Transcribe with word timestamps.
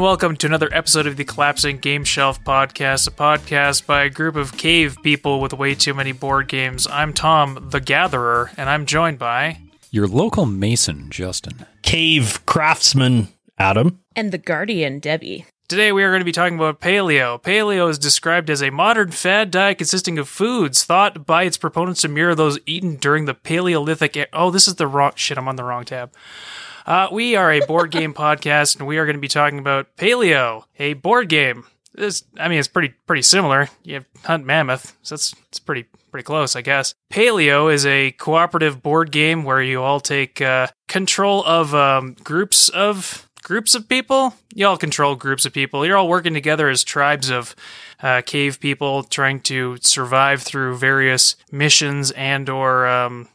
and 0.00 0.04
welcome 0.06 0.34
to 0.34 0.46
another 0.46 0.70
episode 0.72 1.06
of 1.06 1.18
the 1.18 1.24
Collapsing 1.26 1.76
Game 1.76 2.04
Shelf 2.04 2.42
Podcast, 2.42 3.06
a 3.06 3.10
podcast 3.10 3.84
by 3.84 4.04
a 4.04 4.08
group 4.08 4.34
of 4.34 4.56
cave 4.56 4.96
people 5.02 5.42
with 5.42 5.52
way 5.52 5.74
too 5.74 5.92
many 5.92 6.12
board 6.12 6.48
games. 6.48 6.86
I'm 6.86 7.12
Tom, 7.12 7.68
the 7.70 7.80
Gatherer, 7.80 8.50
and 8.56 8.70
I'm 8.70 8.86
joined 8.86 9.18
by. 9.18 9.58
Your 9.90 10.06
local 10.06 10.46
mason, 10.46 11.10
Justin. 11.10 11.66
Cave 11.82 12.40
craftsman, 12.46 13.28
Adam. 13.58 14.00
And 14.16 14.32
the 14.32 14.38
Guardian, 14.38 15.00
Debbie. 15.00 15.44
Today 15.68 15.92
we 15.92 16.02
are 16.02 16.10
going 16.10 16.22
to 16.22 16.24
be 16.24 16.32
talking 16.32 16.56
about 16.56 16.80
paleo. 16.80 17.38
Paleo 17.42 17.90
is 17.90 17.98
described 17.98 18.48
as 18.48 18.62
a 18.62 18.70
modern 18.70 19.10
fad 19.10 19.50
diet 19.50 19.76
consisting 19.76 20.18
of 20.18 20.30
foods 20.30 20.82
thought 20.82 21.26
by 21.26 21.42
its 21.42 21.58
proponents 21.58 22.00
to 22.00 22.08
mirror 22.08 22.34
those 22.34 22.58
eaten 22.64 22.96
during 22.96 23.26
the 23.26 23.34
Paleolithic. 23.34 24.16
e- 24.16 24.24
Oh, 24.32 24.50
this 24.50 24.66
is 24.66 24.76
the 24.76 24.86
wrong 24.86 25.12
shit. 25.14 25.36
I'm 25.36 25.46
on 25.46 25.56
the 25.56 25.64
wrong 25.64 25.84
tab. 25.84 26.10
Uh, 26.90 27.06
we 27.12 27.36
are 27.36 27.52
a 27.52 27.64
board 27.66 27.92
game 27.92 28.12
podcast, 28.12 28.76
and 28.76 28.84
we 28.88 28.98
are 28.98 29.06
going 29.06 29.14
to 29.14 29.20
be 29.20 29.28
talking 29.28 29.60
about 29.60 29.96
Paleo, 29.96 30.64
a 30.76 30.94
board 30.94 31.28
game. 31.28 31.64
This, 31.94 32.24
I 32.36 32.48
mean, 32.48 32.58
it's 32.58 32.66
pretty 32.66 32.94
pretty 33.06 33.22
similar. 33.22 33.68
You 33.84 33.94
have 33.94 34.06
Hunt 34.24 34.44
Mammoth, 34.44 34.96
so 35.00 35.14
it's 35.14 35.32
it's 35.46 35.60
pretty 35.60 35.84
pretty 36.10 36.24
close, 36.24 36.56
I 36.56 36.62
guess. 36.62 36.96
Paleo 37.12 37.72
is 37.72 37.86
a 37.86 38.10
cooperative 38.10 38.82
board 38.82 39.12
game 39.12 39.44
where 39.44 39.62
you 39.62 39.80
all 39.80 40.00
take 40.00 40.40
uh, 40.40 40.66
control 40.88 41.44
of 41.44 41.76
um, 41.76 42.16
groups 42.24 42.68
of 42.70 43.29
groups 43.42 43.74
of 43.74 43.88
people. 43.88 44.34
You 44.54 44.66
all 44.66 44.76
control 44.76 45.14
groups 45.14 45.44
of 45.44 45.52
people. 45.52 45.86
You're 45.86 45.96
all 45.96 46.08
working 46.08 46.34
together 46.34 46.68
as 46.68 46.84
tribes 46.84 47.30
of 47.30 47.54
uh, 48.02 48.22
cave 48.22 48.60
people, 48.60 49.02
trying 49.04 49.40
to 49.42 49.76
survive 49.80 50.42
through 50.42 50.78
various 50.78 51.36
missions 51.52 52.10
and 52.12 52.48
or 52.48 52.86
um, 52.86 53.28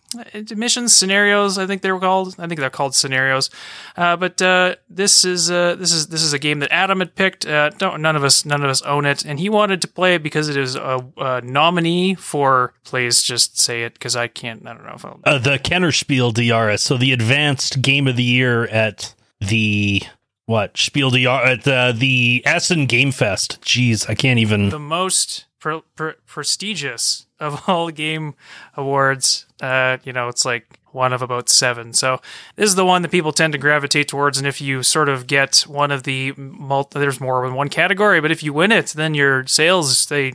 missions 0.56 0.94
scenarios. 0.94 1.58
I 1.58 1.67
think 1.67 1.81
they 1.81 1.92
were 1.92 2.00
called. 2.00 2.36
I 2.39 2.47
think 2.47 2.59
they're 2.59 2.70
called 2.70 2.95
scenarios. 2.95 3.50
Uh, 3.95 4.16
but 4.16 4.42
uh, 4.42 4.75
this 4.89 5.25
is 5.25 5.52
uh, 5.52 5.75
this 5.75 5.92
is 5.92 6.08
this 6.08 6.22
is 6.22 6.34
a 6.34 6.40
game 6.40 6.59
that 6.59 6.72
Adam 6.72 7.00
had 7.00 7.16
picked. 7.16 7.45
Uh, 7.45 7.69
don't 7.72 8.02
none 8.02 8.16
of 8.16 8.23
us 8.23 8.45
none 8.45 8.64
of 8.64 8.69
us 8.69 8.81
own 8.84 9.06
it, 9.06 9.25
and 9.25 9.40
he 9.40 9.50
wanted 9.50 9.81
to 9.81 9.88
play 9.88 10.16
it 10.16 10.23
because 10.23 10.50
it 10.50 10.58
is 10.58 10.75
a, 10.75 11.06
a 11.17 11.42
nominee 11.42 12.16
for. 12.16 12.73
Please 12.84 13.22
just 13.23 13.59
say 13.59 13.84
it 13.84 13.94
because 13.94 14.16
I 14.16 14.28
can't. 14.28 14.66
I 14.67 14.73
don't 14.73 14.86
know 14.86 14.94
if 14.95 15.06
I'll. 15.06 15.19
Uh, 15.23 15.38
the 15.38 15.59
Kennerspiel 15.59 16.34
des 16.34 16.44
Jahres, 16.44 16.80
so 16.80 16.97
the 16.97 17.12
advanced 17.12 17.81
game 17.81 18.08
of 18.08 18.16
the 18.16 18.23
year 18.23 18.66
at 18.67 19.14
the 19.48 20.02
what 20.46 20.78
Spiel 20.78 21.10
DR 21.10 21.44
at 21.44 21.68
uh, 21.68 21.92
the 21.92 22.44
Essen 22.46 22.86
Game 22.86 23.12
Fest. 23.12 23.62
Jeez, 23.62 24.10
I 24.10 24.16
can't 24.16 24.40
even. 24.40 24.70
the 24.70 24.80
most 24.80 25.46
pre- 25.60 25.82
pre- 25.96 26.14
prestigious 26.28 27.26
of 27.40 27.64
all 27.68 27.90
game 27.90 28.36
awards. 28.76 29.46
Uh, 29.62 29.98
you 30.04 30.14
know, 30.14 30.28
it's 30.28 30.46
like 30.46 30.80
one 30.96 31.14
of 31.14 31.22
about 31.22 31.50
seven. 31.50 31.94
So 31.94 32.22
this 32.56 32.70
is 32.70 32.76
the 32.76 32.86
one 32.86 33.02
that 33.04 33.12
people 33.12 33.34
tend 33.34 33.54
to 33.54 33.60
gravitate 33.60 34.08
towards. 34.08 34.38
And 34.38 34.48
if 34.48 34.62
you 34.62 34.82
sort 34.82 35.10
of 35.10 35.28
get 35.28 35.66
one 35.68 35.92
of 35.92 36.04
the 36.04 36.34
multi, 36.38 37.00
there's 37.00 37.20
more 37.20 37.46
than 37.46 37.56
one 37.56 37.70
category, 37.70 38.22
but 38.22 38.32
if 38.32 38.42
you 38.42 38.54
win 38.54 38.72
it, 38.72 38.88
then 38.88 39.14
your 39.14 39.46
sales 39.46 40.06
they 40.08 40.34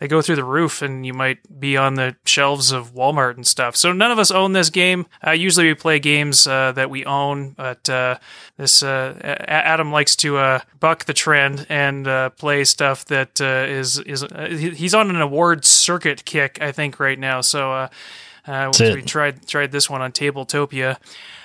they 0.00 0.08
go 0.08 0.22
through 0.22 0.36
the 0.36 0.44
roof, 0.44 0.82
and 0.82 1.06
you 1.06 1.12
might 1.12 1.60
be 1.60 1.76
on 1.76 1.94
the 1.94 2.16
shelves 2.24 2.72
of 2.72 2.94
Walmart 2.94 3.36
and 3.36 3.46
stuff. 3.46 3.76
So 3.76 3.92
none 3.92 4.10
of 4.10 4.18
us 4.18 4.30
own 4.30 4.52
this 4.52 4.70
game. 4.70 5.06
Uh, 5.24 5.32
usually 5.32 5.66
we 5.66 5.74
play 5.74 5.98
games 5.98 6.46
uh, 6.46 6.72
that 6.72 6.90
we 6.90 7.04
own, 7.04 7.50
but 7.50 7.88
uh, 7.88 8.18
this 8.56 8.82
uh, 8.82 9.14
Adam 9.46 9.92
likes 9.92 10.16
to 10.16 10.38
uh, 10.38 10.60
buck 10.80 11.04
the 11.04 11.12
trend 11.12 11.66
and 11.68 12.08
uh, 12.08 12.30
play 12.30 12.64
stuff 12.64 13.04
that 13.06 13.40
is 13.40 13.98
is 14.00 14.24
he's 14.74 14.94
on 14.94 15.10
an 15.10 15.20
award 15.20 15.64
circuit 15.64 16.24
kick, 16.24 16.58
I 16.60 16.72
think, 16.72 16.98
right 16.98 17.18
now. 17.18 17.40
So. 17.40 17.88
Uh, 18.50 18.72
we 18.78 19.02
tried 19.02 19.46
tried 19.46 19.70
this 19.70 19.88
one 19.88 20.02
on 20.02 20.12
Tabletopia, 20.12 20.96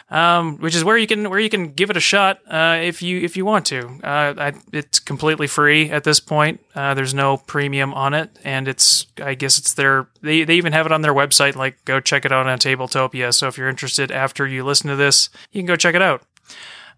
um, 0.09 0.57
which 0.57 0.75
is 0.75 0.83
where 0.83 0.97
you 0.97 1.07
can 1.07 1.29
where 1.29 1.39
you 1.39 1.49
can 1.49 1.71
give 1.73 1.89
it 1.89 1.97
a 1.97 2.01
shot 2.01 2.39
uh, 2.47 2.79
if 2.81 3.01
you 3.01 3.19
if 3.19 3.37
you 3.37 3.45
want 3.45 3.65
to. 3.67 3.87
Uh, 4.03 4.33
I, 4.37 4.53
it's 4.73 4.99
completely 4.99 5.47
free 5.47 5.89
at 5.91 6.03
this 6.03 6.19
point. 6.19 6.61
Uh, 6.73 6.93
there's 6.93 7.13
no 7.13 7.37
premium 7.37 7.93
on 7.93 8.13
it, 8.13 8.37
and 8.43 8.67
it's 8.67 9.07
I 9.21 9.35
guess 9.35 9.57
it's 9.57 9.73
their 9.73 10.07
they 10.21 10.43
they 10.43 10.55
even 10.55 10.73
have 10.73 10.85
it 10.85 10.91
on 10.91 11.01
their 11.01 11.13
website. 11.13 11.55
Like 11.55 11.83
go 11.85 11.99
check 11.99 12.25
it 12.25 12.31
out 12.31 12.47
on 12.47 12.57
Tabletopia. 12.59 13.33
So 13.33 13.47
if 13.47 13.57
you're 13.57 13.69
interested 13.69 14.11
after 14.11 14.47
you 14.47 14.63
listen 14.63 14.89
to 14.89 14.95
this, 14.95 15.29
you 15.51 15.59
can 15.61 15.67
go 15.67 15.75
check 15.75 15.95
it 15.95 16.01
out. 16.01 16.23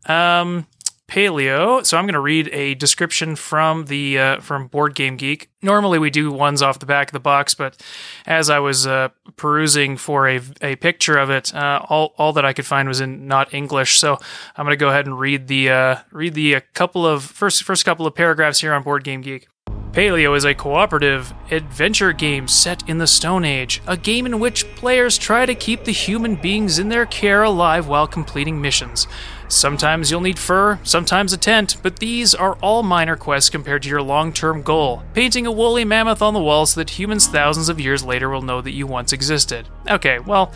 Um, 0.06 0.68
paleo. 1.08 1.86
So 1.86 1.98
I'm 1.98 2.06
going 2.06 2.14
to 2.14 2.20
read 2.20 2.50
a 2.52 2.76
description 2.76 3.36
from 3.36 3.86
the 3.86 4.20
uh, 4.20 4.42
from 4.42 4.68
Board 4.68 4.94
Game 4.94 5.16
Geek. 5.16 5.50
Normally 5.62 6.00
we 6.00 6.10
do 6.10 6.32
ones 6.32 6.62
off 6.62 6.80
the 6.80 6.86
back 6.86 7.08
of 7.08 7.14
the 7.14 7.20
box, 7.20 7.56
but 7.56 7.82
as 8.26 8.50
I 8.50 8.60
was 8.60 8.86
uh, 8.86 9.10
perusing 9.38 9.98
for 9.98 10.28
a, 10.28 10.42
a 10.62 10.76
picture 10.76 11.18
of 11.18 11.30
it, 11.30 11.54
uh, 11.56 11.82
all 11.90 12.14
all 12.18 12.34
that 12.34 12.46
I 12.46 12.54
could 12.54 12.66
find 12.66 12.88
was 12.88 13.02
in 13.02 13.28
not 13.28 13.54
English. 13.54 14.00
So 14.00 14.18
I'm 14.56 14.66
going 14.66 14.78
to 14.78 14.80
go 14.80 14.90
ahead 14.90 15.06
and 15.06 15.18
read 15.20 15.48
the 15.48 15.70
uh, 15.70 15.96
read 16.12 16.34
the 16.34 16.56
uh, 16.56 16.62
couple 16.74 17.06
of 17.06 17.24
first 17.24 17.64
first 17.64 17.86
couple 17.86 18.06
of 18.06 18.14
paragraphs 18.14 18.60
here 18.60 18.74
on 18.74 18.84
Board 18.84 19.04
Game 19.04 19.22
Geek. 19.22 19.48
Paleo 19.92 20.38
is 20.38 20.46
a 20.46 20.54
cooperative 20.54 21.34
adventure 21.50 22.14
game 22.14 22.48
set 22.48 22.88
in 22.88 23.00
the 23.00 23.08
Stone 23.08 23.46
Age, 23.46 23.82
a 23.88 23.98
game 23.98 24.28
in 24.28 24.40
which 24.40 24.68
players 24.76 25.18
try 25.18 25.46
to 25.46 25.56
keep 25.56 25.86
the 25.86 25.92
human 25.92 26.36
beings 26.36 26.78
in 26.78 26.90
their 26.90 27.08
care 27.08 27.42
alive 27.42 27.88
while 27.88 28.06
completing 28.06 28.62
missions. 28.62 29.08
Sometimes 29.48 30.12
you'll 30.12 30.22
need 30.22 30.38
fur, 30.38 30.80
sometimes 30.84 31.34
a 31.34 31.38
tent, 31.38 31.78
but 31.82 32.00
these 32.00 32.36
are 32.36 32.56
all 32.56 32.84
minor 32.84 33.16
quests 33.16 33.50
compared 33.50 33.84
to 33.84 33.90
your 33.90 34.02
long 34.02 34.34
term 34.34 34.62
goal 34.62 35.04
painting 35.14 35.46
a 35.46 35.52
woolly 35.52 35.86
mammoth 35.86 36.22
on 36.22 36.34
the 36.34 36.40
wall 36.42 36.66
so 36.66 36.80
that 36.80 36.92
humans 36.92 37.28
thousands 37.28 37.70
of 37.70 37.80
years 37.80 38.04
later 38.04 38.30
will 38.30 38.42
know 38.42 38.62
that 38.62 38.72
you 38.72 38.86
once 38.86 39.14
existed. 39.14 39.68
Okay, 39.90 40.20
well, 40.20 40.52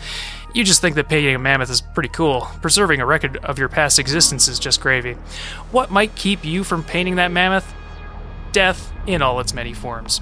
you 0.54 0.64
just 0.64 0.80
think 0.80 0.96
that 0.96 1.08
painting 1.08 1.34
a 1.34 1.38
mammoth 1.38 1.70
is 1.70 1.80
pretty 1.80 2.10
cool. 2.10 2.48
Preserving 2.60 3.00
a 3.00 3.06
record 3.06 3.38
of 3.38 3.58
your 3.58 3.68
past 3.68 3.98
existence 3.98 4.48
is 4.48 4.58
just 4.58 4.80
gravy. 4.80 5.14
What 5.70 5.90
might 5.90 6.14
keep 6.14 6.44
you 6.44 6.64
from 6.64 6.84
painting 6.84 7.16
that 7.16 7.32
mammoth? 7.32 7.74
death 8.52 8.92
in 9.06 9.22
all 9.22 9.40
its 9.40 9.54
many 9.54 9.72
forms. 9.72 10.20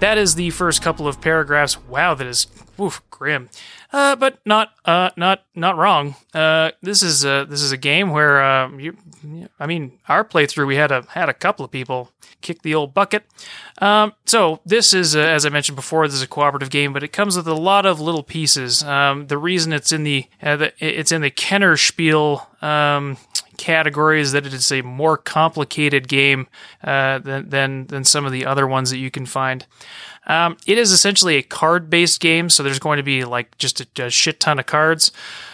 That 0.00 0.18
is 0.18 0.34
the 0.34 0.50
first 0.50 0.82
couple 0.82 1.08
of 1.08 1.20
paragraphs. 1.20 1.82
Wow, 1.88 2.14
that 2.14 2.26
is 2.26 2.46
oof, 2.80 3.02
grim, 3.10 3.48
uh, 3.92 4.16
but 4.16 4.38
not 4.44 4.74
uh, 4.84 5.10
not 5.16 5.44
not 5.54 5.76
wrong. 5.76 6.16
Uh, 6.34 6.70
this 6.82 7.02
is 7.02 7.24
a, 7.24 7.46
this 7.48 7.62
is 7.62 7.72
a 7.72 7.76
game 7.76 8.10
where 8.10 8.42
uh, 8.42 8.70
you, 8.76 8.96
I 9.58 9.66
mean, 9.66 9.98
our 10.08 10.24
playthrough 10.24 10.66
we 10.66 10.76
had 10.76 10.90
a 10.90 11.02
had 11.10 11.28
a 11.28 11.34
couple 11.34 11.64
of 11.64 11.70
people 11.70 12.10
kick 12.40 12.62
the 12.62 12.74
old 12.74 12.94
bucket. 12.94 13.24
Um, 13.78 14.12
so 14.24 14.60
this 14.64 14.94
is, 14.94 15.16
uh, 15.16 15.20
as 15.20 15.44
I 15.44 15.48
mentioned 15.48 15.76
before, 15.76 16.06
this 16.06 16.16
is 16.16 16.22
a 16.22 16.28
cooperative 16.28 16.70
game, 16.70 16.92
but 16.92 17.02
it 17.02 17.12
comes 17.12 17.36
with 17.36 17.48
a 17.48 17.54
lot 17.54 17.86
of 17.86 18.00
little 18.00 18.22
pieces. 18.22 18.82
Um, 18.82 19.26
the 19.26 19.38
reason 19.38 19.72
it's 19.72 19.92
in 19.92 20.04
the, 20.04 20.26
uh, 20.42 20.56
the 20.56 20.72
it's 20.78 21.12
in 21.12 21.22
the 21.22 21.30
Kenner 21.30 21.76
Spiel 21.76 22.48
um, 22.62 23.16
category 23.56 24.20
is 24.20 24.32
that 24.32 24.46
it 24.46 24.54
is 24.54 24.70
a 24.70 24.82
more 24.82 25.16
complicated 25.16 26.08
game 26.08 26.46
uh, 26.84 27.18
than, 27.18 27.48
than 27.48 27.86
than 27.86 28.04
some 28.04 28.24
of 28.24 28.32
the 28.32 28.46
other 28.46 28.66
ones 28.66 28.90
that 28.90 28.98
you 28.98 29.10
can 29.10 29.26
find. 29.26 29.66
Um, 30.26 30.56
it 30.66 30.78
is 30.78 30.92
essentially 30.92 31.36
a 31.36 31.42
card-based 31.42 32.20
game, 32.20 32.50
so 32.50 32.62
there's 32.62 32.78
going 32.78 32.96
to 32.96 33.02
be 33.02 33.24
like 33.24 33.56
just 33.58 33.80
a, 33.80 34.06
a 34.06 34.10
shit 34.10 34.40
ton 34.40 34.58
of 34.58 34.66
cards. 34.66 35.12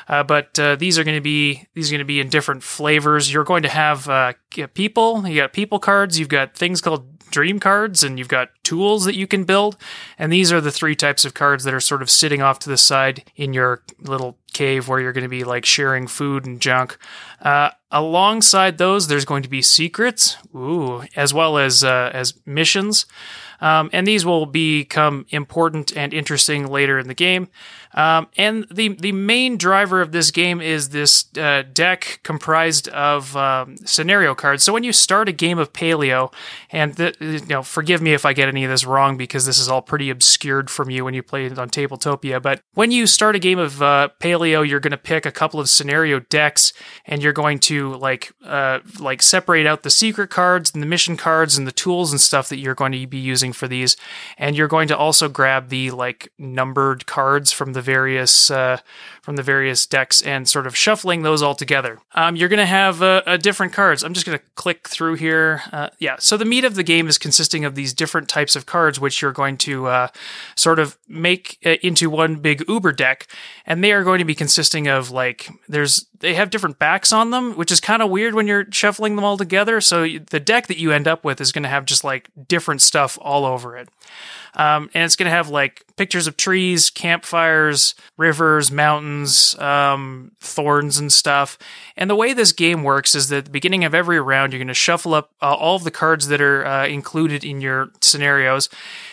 Uh, 0.08 0.22
but 0.22 0.58
uh, 0.58 0.76
these 0.76 0.98
are 0.98 1.04
going 1.04 1.16
to 1.16 1.22
be 1.22 1.66
these 1.74 1.90
are 1.90 1.94
going 1.94 2.00
to 2.00 2.04
be 2.04 2.20
in 2.20 2.28
different 2.28 2.62
flavors. 2.62 3.32
You're 3.32 3.44
going 3.44 3.62
to 3.62 3.68
have 3.68 4.08
uh, 4.08 4.32
people. 4.74 5.26
You 5.26 5.42
got 5.42 5.52
people 5.52 5.78
cards. 5.78 6.18
You've 6.18 6.28
got 6.28 6.54
things 6.54 6.80
called 6.80 7.06
dream 7.30 7.58
cards, 7.58 8.02
and 8.02 8.18
you've 8.18 8.28
got 8.28 8.50
tools 8.62 9.04
that 9.04 9.16
you 9.16 9.26
can 9.26 9.44
build. 9.44 9.76
And 10.18 10.32
these 10.32 10.52
are 10.52 10.60
the 10.60 10.70
three 10.70 10.94
types 10.94 11.24
of 11.24 11.34
cards 11.34 11.64
that 11.64 11.74
are 11.74 11.80
sort 11.80 12.02
of 12.02 12.10
sitting 12.10 12.42
off 12.42 12.58
to 12.60 12.68
the 12.68 12.76
side 12.76 13.24
in 13.36 13.52
your 13.52 13.82
little 14.00 14.38
cave 14.52 14.88
where 14.88 15.00
you're 15.00 15.12
going 15.12 15.22
to 15.22 15.28
be 15.28 15.44
like 15.44 15.64
sharing 15.64 16.06
food 16.06 16.44
and 16.46 16.60
junk. 16.60 16.98
Uh, 17.40 17.70
alongside 17.90 18.78
those, 18.78 19.08
there's 19.08 19.24
going 19.24 19.42
to 19.42 19.48
be 19.48 19.62
secrets, 19.62 20.36
ooh, 20.54 21.02
as 21.16 21.34
well 21.34 21.58
as 21.58 21.82
uh, 21.82 22.10
as 22.12 22.34
missions. 22.46 23.06
Um, 23.60 23.90
and 23.92 24.06
these 24.06 24.26
will 24.26 24.46
become 24.46 25.24
important 25.30 25.96
and 25.96 26.12
interesting 26.12 26.66
later 26.66 26.98
in 26.98 27.06
the 27.06 27.14
game. 27.14 27.48
Um, 27.94 28.28
and 28.36 28.66
the 28.70 28.88
the 28.88 29.12
main 29.12 29.56
driver 29.56 30.00
of 30.00 30.12
this 30.12 30.30
game 30.30 30.60
is 30.60 30.90
this 30.90 31.26
uh, 31.36 31.62
deck 31.72 32.20
comprised 32.22 32.88
of 32.88 33.36
um, 33.36 33.76
scenario 33.78 34.34
cards. 34.34 34.64
So 34.64 34.72
when 34.72 34.84
you 34.84 34.92
start 34.92 35.28
a 35.28 35.32
game 35.32 35.58
of 35.58 35.72
Paleo, 35.72 36.32
and 36.70 36.94
the, 36.94 37.14
you 37.20 37.44
know, 37.46 37.62
forgive 37.62 38.00
me 38.00 38.14
if 38.14 38.24
I 38.24 38.32
get 38.32 38.48
any 38.48 38.64
of 38.64 38.70
this 38.70 38.84
wrong 38.84 39.16
because 39.16 39.44
this 39.44 39.58
is 39.58 39.68
all 39.68 39.82
pretty 39.82 40.08
obscured 40.08 40.70
from 40.70 40.90
you 40.90 41.04
when 41.04 41.14
you 41.14 41.22
play 41.22 41.46
it 41.46 41.58
on 41.58 41.68
Tabletopia. 41.68 42.40
But 42.40 42.62
when 42.74 42.90
you 42.90 43.06
start 43.06 43.36
a 43.36 43.38
game 43.38 43.58
of 43.58 43.82
uh, 43.82 44.08
Paleo, 44.20 44.66
you're 44.66 44.80
going 44.80 44.92
to 44.92 44.96
pick 44.96 45.26
a 45.26 45.32
couple 45.32 45.60
of 45.60 45.68
scenario 45.68 46.20
decks, 46.20 46.72
and 47.04 47.22
you're 47.22 47.32
going 47.32 47.58
to 47.60 47.94
like 47.96 48.32
uh, 48.44 48.80
like 48.98 49.22
separate 49.22 49.66
out 49.66 49.82
the 49.82 49.90
secret 49.90 50.30
cards 50.30 50.72
and 50.72 50.82
the 50.82 50.86
mission 50.86 51.16
cards 51.16 51.58
and 51.58 51.66
the 51.66 51.72
tools 51.72 52.10
and 52.10 52.20
stuff 52.20 52.48
that 52.48 52.58
you're 52.58 52.74
going 52.74 52.92
to 52.92 53.06
be 53.06 53.18
using 53.18 53.52
for 53.52 53.68
these, 53.68 53.96
and 54.38 54.56
you're 54.56 54.68
going 54.68 54.88
to 54.88 54.96
also 54.96 55.28
grab 55.28 55.68
the 55.68 55.90
like 55.90 56.32
numbered 56.38 57.04
cards 57.06 57.52
from 57.52 57.74
the 57.74 57.81
various 57.82 58.50
uh, 58.50 58.78
from 59.22 59.36
the 59.36 59.42
various 59.42 59.86
decks 59.86 60.20
and 60.20 60.48
sort 60.48 60.66
of 60.66 60.76
shuffling 60.76 61.22
those 61.22 61.42
all 61.42 61.54
together. 61.54 62.00
Um, 62.12 62.34
you're 62.34 62.48
going 62.48 62.58
to 62.58 62.66
have 62.66 63.00
uh, 63.00 63.22
uh, 63.24 63.36
different 63.36 63.72
cards. 63.72 64.02
I'm 64.02 64.14
just 64.14 64.26
going 64.26 64.36
to 64.36 64.44
click 64.56 64.88
through 64.88 65.14
here. 65.14 65.62
Uh, 65.72 65.90
yeah, 66.00 66.16
so 66.18 66.36
the 66.36 66.44
meat 66.44 66.64
of 66.64 66.74
the 66.74 66.82
game 66.82 67.06
is 67.06 67.18
consisting 67.18 67.64
of 67.64 67.76
these 67.76 67.94
different 67.94 68.28
types 68.28 68.56
of 68.56 68.66
cards, 68.66 68.98
which 68.98 69.22
you're 69.22 69.32
going 69.32 69.56
to 69.58 69.86
uh, 69.86 70.08
sort 70.56 70.80
of 70.80 70.98
make 71.06 71.58
uh, 71.64 71.76
into 71.82 72.10
one 72.10 72.36
big 72.36 72.64
Uber 72.68 72.90
deck, 72.90 73.28
and 73.64 73.82
they 73.82 73.92
are 73.92 74.02
going 74.02 74.18
to 74.18 74.24
be 74.24 74.34
consisting 74.34 74.88
of 74.88 75.12
like 75.12 75.48
there's 75.68 76.06
they 76.18 76.34
have 76.34 76.50
different 76.50 76.80
backs 76.80 77.12
on 77.12 77.30
them, 77.30 77.56
which 77.56 77.70
is 77.70 77.80
kind 77.80 78.02
of 78.02 78.10
weird 78.10 78.34
when 78.34 78.48
you're 78.48 78.66
shuffling 78.72 79.14
them 79.14 79.24
all 79.24 79.36
together. 79.36 79.80
So 79.80 80.06
the 80.30 80.40
deck 80.40 80.66
that 80.66 80.78
you 80.78 80.90
end 80.90 81.06
up 81.06 81.24
with 81.24 81.40
is 81.40 81.52
going 81.52 81.64
to 81.64 81.68
have 81.68 81.84
just 81.84 82.02
like 82.02 82.28
different 82.48 82.82
stuff 82.82 83.18
all 83.20 83.44
over 83.44 83.76
it. 83.76 83.88
Um, 84.54 84.90
and 84.94 85.04
it's 85.04 85.16
going 85.16 85.26
to 85.26 85.34
have 85.34 85.48
like 85.48 85.84
pictures 85.96 86.26
of 86.26 86.36
trees, 86.36 86.90
campfires, 86.90 87.94
rivers, 88.16 88.70
mountains, 88.70 89.11
um, 89.58 90.32
thorns, 90.40 90.98
and 90.98 91.12
stuff. 91.12 91.58
And 91.96 92.08
the 92.08 92.16
way 92.16 92.32
this 92.32 92.52
game 92.52 92.82
works 92.82 93.14
is 93.14 93.28
that 93.28 93.38
at 93.38 93.44
the 93.46 93.50
beginning 93.50 93.84
of 93.84 93.94
every 93.94 94.20
round, 94.20 94.52
you're 94.52 94.58
going 94.58 94.68
to 94.68 94.74
shuffle 94.74 95.14
up 95.14 95.32
uh, 95.40 95.54
all 95.54 95.76
of 95.76 95.84
the 95.84 95.90
cards 95.90 96.28
that 96.28 96.40
are 96.40 96.64
uh, 96.66 96.86
included 96.86 97.44
in 97.44 97.60
your 97.60 97.90
scenarios. 98.00 98.68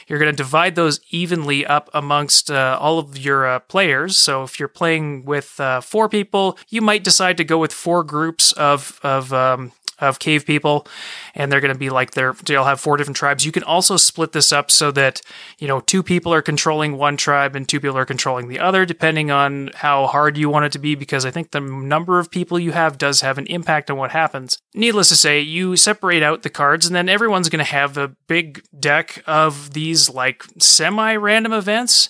You're 0.08 0.20
going 0.20 0.32
to 0.32 0.36
divide 0.36 0.76
those 0.76 1.00
evenly 1.12 1.66
up 1.66 1.90
amongst 1.94 2.50
uh, 2.50 2.78
all 2.82 2.98
of 2.98 3.18
your 3.18 3.46
uh, 3.46 3.60
players. 3.60 4.18
So 4.18 4.44
if 4.44 4.60
you're 4.60 4.68
playing 4.68 5.26
with 5.26 5.60
uh, 5.60 5.82
four 5.82 6.10
people, 6.10 6.58
you 6.70 6.82
might 6.82 7.04
decide 7.04 7.38
to 7.38 7.44
go 7.44 7.60
with 7.60 7.72
four 7.72 8.04
groups 8.04 8.52
of 8.54 9.00
of 9.04 9.32
um, 9.32 9.72
of 10.02 10.20
cave 10.20 10.46
people, 10.46 10.88
and 11.36 11.52
they're 11.52 11.62
going 11.62 11.74
to 11.74 11.80
be 11.80 11.90
like 11.90 12.12
they're 12.12 12.34
they'll 12.46 12.66
have 12.66 12.80
four 12.80 12.98
different 12.98 13.18
tribes. 13.18 13.46
You 13.46 13.52
can 13.52 13.64
also 13.64 13.98
split 13.98 14.32
this 14.32 14.52
up 14.52 14.72
so 14.72 14.92
that 14.92 15.22
you 15.58 15.68
know 15.68 15.80
two 15.80 16.04
people 16.04 16.34
are 16.34 16.42
controlling 16.42 16.98
one 16.98 17.18
tribe 17.18 17.56
and 17.56 17.68
two 17.68 17.80
people 17.80 17.98
are 17.98 18.06
controlling 18.06 18.48
the 18.48 18.60
other, 18.60 18.86
depending 18.86 19.32
on 19.32 19.72
how 19.76 20.08
hard 20.08 20.38
you 20.38 20.50
want 20.50 20.66
it 20.66 20.72
to 20.74 20.80
be. 20.80 20.96
Because 20.96 21.26
I 21.26 21.32
think 21.32 21.52
the 21.52 21.60
number 21.60 22.20
of 22.20 22.32
people 22.32 22.60
you 22.60 22.72
have 22.72 22.98
does 22.98 23.22
have 23.22 23.38
an 23.38 23.48
impact 23.48 23.90
on 23.90 23.98
what 23.98 24.12
happens. 24.12 24.58
Needless 24.74 25.10
to 25.10 25.16
say, 25.16 25.40
you 25.40 25.76
separate 25.76 26.24
out 26.24 26.44
the 26.44 26.50
cards, 26.50 26.86
and 26.86 26.96
then 26.96 27.10
everyone's 27.10 27.50
going 27.50 27.64
to 27.64 27.72
have 27.72 27.98
a 27.98 28.16
big 28.28 28.64
deck 28.80 29.24
of 29.28 29.74
these 29.74 30.10
like 30.10 30.44
semi-random 30.60 31.54
events. 31.54 32.10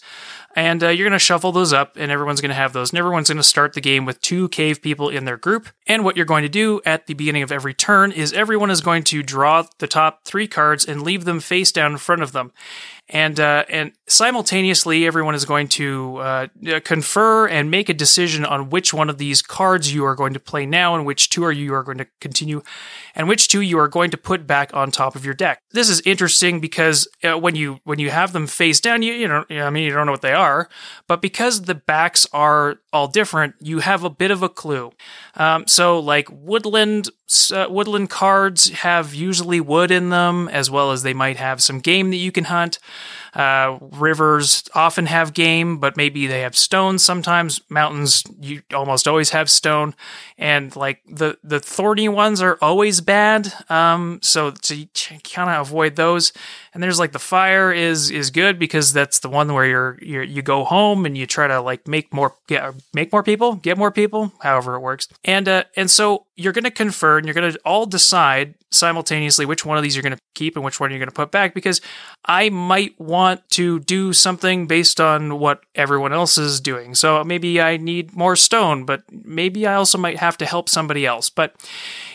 And 0.56 0.84
uh, 0.84 0.90
you're 0.90 1.07
going 1.07 1.18
to 1.18 1.19
shuffle 1.19 1.51
those 1.51 1.74
up, 1.74 1.96
and 1.96 2.12
everyone's 2.12 2.42
going 2.42 2.50
to 2.50 2.56
have 2.56 2.74
those. 2.74 2.90
And 2.90 2.98
everyone's 2.98 3.30
going 3.30 3.38
to 3.38 3.44
start 3.44 3.74
the 3.74 3.81
game 3.81 4.06
with 4.06 4.19
two 4.22 4.50
cave 4.50 4.81
people 4.81 5.10
in 5.10 5.25
their 5.25 5.38
group. 5.38 5.69
And 5.86 6.04
what 6.04 6.18
you're 6.18 6.25
going 6.25 6.44
to 6.44 6.50
do 6.50 6.81
at 6.86 7.07
the 7.07 7.13
beginning 7.13 7.44
of 7.44 7.51
every 7.51 7.74
turn 7.74 8.12
is 8.12 8.34
everyone 8.34 8.72
is 8.72 8.81
going 8.81 9.04
to 9.06 9.22
draw 9.22 9.66
the 9.78 9.88
top 9.88 10.25
three 10.25 10.48
cards 10.48 10.86
and 10.86 11.04
leave 11.04 11.25
them 11.25 11.40
face 11.40 11.72
down 11.72 11.92
in 11.92 11.98
front 11.98 12.24
of 12.24 12.31
them 12.31 12.51
and 13.10 13.40
uh, 13.40 13.66
and 13.69 13.92
simultaneously 14.07 15.07
everyone 15.07 15.34
is 15.34 15.46
going 15.46 15.68
to 15.68 16.18
uh, 16.18 16.48
confer 16.84 17.48
and 17.48 17.72
make 17.72 17.90
a 17.90 17.94
decision 17.94 18.45
on 18.45 18.69
which 18.69 18.94
one 18.94 19.10
of 19.10 19.18
these 19.18 19.42
cards 19.42 19.94
you 19.94 20.06
are 20.06 20.16
going 20.16 20.34
to 20.34 20.40
play 20.40 20.66
now 20.66 20.95
and 20.95 21.06
which 21.06 21.30
two 21.30 21.44
are 21.44 21.52
you 21.52 21.74
are 21.74 21.84
going 21.84 21.98
to 21.98 22.07
continue 22.22 22.62
and 23.19 23.27
which 23.27 23.50
two 23.50 23.60
you 23.60 23.77
are 23.77 23.89
going 23.89 24.10
to 24.10 24.18
put 24.18 24.48
back 24.48 24.74
on 24.74 24.92
top 24.92 25.13
of 25.13 25.25
your 25.25 25.33
deck. 25.33 25.62
This 25.71 25.89
is 25.89 26.00
interesting 26.06 26.62
because 26.62 27.06
uh, 27.21 27.38
when 27.38 27.54
you 27.54 27.81
when 27.83 28.00
you 28.00 28.12
have 28.12 28.31
them 28.31 28.48
face 28.48 28.80
down 28.80 29.01
you 29.01 29.12
you 29.12 29.27
know 29.27 29.44
i 29.50 29.69
mean 29.69 29.83
you 29.83 29.92
don't 29.92 30.06
know 30.06 30.13
what 30.13 30.21
they 30.21 30.33
are 30.33 30.69
but 31.06 31.21
because 31.21 31.63
the 31.63 31.75
backs 31.75 32.25
are 32.31 32.77
all 32.94 33.10
different 33.10 33.56
you 33.60 33.80
have 33.80 34.06
a 34.06 34.10
bit 34.10 34.31
of 34.31 34.42
a 34.42 34.48
clue. 34.48 34.92
Um, 35.36 35.68
so 35.68 36.00
like 36.00 36.30
woodland 36.31 37.10
uh, 37.54 37.68
woodland 37.69 38.10
cards 38.10 38.69
have 38.69 39.13
usually 39.13 39.60
wood 39.60 39.92
in 39.92 40.10
them 40.10 40.48
as 40.48 40.71
well 40.71 40.92
as 40.92 41.04
they 41.04 41.13
might 41.13 41.36
have 41.36 41.62
some 41.62 41.80
game 41.80 42.12
that 42.12 42.18
you 42.18 42.31
can 42.31 42.45
hunt 42.45 42.80
uh, 43.34 43.78
rivers 43.81 44.64
often 44.74 45.06
have 45.06 45.34
game, 45.34 45.78
but 45.78 45.98
maybe 45.98 46.28
they 46.28 46.42
have 46.42 46.58
stone 46.58 47.00
sometimes. 47.00 47.62
Mountains, 47.70 48.24
you 48.40 48.62
almost 48.74 49.08
always 49.08 49.31
have 49.31 49.50
stone. 49.50 49.96
And 50.38 50.76
like 50.76 51.02
the, 51.08 51.38
the 51.44 51.60
thorny 51.60 52.10
ones 52.10 52.42
are 52.42 52.58
always 52.62 53.02
bad. 53.02 53.54
Um, 53.70 54.20
so, 54.22 54.52
to 54.52 54.88
kind 55.24 55.50
of 55.50 55.68
avoid 55.68 55.96
those. 55.96 56.34
And 56.74 56.84
there's 56.84 57.00
like 57.00 57.12
the 57.12 57.20
fire 57.20 57.72
is, 57.72 58.12
is 58.12 58.30
good 58.30 58.60
because 58.60 58.94
that's 58.94 59.20
the 59.20 59.30
one 59.30 59.54
where 59.54 59.66
you're, 59.66 59.98
you're, 60.02 60.24
you 60.24 60.42
go 60.42 60.64
home 60.64 61.06
and 61.06 61.18
you 61.18 61.26
try 61.26 61.48
to 61.48 61.62
like 61.62 61.88
make 61.88 62.14
more, 62.14 62.36
get, 62.48 62.74
make 62.94 63.12
more 63.12 63.24
people, 63.24 63.56
get 63.56 63.78
more 63.78 63.92
people, 63.92 64.31
however 64.42 64.76
it 64.76 64.80
works. 64.80 65.08
And, 65.24 65.48
uh, 65.48 65.64
and 65.76 65.90
so 65.90 66.26
you're 66.40 66.54
going 66.54 66.64
to 66.64 66.72
confer 66.72 67.18
and 67.18 67.28
you're 67.28 67.34
going 67.34 67.52
to 67.52 67.60
all 67.66 67.86
decide 67.86 68.56
simultaneously 68.72 69.46
which 69.46 69.66
one 69.66 69.78
of 69.78 69.84
these 69.84 69.94
you're 69.94 70.04
going 70.04 70.16
to 70.16 70.22
keep 70.36 70.56
and 70.56 70.64
which 70.64 70.80
one 70.80 70.90
you're 70.90 71.00
going 71.00 71.10
to 71.10 71.14
put 71.14 71.32
back 71.32 71.54
because 71.54 71.82
I 72.24 72.50
might 72.50 72.98
want 72.98 73.48
to 73.52 73.82
do 73.82 74.14
something 74.14 74.66
based 74.66 75.02
on 75.02 75.38
what 75.40 75.62
everyone 75.76 76.14
else 76.14 76.38
is 76.38 76.62
doing. 76.62 76.96
So 76.96 77.22
maybe 77.26 77.60
I 77.60 77.76
need 77.76 78.16
more 78.16 78.38
stone, 78.38 78.86
but 78.86 79.04
maybe 79.12 79.68
I 79.68 79.74
also 79.74 79.98
might 79.98 80.18
have 80.20 80.38
to 80.38 80.46
help 80.46 80.70
somebody 80.70 81.06
else. 81.06 81.30
But 81.30 81.56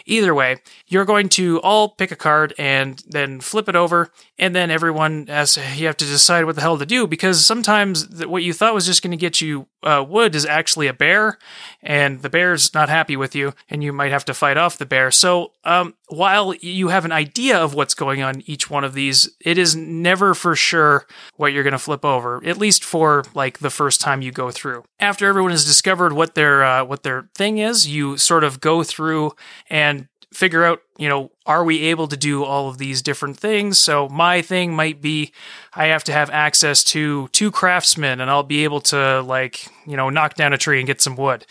either 0.07 0.35
way, 0.35 0.57
you're 0.87 1.05
going 1.05 1.29
to 1.31 1.61
all 1.61 1.89
pick 1.89 2.11
a 2.11 2.17
card 2.17 2.55
and 2.59 3.03
then 3.09 3.41
flip 3.41 3.69
it 3.69 3.77
over, 3.77 4.11
and 4.39 4.55
then 4.55 4.71
everyone 4.71 5.27
has 5.27 5.57
you 5.77 5.87
have 5.87 5.97
to 5.97 6.05
decide 6.05 6.45
what 6.45 6.55
the 6.55 6.61
hell 6.61 6.79
to 6.79 6.87
do 6.87 7.07
because 7.07 7.45
sometimes 7.45 8.25
what 8.27 8.43
you 8.43 8.53
thought 8.53 8.75
was 8.75 8.87
just 8.87 9.03
going 9.03 9.11
to 9.11 9.17
get 9.17 9.41
you 9.41 9.67
uh, 9.83 10.05
wood 10.07 10.35
is 10.35 10.47
actually 10.47 10.87
a 10.87 10.93
bear, 10.93 11.39
and 11.83 12.23
the 12.23 12.31
bear's 12.31 12.73
not 12.75 12.89
happy 12.89 13.17
with 13.17 13.35
you, 13.35 13.53
and 13.69 13.85
you 13.85 13.93
might 13.93 14.13
have 14.13 14.25
to 14.25 14.35
fight 14.35 14.57
off 14.57 14.79
the 14.79 14.87
bear. 14.87 15.11
So 15.11 15.53
um, 15.65 15.95
while 16.09 16.55
you 16.55 16.89
have 16.89 17.05
an 17.05 17.13
idea 17.13 17.59
of 17.59 17.75
what's 17.75 17.95
going 17.95 18.23
on 18.23 18.43
each 18.47 18.71
one 18.71 18.85
of 18.85 18.95
these, 18.95 19.29
it 19.41 19.59
is 19.59 19.77
never 19.77 20.35
for 20.35 20.57
sure 20.57 21.07
what 21.37 21.53
you're 21.53 21.63
going 21.63 21.73
to 21.73 21.79
flip 21.79 22.05
over, 22.05 22.43
at 22.45 22.59
least 22.59 22.85
for 22.85 23.25
like 23.35 23.59
the 23.59 23.71
first 23.71 24.01
time 24.01 24.23
you 24.23 24.33
go 24.33 24.51
through. 24.51 24.85
After 24.99 25.27
everyone 25.27 25.51
has 25.51 25.65
discovered 25.65 26.13
what 26.13 26.35
their 26.35 26.65
uh, 26.65 26.85
what 26.85 27.03
their 27.03 27.29
thing 27.35 27.59
is, 27.59 27.87
you 27.87 28.17
sort 28.17 28.45
of 28.45 28.61
go 28.61 28.83
through 28.83 29.33
and 29.69 29.94
figure 30.35 30.65
out, 30.65 30.83
you 30.97 31.09
know, 31.09 31.31
are 31.47 31.65
we 31.65 31.83
able 31.83 32.09
to 32.09 32.17
do 32.17 32.45
all 32.45 32.69
of 32.69 32.79
these 32.79 33.03
different 33.03 33.37
things? 33.37 33.79
So 33.79 34.09
my 34.09 34.41
thing 34.43 34.75
might 34.75 35.03
be 35.03 35.33
I 35.75 35.87
have 35.87 36.05
to 36.05 36.13
have 36.13 36.31
access 36.31 36.85
to 36.85 37.29
two 37.29 37.51
craftsmen 37.51 38.21
and 38.21 38.31
I'll 38.31 38.45
be 38.45 38.63
able 38.65 38.81
to 38.83 39.21
like, 39.23 39.67
you 39.87 39.97
know, 39.97 40.09
knock 40.09 40.35
down 40.35 40.53
a 40.53 40.59
tree 40.59 40.79
and 40.79 40.87
get 40.87 41.03
some 41.03 41.17
wood. 41.17 41.47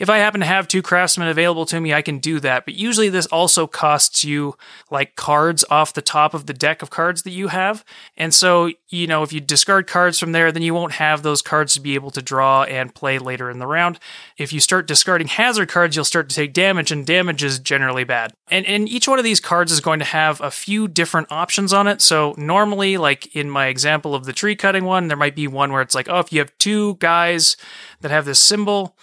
If 0.00 0.10
I 0.10 0.18
happen 0.18 0.40
to 0.40 0.46
have 0.46 0.66
two 0.66 0.82
craftsmen 0.82 1.28
available 1.28 1.64
to 1.66 1.80
me, 1.80 1.94
I 1.94 2.02
can 2.02 2.18
do 2.18 2.40
that. 2.40 2.64
But 2.64 2.74
usually 2.74 3.08
this 3.08 3.26
also 3.26 3.66
costs 3.66 4.24
you 4.24 4.56
like 4.90 5.14
cards 5.14 5.64
off 5.70 5.94
the 5.94 6.02
top 6.02 6.34
of 6.34 6.46
the 6.46 6.52
deck 6.52 6.82
of 6.82 6.90
cards 6.90 7.22
that 7.22 7.30
you 7.30 7.48
have. 7.48 7.84
And 8.16 8.34
so, 8.34 8.72
you 8.88 9.06
know, 9.06 9.22
if 9.22 9.32
you 9.32 9.40
discard 9.40 9.86
cards 9.86 10.18
from 10.18 10.32
there, 10.32 10.50
then 10.50 10.62
you 10.62 10.74
won't 10.74 10.92
have 10.94 11.22
those 11.22 11.40
cards 11.40 11.74
to 11.74 11.80
be 11.80 11.94
able 11.94 12.10
to 12.10 12.22
draw 12.22 12.64
and 12.64 12.94
play 12.94 13.18
later 13.18 13.48
in 13.48 13.60
the 13.60 13.66
round. 13.66 14.00
If 14.36 14.52
you 14.52 14.58
start 14.58 14.88
discarding 14.88 15.28
hazard 15.28 15.68
cards, 15.68 15.94
you'll 15.94 16.04
start 16.04 16.28
to 16.28 16.34
take 16.34 16.52
damage 16.52 16.90
and 16.90 17.06
damage 17.06 17.44
is 17.44 17.60
generally 17.60 18.04
bad. 18.04 18.32
And 18.50 18.66
and 18.66 18.87
each 18.88 19.08
one 19.08 19.18
of 19.18 19.24
these 19.24 19.40
cards 19.40 19.72
is 19.72 19.80
going 19.80 19.98
to 19.98 20.04
have 20.04 20.40
a 20.40 20.50
few 20.50 20.88
different 20.88 21.30
options 21.30 21.72
on 21.72 21.86
it. 21.86 22.00
So 22.00 22.34
normally, 22.36 22.96
like 22.96 23.34
in 23.34 23.50
my 23.50 23.66
example 23.66 24.14
of 24.14 24.24
the 24.24 24.32
tree 24.32 24.56
cutting 24.56 24.84
one, 24.84 25.08
there 25.08 25.16
might 25.16 25.36
be 25.36 25.46
one 25.46 25.72
where 25.72 25.82
it's 25.82 25.94
like, 25.94 26.08
oh, 26.08 26.20
if 26.20 26.32
you 26.32 26.40
have 26.40 26.56
two 26.58 26.96
guys 26.96 27.56
that 28.00 28.10
have 28.10 28.24
this 28.24 28.40
symbol 28.40 28.96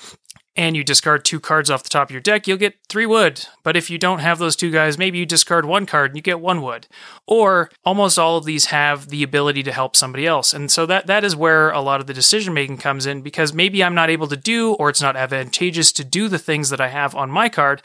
and 0.58 0.78
you 0.78 0.84
discard 0.84 1.26
two 1.26 1.40
cards 1.40 1.70
off 1.70 1.84
the 1.84 1.90
top 1.90 2.08
of 2.08 2.12
your 2.12 2.22
deck, 2.22 2.48
you'll 2.48 2.58
get 2.58 2.78
three 2.88 3.06
wood. 3.06 3.46
But 3.64 3.76
if 3.76 3.90
you 3.90 3.98
don't 3.98 4.20
have 4.20 4.40
those 4.40 4.56
two 4.56 4.72
guys, 4.72 4.98
maybe 4.98 5.18
you 5.18 5.26
discard 5.26 5.66
one 5.66 5.86
card 5.86 6.12
and 6.12 6.16
you 6.16 6.22
get 6.22 6.40
one 6.40 6.62
wood. 6.62 6.88
Or 7.28 7.70
almost 7.84 8.18
all 8.18 8.38
of 8.38 8.46
these 8.46 8.66
have 8.68 9.10
the 9.10 9.24
ability 9.24 9.64
to 9.64 9.74
help 9.74 9.96
somebody 9.96 10.26
else. 10.26 10.54
And 10.54 10.72
so 10.72 10.86
that 10.86 11.08
that 11.08 11.26
is 11.26 11.36
where 11.36 11.72
a 11.72 11.82
lot 11.82 12.00
of 12.00 12.08
the 12.08 12.14
decision 12.14 12.54
making 12.54 12.78
comes 12.78 13.06
in 13.06 13.22
because 13.22 13.54
maybe 13.54 13.84
I'm 13.84 13.96
not 13.96 14.10
able 14.10 14.28
to 14.28 14.38
do 14.38 14.74
or 14.76 14.90
it's 14.90 15.02
not 15.02 15.18
advantageous 15.18 15.92
to 15.94 16.06
do 16.06 16.30
the 16.30 16.40
things 16.40 16.70
that 16.70 16.80
I 16.80 16.88
have 16.88 17.16
on 17.16 17.30
my 17.30 17.50
card. 17.50 17.82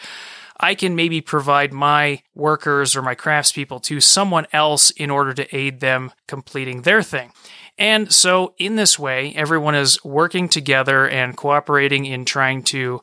I 0.61 0.75
can 0.75 0.95
maybe 0.95 1.21
provide 1.23 1.73
my 1.73 2.23
workers 2.35 2.95
or 2.95 3.03
my 3.03 3.15
craftspeople 3.15 3.83
to 3.85 4.01
someone 4.01 4.47
else 4.53 4.91
in 4.91 5.11
order 5.11 5.33
to 5.35 5.57
aid 5.57 5.81
them 5.81 6.13
completing 6.29 6.83
their 6.83 7.03
thing. 7.03 7.33
And 7.81 8.13
so, 8.13 8.53
in 8.59 8.77
this 8.77 8.99
way, 8.99 9.33
everyone 9.35 9.75
is 9.75 10.05
working 10.05 10.51
together 10.51 11.09
and 11.09 11.35
cooperating 11.35 12.05
in 12.05 12.27
trying 12.27 12.63
to 12.65 13.01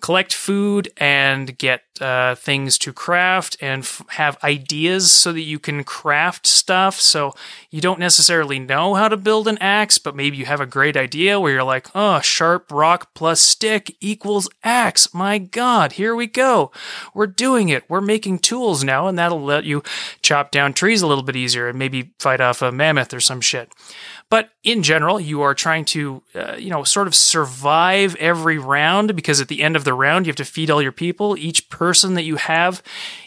collect 0.00 0.32
food 0.32 0.88
and 0.96 1.58
get 1.58 1.82
uh, 2.00 2.34
things 2.34 2.78
to 2.78 2.92
craft 2.92 3.56
and 3.60 3.82
f- 3.82 4.02
have 4.10 4.38
ideas 4.42 5.10
so 5.12 5.32
that 5.32 5.42
you 5.42 5.58
can 5.58 5.84
craft 5.84 6.46
stuff. 6.46 6.98
So 6.98 7.34
you 7.70 7.80
don't 7.80 7.98
necessarily 7.98 8.58
know 8.58 8.94
how 8.94 9.08
to 9.08 9.16
build 9.16 9.46
an 9.46 9.58
axe, 9.58 9.98
but 9.98 10.16
maybe 10.16 10.36
you 10.36 10.46
have 10.46 10.60
a 10.60 10.66
great 10.66 10.96
idea 10.96 11.38
where 11.38 11.52
you're 11.52 11.62
like, 11.64 11.88
oh, 11.94 12.20
sharp 12.20 12.70
rock 12.72 13.12
plus 13.14 13.40
stick 13.40 13.94
equals 14.00 14.48
axe. 14.64 15.12
My 15.12 15.38
God, 15.38 15.92
here 15.92 16.14
we 16.14 16.26
go. 16.26 16.70
We're 17.12 17.26
doing 17.26 17.68
it. 17.68 17.84
We're 17.88 18.00
making 18.00 18.38
tools 18.38 18.82
now, 18.82 19.06
and 19.06 19.18
that'll 19.18 19.42
let 19.42 19.64
you 19.64 19.82
chop 20.22 20.50
down 20.50 20.72
trees 20.72 21.02
a 21.02 21.06
little 21.06 21.24
bit 21.24 21.36
easier 21.36 21.68
and 21.68 21.78
maybe 21.78 22.12
fight 22.18 22.40
off 22.40 22.62
a 22.62 22.72
mammoth 22.72 23.12
or 23.12 23.20
some 23.20 23.40
shit. 23.40 23.72
But 24.30 24.50
in 24.62 24.84
general, 24.84 25.18
you 25.18 25.42
are 25.42 25.54
trying 25.54 25.84
to, 25.86 26.22
uh, 26.36 26.54
you 26.54 26.70
know, 26.70 26.84
sort 26.84 27.08
of 27.08 27.16
survive 27.16 28.14
every 28.16 28.58
round 28.58 29.16
because 29.16 29.40
at 29.40 29.48
the 29.48 29.60
end 29.60 29.74
of 29.74 29.82
the 29.82 29.92
round, 29.92 30.24
you 30.24 30.30
have 30.30 30.36
to 30.36 30.44
feed 30.44 30.70
all 30.70 30.80
your 30.80 30.92
people. 30.92 31.36
Each 31.36 31.68
person 31.68 32.14
that 32.14 32.22
you 32.22 32.36
have 32.36 32.80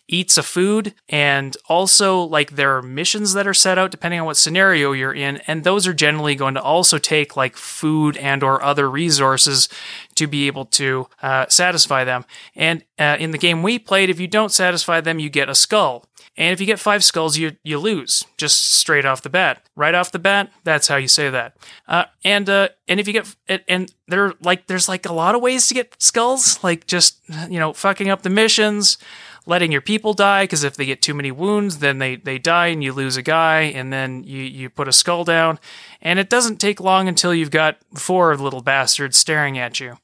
eats 0.07 0.38
a 0.38 0.43
food, 0.43 0.93
and 1.10 1.57
also 1.67 2.22
like 2.22 2.51
there 2.51 2.77
are 2.77 2.81
missions 2.81 3.33
that 3.33 3.48
are 3.48 3.53
set 3.53 3.77
out 3.77 3.91
depending 3.91 4.19
on 4.19 4.25
what 4.25 4.38
scenario 4.38 4.91
you're 4.93 5.13
in, 5.13 5.38
and 5.48 5.63
those 5.63 5.88
are 5.88 5.93
generally 5.93 6.36
going 6.36 6.53
to 6.53 6.62
also 6.62 6.98
take 6.98 7.36
like 7.36 7.57
food 7.57 8.15
and 8.17 8.43
or 8.43 8.62
other 8.63 8.89
resources 8.89 9.67
to 10.15 10.27
be 10.27 10.48
able 10.48 10.65
to 10.65 11.07
uh, 11.22 11.45
satisfy 11.50 12.03
them. 12.03 12.24
And 12.55 12.83
uh, 12.98 13.17
in 13.19 13.31
the 13.31 13.38
game 13.38 13.62
we 13.62 13.77
played, 13.79 14.10
if 14.10 14.19
you 14.19 14.27
don't 14.27 14.51
satisfy 14.51 15.01
them, 15.01 15.19
you 15.19 15.29
get 15.29 15.50
a 15.50 15.55
skull. 15.55 16.05
And 16.35 16.51
if 16.51 16.59
you 16.59 16.65
get 16.65 16.79
five 16.79 17.03
skulls, 17.03 17.37
you 17.37 17.57
you 17.63 17.77
lose 17.77 18.25
just 18.37 18.71
straight 18.71 19.05
off 19.05 19.21
the 19.21 19.29
bat. 19.29 19.61
Right 19.75 19.93
off 19.93 20.11
the 20.11 20.19
bat, 20.19 20.51
that's 20.63 20.87
how 20.87 20.95
you 20.95 21.07
say 21.07 21.29
that. 21.29 21.55
Uh, 21.87 22.05
and 22.23 22.49
uh, 22.49 22.69
and 22.87 22.99
if 22.99 23.07
you 23.07 23.13
get 23.13 23.35
and, 23.67 23.93
there 24.07 24.33
like 24.41 24.65
there's 24.65 24.89
like 24.89 25.05
a 25.05 25.13
lot 25.13 25.35
of 25.35 25.41
ways 25.41 25.67
to 25.67 25.75
get 25.75 26.01
skulls, 26.01 26.63
like 26.63 26.87
just 26.87 27.19
you 27.49 27.59
know 27.59 27.71
fucking 27.71 28.09
up 28.09 28.23
the 28.23 28.31
missions, 28.31 28.97
letting 29.45 29.71
your 29.71 29.81
people 29.81 30.13
die 30.13 30.43
because 30.43 30.63
if 30.63 30.75
they 30.75 30.85
get 30.85 31.03
too 31.03 31.13
many 31.13 31.31
wounds, 31.31 31.77
then 31.77 31.99
they 31.99 32.15
they 32.15 32.39
die 32.39 32.67
and 32.67 32.83
you 32.83 32.93
lose 32.93 33.15
a 33.15 33.21
guy, 33.21 33.61
and 33.61 33.93
then 33.93 34.23
you 34.23 34.41
you 34.41 34.71
put 34.71 34.87
a 34.87 34.93
skull 34.93 35.23
down, 35.23 35.59
and 36.01 36.17
it 36.17 36.29
doesn't 36.29 36.57
take 36.57 36.79
long 36.79 37.07
until 37.07 37.33
you've 37.33 37.51
got 37.51 37.77
four 37.93 38.35
little 38.35 38.61
bastards 38.61 39.17
staring 39.17 39.59
at 39.59 39.79
you. 39.79 39.97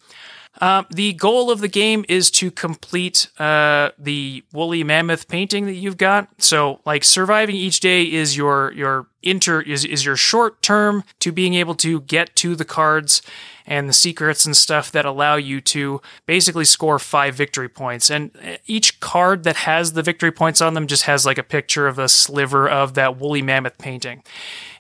Uh, 0.60 0.84
the 0.90 1.14
goal 1.14 1.50
of 1.50 1.62
the 1.62 1.68
game 1.68 2.04
is 2.10 2.30
to 2.32 2.52
complete 2.52 3.30
uh, 3.40 3.92
the 3.98 4.44
woolly 4.52 4.84
mammoth 4.84 5.28
painting 5.28 5.66
that 5.66 5.76
you've 5.76 5.98
got. 5.98 6.28
So, 6.38 6.82
like 6.86 7.04
surviving 7.04 7.56
each 7.56 7.80
day 7.80 8.04
is 8.04 8.36
your 8.36 8.74
your 8.74 9.08
inter 9.22 9.62
is 9.62 9.86
is 9.86 10.06
your 10.06 10.16
short 10.16 10.62
term 10.62 11.04
to 11.20 11.32
being 11.32 11.54
able 11.54 11.76
to 11.76 12.02
get 12.02 12.36
to 12.38 12.56
the 12.56 12.66
cards 12.66 13.22
and 13.70 13.88
the 13.88 13.94
secrets 13.94 14.48
and 14.48 14.58
stuff 14.58 14.92
that 14.92 15.06
allow 15.06 15.36
you 15.36 15.62
to 15.62 16.02
basically 16.26 16.66
score 16.66 16.98
five 16.98 17.36
victory 17.36 17.70
points. 17.70 18.10
And 18.10 18.32
uh, 18.44 18.58
each 18.66 19.00
card 19.00 19.44
that 19.44 19.58
has 19.58 19.94
the 19.94 20.02
victory 20.02 20.32
points 20.32 20.60
on 20.60 20.74
them 20.74 20.88
just 20.88 21.04
has 21.04 21.24
like 21.24 21.38
a 21.38 21.44
picture 21.44 21.88
of 21.88 22.00
a 22.00 22.10
sliver 22.10 22.68
of 22.68 22.96
that 22.96 23.18
woolly 23.18 23.44
mammoth 23.44 23.78
painting. 23.78 24.24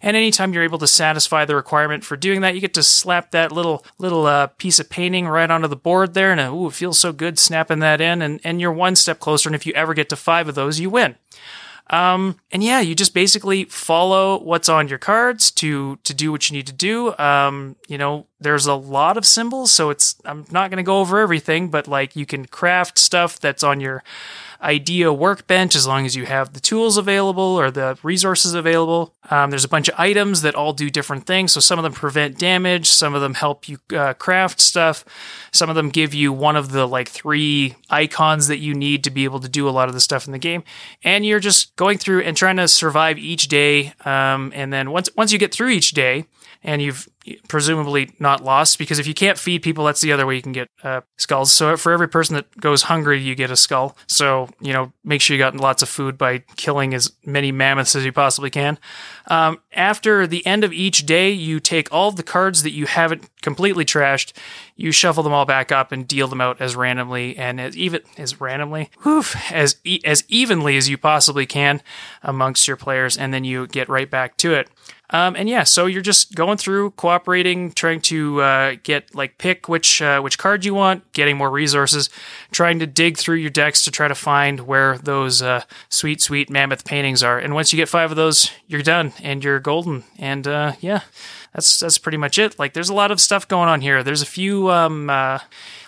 And 0.01 0.17
anytime 0.17 0.53
you're 0.53 0.63
able 0.63 0.79
to 0.79 0.88
satisfy 0.88 1.46
the 1.46 1.55
requirement 1.55 2.03
for 2.03 2.17
doing 2.17 2.41
that, 2.41 2.55
you 2.55 2.62
get 2.62 2.74
to 2.74 2.84
slap 2.84 3.29
that 3.31 3.51
little 3.51 3.86
little 4.00 4.25
uh, 4.25 4.48
piece 4.48 4.79
of 4.79 4.89
painting 4.89 5.27
right 5.27 5.51
onto 5.51 5.67
the 5.67 5.75
board 5.75 6.15
there, 6.15 6.31
and 6.31 6.41
uh, 6.41 6.51
ooh, 6.51 6.67
it 6.67 6.74
feels 6.74 7.00
so 7.00 7.13
good 7.13 7.38
snapping 7.38 7.79
that 7.79 8.01
in. 8.01 8.24
And 8.24 8.41
and 8.43 8.60
you're 8.60 8.74
one 8.74 8.96
step 8.96 9.19
closer. 9.19 9.48
And 9.50 9.55
if 9.55 9.67
you 9.67 9.74
ever 9.74 9.93
get 9.93 10.10
to 10.10 10.15
five 10.15 10.50
of 10.50 10.55
those, 10.55 10.79
you 10.79 10.89
win. 10.89 11.15
Um, 11.89 12.38
and 12.51 12.63
yeah, 12.63 12.79
you 12.81 12.93
just 12.93 13.13
basically 13.13 13.63
follow 13.65 14.39
what's 14.39 14.69
on 14.69 14.88
your 14.88 15.00
cards 15.00 15.50
to 15.51 15.98
to 16.03 16.13
do 16.13 16.31
what 16.31 16.50
you 16.50 16.55
need 16.55 16.67
to 16.67 16.74
do. 16.74 17.17
Um, 17.17 17.75
you 17.88 17.98
know, 17.98 18.27
there's 18.39 18.67
a 18.67 18.75
lot 18.75 19.17
of 19.17 19.25
symbols, 19.25 19.72
so 19.72 19.89
it's 19.89 20.15
I'm 20.25 20.46
not 20.51 20.69
going 20.69 20.77
to 20.77 20.84
go 20.84 21.00
over 21.00 21.19
everything, 21.19 21.69
but 21.69 21.88
like 21.88 22.15
you 22.15 22.25
can 22.25 22.46
craft 22.46 23.00
stuff 23.00 23.39
that's 23.39 23.63
on 23.63 23.79
your 23.79 24.03
idea 24.61 25.11
workbench 25.13 25.75
as 25.75 25.87
long 25.87 26.05
as 26.05 26.15
you 26.15 26.25
have 26.25 26.53
the 26.53 26.59
tools 26.59 26.97
available 26.97 27.43
or 27.43 27.71
the 27.71 27.97
resources 28.03 28.53
available. 28.53 29.15
Um, 29.29 29.49
there's 29.49 29.63
a 29.63 29.69
bunch 29.69 29.87
of 29.87 29.95
items 29.97 30.41
that 30.41 30.55
all 30.55 30.73
do 30.73 30.89
different 30.89 31.25
things. 31.25 31.53
So 31.53 31.59
some 31.59 31.79
of 31.79 31.83
them 31.83 31.93
prevent 31.93 32.37
damage, 32.37 32.89
some 32.89 33.15
of 33.15 33.21
them 33.21 33.35
help 33.35 33.69
you 33.69 33.77
uh, 33.95 34.13
craft 34.13 34.59
stuff, 34.59 35.05
some 35.51 35.69
of 35.69 35.75
them 35.75 35.89
give 35.89 36.13
you 36.13 36.33
one 36.33 36.55
of 36.55 36.71
the 36.71 36.85
like 36.85 37.07
three 37.07 37.75
icons 37.89 38.47
that 38.47 38.57
you 38.57 38.73
need 38.73 39.03
to 39.05 39.09
be 39.09 39.23
able 39.23 39.39
to 39.39 39.49
do 39.49 39.67
a 39.67 39.71
lot 39.71 39.87
of 39.87 39.93
the 39.93 40.01
stuff 40.01 40.25
in 40.25 40.33
the 40.33 40.39
game. 40.39 40.63
And 41.03 41.25
you're 41.25 41.39
just 41.39 41.75
going 41.75 41.97
through 41.97 42.21
and 42.21 42.35
trying 42.35 42.57
to 42.57 42.67
survive 42.67 43.17
each 43.17 43.47
day. 43.47 43.93
Um, 44.03 44.51
and 44.53 44.73
then 44.73 44.91
once 44.91 45.09
once 45.15 45.31
you 45.31 45.39
get 45.39 45.53
through 45.53 45.69
each 45.69 45.91
day, 45.91 46.25
and 46.63 46.81
you've 46.81 47.07
presumably 47.48 48.12
not 48.19 48.43
lost 48.43 48.77
because 48.77 49.00
if 49.00 49.07
you 49.07 49.13
can't 49.13 49.38
feed 49.38 49.62
people, 49.62 49.86
that's 49.86 50.01
the 50.01 50.12
other 50.12 50.25
way 50.25 50.36
you 50.36 50.41
can 50.41 50.51
get 50.51 50.69
uh, 50.83 51.01
skulls. 51.17 51.51
So 51.51 51.77
for 51.77 51.91
every 51.91 52.07
person 52.07 52.36
that 52.36 52.55
goes 52.59 52.83
hungry, 52.83 53.19
you 53.19 53.36
get 53.36 53.51
a 53.51 53.55
skull. 53.55 53.98
So 54.07 54.50
you 54.59 54.74
know, 54.74 54.93
make 55.03 55.21
sure 55.21 55.36
you 55.36 55.39
got 55.39 55.55
lots 55.55 55.81
of 55.81 55.89
food 55.89 56.17
by 56.17 56.39
killing 56.55 56.93
as 56.93 57.12
many 57.25 57.51
mammoths 57.51 57.95
as 57.95 58.05
you 58.05 58.12
possibly 58.12 58.50
can. 58.50 58.77
Um, 59.27 59.59
after 59.74 60.25
the 60.25 60.45
end 60.45 60.63
of 60.63 60.74
each 60.74 61.05
day, 61.05 61.29
you 61.29 61.59
take 61.59 61.91
all 61.91 62.12
the 62.12 62.24
cards 62.24 62.63
that 62.63 62.71
you 62.71 62.88
haven't 62.88 63.29
completely 63.41 63.86
trashed, 63.86 64.33
you 64.75 64.91
shuffle 64.91 65.24
them 65.24 65.33
all 65.33 65.45
back 65.45 65.71
up 65.71 65.91
and 65.91 66.07
deal 66.07 66.27
them 66.27 66.41
out 66.41 66.59
as 66.59 66.75
randomly 66.75 67.38
and 67.38 67.62
as 67.62 67.77
even 67.77 68.01
as 68.17 68.41
randomly, 68.41 68.89
as 69.51 69.77
e- 69.83 70.01
as 70.03 70.24
evenly 70.27 70.77
as 70.77 70.89
you 70.89 70.98
possibly 70.98 71.45
can 71.45 71.81
amongst 72.24 72.67
your 72.67 72.77
players, 72.77 73.17
and 73.17 73.33
then 73.33 73.43
you 73.43 73.67
get 73.67 73.89
right 73.89 74.09
back 74.09 74.38
to 74.38 74.53
it. 74.53 74.69
Um, 75.11 75.35
and 75.35 75.49
yeah, 75.49 75.63
so 75.63 75.87
you're 75.87 76.01
just 76.01 76.35
going 76.35 76.57
through, 76.57 76.91
cooperating, 76.91 77.71
trying 77.71 78.01
to 78.01 78.41
uh, 78.41 78.75
get 78.83 79.15
like 79.15 79.37
pick 79.37 79.67
which 79.67 80.01
uh, 80.01 80.21
which 80.21 80.37
card 80.37 80.65
you 80.65 80.73
want, 80.73 81.11
getting 81.13 81.37
more 81.37 81.49
resources, 81.49 82.09
trying 82.51 82.79
to 82.79 82.87
dig 82.87 83.17
through 83.17 83.37
your 83.37 83.49
decks 83.49 83.83
to 83.85 83.91
try 83.91 84.07
to 84.07 84.15
find 84.15 84.61
where 84.61 84.97
those 84.99 85.41
uh, 85.41 85.63
sweet, 85.89 86.21
sweet 86.21 86.49
mammoth 86.49 86.85
paintings 86.85 87.23
are. 87.23 87.39
And 87.39 87.55
once 87.55 87.73
you 87.73 87.77
get 87.77 87.89
five 87.89 88.11
of 88.11 88.17
those, 88.17 88.51
you're 88.67 88.83
done 88.83 89.13
and 89.23 89.43
you're 89.43 89.59
golden. 89.59 90.03
And 90.19 90.47
uh, 90.47 90.73
yeah, 90.79 91.01
that's 91.53 91.79
that's 91.79 91.97
pretty 91.97 92.17
much 92.17 92.37
it. 92.37 92.59
Like, 92.59 92.73
there's 92.73 92.89
a 92.89 92.93
lot 92.93 93.11
of 93.11 93.19
stuff 93.19 93.47
going 93.47 93.69
on 93.69 93.81
here. 93.81 94.03
There's 94.03 94.21
a 94.21 94.27
few 94.27 94.69
um, 94.69 95.09
uh, 95.09 95.39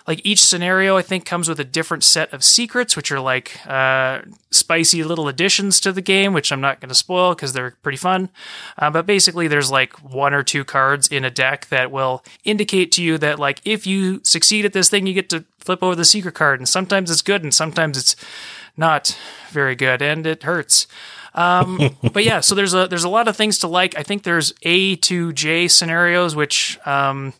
like 0.06 0.20
each 0.24 0.42
scenario 0.42 0.96
I 0.96 1.02
think 1.02 1.24
comes 1.24 1.48
with 1.48 1.60
a 1.60 1.64
different 1.64 2.04
set 2.04 2.32
of 2.32 2.42
secrets, 2.42 2.96
which 2.96 3.12
are 3.12 3.20
like 3.20 3.64
uh, 3.66 4.22
spicy 4.50 5.04
little 5.04 5.28
additions 5.28 5.80
to 5.80 5.92
the 5.92 6.00
game, 6.00 6.32
which 6.32 6.50
I'm 6.50 6.60
not 6.60 6.80
going 6.80 6.88
to 6.88 6.94
spoil 6.94 7.34
because 7.34 7.52
they're 7.52 7.76
pretty 7.82 7.98
fun. 7.98 8.30
Uh, 8.76 8.90
but 8.90 9.06
basically, 9.06 9.48
there's 9.48 9.70
like 9.70 9.92
one 10.02 10.34
or 10.34 10.42
two 10.42 10.64
cards 10.64 11.08
in 11.08 11.24
a 11.24 11.30
deck 11.30 11.68
that 11.68 11.90
will 11.90 12.24
indicate 12.44 12.90
to 12.92 13.02
you 13.02 13.18
that 13.18 13.38
like 13.38 13.60
if 13.64 13.86
you 13.86 14.20
succeed 14.24 14.64
at 14.64 14.72
this 14.72 14.88
thing, 14.88 15.06
you 15.06 15.14
get 15.14 15.30
to 15.30 15.44
flip 15.58 15.82
over 15.82 15.94
the 15.94 16.04
secret 16.04 16.34
card, 16.34 16.58
and 16.58 16.68
sometimes 16.68 17.10
it's 17.10 17.22
good, 17.22 17.42
and 17.42 17.54
sometimes 17.54 17.96
it's 17.96 18.16
not 18.76 19.16
very 19.50 19.76
good, 19.76 20.02
and 20.02 20.26
it 20.26 20.42
hurts. 20.42 20.86
Um, 21.34 21.96
but 22.12 22.24
yeah, 22.24 22.40
so 22.40 22.54
there's 22.54 22.74
a 22.74 22.86
there's 22.88 23.04
a 23.04 23.08
lot 23.08 23.28
of 23.28 23.36
things 23.36 23.58
to 23.60 23.68
like. 23.68 23.98
I 23.98 24.02
think 24.02 24.22
there's 24.22 24.52
A 24.62 24.96
to 24.96 25.32
J 25.32 25.68
scenarios, 25.68 26.36
which 26.36 26.78
um, 26.86 27.32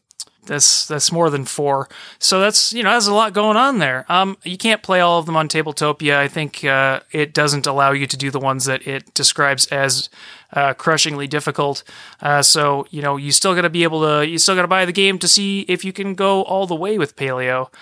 that's 0.45 0.87
that's 0.87 1.13
more 1.13 1.31
than 1.31 1.45
four. 1.45 1.89
So 2.19 2.41
that's 2.41 2.73
you 2.73 2.83
know 2.83 2.91
there's 2.91 3.07
a 3.07 3.15
lot 3.15 3.33
going 3.33 3.57
on 3.57 3.79
there. 3.79 4.05
Um, 4.09 4.37
you 4.43 4.59
can't 4.59 4.83
play 4.83 5.01
all 5.01 5.19
of 5.19 5.27
them 5.27 5.37
on 5.37 5.49
Tabletopia. 5.49 6.17
I 6.17 6.29
think 6.29 6.65
uh, 6.65 7.01
it 7.13 7.33
doesn't 7.33 7.67
allow 7.67 7.93
you 7.93 8.07
to 8.07 8.17
do 8.17 8.31
the 8.31 8.41
ones 8.41 8.65
that 8.65 8.87
it 8.87 9.15
describes 9.15 9.67
as 9.67 10.09
uh, 10.53 10.75
crushingly 10.75 11.29
difficult. 11.29 11.85
Uh, 12.21 12.43
so 12.43 12.87
you 12.91 13.03
know 13.03 13.17
you 13.17 13.31
still 13.31 13.55
got 13.55 13.63
to 13.63 13.71
be 13.71 13.85
able 13.85 14.01
to 14.03 14.27
you 14.27 14.39
still 14.39 14.57
got 14.57 14.63
to 14.63 14.69
buy 14.69 14.85
the 14.85 14.93
game 14.93 15.19
to 15.21 15.29
see 15.29 15.61
if 15.63 15.85
you 15.85 15.93
can 15.93 16.15
go 16.15 16.43
all 16.43 16.67
the 16.67 16.75
way 16.75 16.99
with 16.99 17.17
Paleo. 17.17 17.73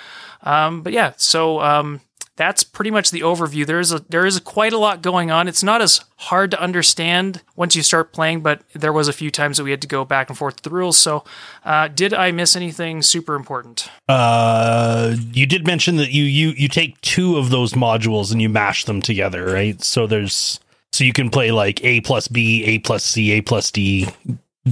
Um, 0.42 0.82
but 0.82 0.92
yeah, 0.92 1.12
so 1.16 1.60
um, 1.60 2.00
that's 2.36 2.64
pretty 2.64 2.90
much 2.90 3.10
the 3.10 3.20
overview. 3.20 3.66
There 3.66 3.80
is 3.80 3.92
a 3.92 3.98
there 4.08 4.24
is 4.24 4.40
quite 4.40 4.72
a 4.72 4.78
lot 4.78 5.02
going 5.02 5.30
on. 5.30 5.46
It's 5.48 5.62
not 5.62 5.82
as 5.82 6.00
hard 6.16 6.50
to 6.52 6.60
understand 6.60 7.42
once 7.56 7.76
you 7.76 7.82
start 7.82 8.12
playing, 8.12 8.40
but 8.40 8.62
there 8.74 8.92
was 8.92 9.08
a 9.08 9.12
few 9.12 9.30
times 9.30 9.58
that 9.58 9.64
we 9.64 9.70
had 9.70 9.82
to 9.82 9.88
go 9.88 10.04
back 10.04 10.28
and 10.28 10.38
forth 10.38 10.56
to 10.56 10.62
the 10.62 10.74
rules. 10.74 10.96
So, 10.96 11.24
uh, 11.64 11.88
did 11.88 12.14
I 12.14 12.30
miss 12.32 12.56
anything 12.56 13.02
super 13.02 13.34
important? 13.34 13.90
Uh, 14.08 15.16
you 15.32 15.46
did 15.46 15.66
mention 15.66 15.96
that 15.96 16.12
you 16.12 16.24
you 16.24 16.50
you 16.56 16.68
take 16.68 17.00
two 17.02 17.36
of 17.36 17.50
those 17.50 17.74
modules 17.74 18.32
and 18.32 18.40
you 18.40 18.48
mash 18.48 18.84
them 18.84 19.02
together, 19.02 19.44
right? 19.44 19.82
So 19.82 20.06
there's 20.06 20.60
so 20.92 21.04
you 21.04 21.12
can 21.12 21.30
play 21.30 21.50
like 21.50 21.82
A 21.84 22.00
plus 22.00 22.28
B, 22.28 22.64
A 22.64 22.78
plus 22.78 23.04
C, 23.04 23.32
A 23.32 23.42
plus 23.42 23.70
D, 23.70 24.08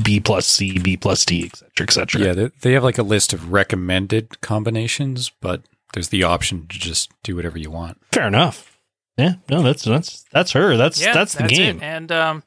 B 0.02 0.20
plus 0.20 0.46
C, 0.46 0.78
B 0.78 0.96
plus 0.96 1.24
D, 1.24 1.44
etc., 1.46 1.84
etc. 1.84 2.20
Yeah, 2.22 2.32
they, 2.32 2.50
they 2.62 2.72
have 2.72 2.84
like 2.84 2.98
a 2.98 3.02
list 3.02 3.32
of 3.32 3.52
recommended 3.52 4.40
combinations, 4.40 5.30
but 5.40 5.62
there's 5.92 6.08
the 6.08 6.22
option 6.22 6.66
to 6.66 6.78
just 6.78 7.10
do 7.22 7.36
whatever 7.36 7.58
you 7.58 7.70
want. 7.70 7.98
Fair 8.12 8.26
enough. 8.26 8.78
Yeah, 9.16 9.34
no, 9.50 9.62
that's 9.62 9.82
that's 9.82 10.24
that's 10.32 10.52
her. 10.52 10.76
That's 10.76 11.00
Yeah, 11.00 11.12
that's 11.12 11.34
the 11.34 11.48
game. 11.48 11.78
It. 11.78 11.82
And 11.82 12.12
um, 12.12 12.42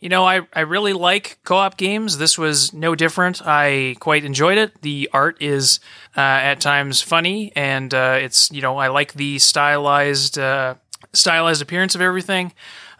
you 0.00 0.08
know, 0.08 0.24
I 0.24 0.42
I 0.54 0.60
really 0.60 0.94
like 0.94 1.38
co-op 1.44 1.76
games. 1.76 2.18
This 2.18 2.38
was 2.38 2.72
no 2.72 2.94
different. 2.94 3.42
I 3.44 3.96
quite 4.00 4.24
enjoyed 4.24 4.56
it. 4.56 4.80
The 4.80 5.10
art 5.12 5.42
is 5.42 5.78
uh, 6.16 6.20
at 6.20 6.60
times 6.60 7.02
funny, 7.02 7.52
and 7.54 7.92
uh, 7.92 8.18
it's 8.20 8.50
you 8.50 8.62
know 8.62 8.78
I 8.78 8.88
like 8.88 9.12
the 9.12 9.38
stylized 9.38 10.38
uh, 10.38 10.76
stylized 11.12 11.60
appearance 11.60 11.94
of 11.94 12.00
everything. 12.00 12.52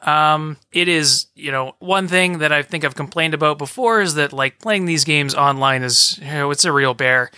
Um, 0.02 0.58
it 0.72 0.88
is, 0.88 1.26
you 1.34 1.50
know, 1.50 1.74
one 1.78 2.06
thing 2.06 2.38
that 2.38 2.52
I 2.52 2.62
think 2.62 2.84
I've 2.84 2.94
complained 2.94 3.34
about 3.34 3.58
before 3.58 4.00
is 4.00 4.14
that 4.14 4.32
like 4.32 4.60
playing 4.60 4.84
these 4.84 5.04
games 5.04 5.34
online 5.34 5.82
is, 5.82 6.18
you 6.18 6.26
know, 6.26 6.50
it's 6.50 6.64
a 6.64 6.70
real 6.70 6.94
bear 6.94 7.30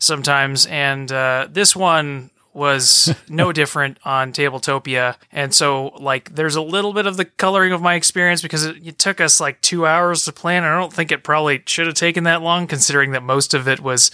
sometimes. 0.00 0.66
And 0.66 1.10
uh, 1.12 1.46
this 1.48 1.76
one 1.76 2.30
was 2.52 3.14
no 3.28 3.52
different 3.52 3.98
on 4.04 4.32
Tabletopia. 4.32 5.16
And 5.30 5.54
so, 5.54 5.88
like, 5.98 6.34
there's 6.34 6.56
a 6.56 6.62
little 6.62 6.92
bit 6.92 7.06
of 7.06 7.16
the 7.16 7.24
coloring 7.24 7.72
of 7.72 7.80
my 7.80 7.94
experience 7.94 8.42
because 8.42 8.64
it, 8.64 8.84
it 8.84 8.98
took 8.98 9.20
us 9.20 9.40
like 9.40 9.60
two 9.60 9.86
hours 9.86 10.24
to 10.24 10.32
plan. 10.32 10.64
I 10.64 10.76
don't 10.76 10.92
think 10.92 11.12
it 11.12 11.22
probably 11.22 11.62
should 11.66 11.86
have 11.86 11.94
taken 11.94 12.24
that 12.24 12.42
long, 12.42 12.66
considering 12.66 13.12
that 13.12 13.22
most 13.22 13.54
of 13.54 13.68
it 13.68 13.80
was 13.80 14.10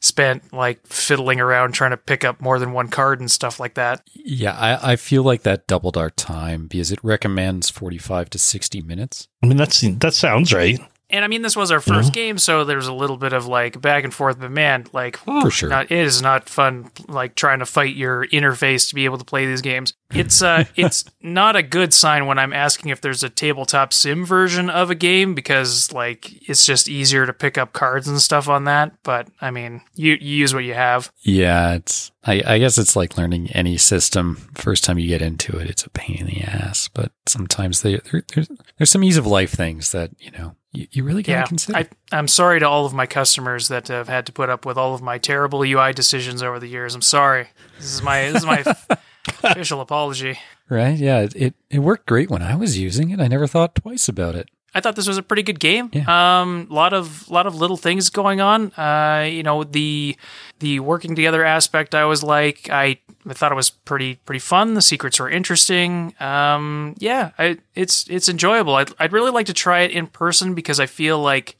spent 0.00 0.52
like 0.52 0.86
fiddling 0.86 1.40
around 1.40 1.72
trying 1.72 1.90
to 1.90 1.96
pick 1.96 2.24
up 2.24 2.40
more 2.40 2.58
than 2.58 2.72
one 2.72 2.88
card 2.88 3.20
and 3.20 3.30
stuff 3.30 3.58
like 3.58 3.74
that. 3.74 4.02
Yeah, 4.14 4.52
I, 4.56 4.92
I 4.92 4.96
feel 4.96 5.22
like 5.22 5.42
that 5.42 5.66
doubled 5.66 5.96
our 5.96 6.10
time 6.10 6.66
because 6.66 6.92
it 6.92 7.02
recommends 7.02 7.68
45 7.68 8.30
to 8.30 8.38
60 8.38 8.82
minutes. 8.82 9.28
I 9.42 9.46
mean, 9.46 9.56
that's 9.56 9.80
that 9.80 10.14
sounds 10.14 10.52
right. 10.52 10.78
And 11.10 11.24
I 11.24 11.28
mean, 11.28 11.42
this 11.42 11.56
was 11.56 11.70
our 11.70 11.78
1st 11.80 12.12
game, 12.12 12.38
so 12.38 12.64
there's 12.64 12.86
a 12.86 12.92
little 12.92 13.16
bit 13.16 13.32
of 13.32 13.46
like 13.46 13.80
back 13.80 14.04
and 14.04 14.12
forth. 14.12 14.38
But 14.38 14.50
man, 14.50 14.86
like 14.92 15.16
For 15.16 15.50
sure. 15.50 15.68
not, 15.70 15.90
it 15.90 15.98
is 15.98 16.20
not 16.20 16.48
fun. 16.48 16.90
Like 17.08 17.34
trying 17.34 17.60
to 17.60 17.66
fight 17.66 17.96
your 17.96 18.26
interface 18.26 18.88
to 18.88 18.94
be 18.94 19.04
able 19.06 19.18
to 19.18 19.24
play 19.24 19.46
these 19.46 19.62
games. 19.62 19.94
It's 20.14 20.42
uh, 20.42 20.64
it's 20.76 21.04
not 21.22 21.56
a 21.56 21.62
good 21.62 21.94
sign 21.94 22.26
when 22.26 22.38
I'm 22.38 22.52
asking 22.52 22.90
if 22.90 23.00
there's 23.00 23.22
a 23.22 23.30
tabletop 23.30 23.92
sim 23.92 24.24
version 24.24 24.68
of 24.68 24.90
a 24.90 24.94
game 24.94 25.34
because 25.34 25.92
like 25.92 26.48
it's 26.48 26.66
just 26.66 26.88
easier 26.88 27.26
to 27.26 27.32
pick 27.32 27.56
up 27.56 27.72
cards 27.72 28.06
and 28.06 28.20
stuff 28.20 28.48
on 28.48 28.64
that. 28.64 28.92
But 29.02 29.28
I 29.40 29.50
mean, 29.50 29.80
you, 29.94 30.12
you 30.20 30.36
use 30.36 30.52
what 30.54 30.64
you 30.64 30.74
have. 30.74 31.10
Yeah, 31.22 31.74
it's. 31.74 32.10
I, 32.24 32.42
I 32.44 32.58
guess 32.58 32.76
it's 32.76 32.96
like 32.96 33.16
learning 33.16 33.50
any 33.52 33.78
system. 33.78 34.36
First 34.54 34.84
time 34.84 34.98
you 34.98 35.08
get 35.08 35.22
into 35.22 35.56
it, 35.56 35.70
it's 35.70 35.84
a 35.86 35.90
pain 35.90 36.16
in 36.20 36.26
the 36.26 36.42
ass. 36.42 36.88
But 36.92 37.12
sometimes 37.26 37.80
they, 37.80 37.96
there, 38.10 38.22
there's 38.34 38.48
there's 38.76 38.90
some 38.90 39.04
ease 39.04 39.16
of 39.16 39.26
life 39.26 39.52
things 39.52 39.92
that 39.92 40.10
you 40.18 40.30
know 40.32 40.54
you, 40.72 40.86
you 40.90 41.04
really 41.04 41.22
gotta 41.22 41.40
Yeah, 41.40 41.44
consider. 41.46 41.78
I, 41.78 41.88
I'm 42.12 42.28
sorry 42.28 42.60
to 42.60 42.68
all 42.68 42.84
of 42.86 42.92
my 42.94 43.06
customers 43.06 43.68
that 43.68 43.88
have 43.88 44.08
had 44.08 44.26
to 44.26 44.32
put 44.32 44.48
up 44.50 44.66
with 44.66 44.76
all 44.76 44.94
of 44.94 45.02
my 45.02 45.18
terrible 45.18 45.62
UI 45.62 45.92
decisions 45.92 46.42
over 46.42 46.58
the 46.58 46.66
years. 46.68 46.94
I'm 46.94 47.02
sorry. 47.02 47.48
This 47.78 47.92
is 47.94 48.02
my 48.02 48.30
this 48.30 48.42
is 48.42 48.46
my 48.46 48.64
official 49.42 49.80
apology. 49.80 50.38
right? 50.68 50.96
Yeah, 50.98 51.26
it 51.34 51.54
it 51.70 51.78
worked 51.78 52.06
great 52.06 52.30
when 52.30 52.42
I 52.42 52.54
was 52.54 52.78
using 52.78 53.10
it. 53.10 53.20
I 53.20 53.28
never 53.28 53.46
thought 53.46 53.74
twice 53.74 54.08
about 54.08 54.34
it. 54.34 54.48
I 54.74 54.80
thought 54.80 54.96
this 54.96 55.08
was 55.08 55.16
a 55.16 55.22
pretty 55.22 55.42
good 55.42 55.60
game. 55.60 55.90
Yeah. 55.92 56.40
Um, 56.42 56.66
lot 56.70 56.92
of 56.92 57.28
lot 57.30 57.46
of 57.46 57.54
little 57.54 57.76
things 57.76 58.10
going 58.10 58.40
on. 58.40 58.72
Uh, 58.72 59.26
you 59.28 59.42
know, 59.42 59.64
the 59.64 60.16
the 60.58 60.80
working 60.80 61.14
together 61.14 61.44
aspect 61.44 61.94
I 61.94 62.04
was 62.04 62.22
like. 62.22 62.68
I, 62.70 62.98
I 63.26 63.32
thought 63.32 63.50
it 63.50 63.56
was 63.56 63.70
pretty 63.70 64.16
pretty 64.16 64.40
fun. 64.40 64.74
The 64.74 64.82
secrets 64.82 65.18
were 65.18 65.30
interesting. 65.30 66.14
Um, 66.20 66.94
yeah, 66.98 67.30
I, 67.38 67.58
it's 67.74 68.08
it's 68.08 68.28
enjoyable. 68.28 68.74
I'd, 68.74 68.90
I'd 68.98 69.12
really 69.12 69.30
like 69.30 69.46
to 69.46 69.54
try 69.54 69.80
it 69.80 69.90
in 69.90 70.06
person 70.06 70.54
because 70.54 70.78
I 70.80 70.86
feel 70.86 71.18
like 71.18 71.56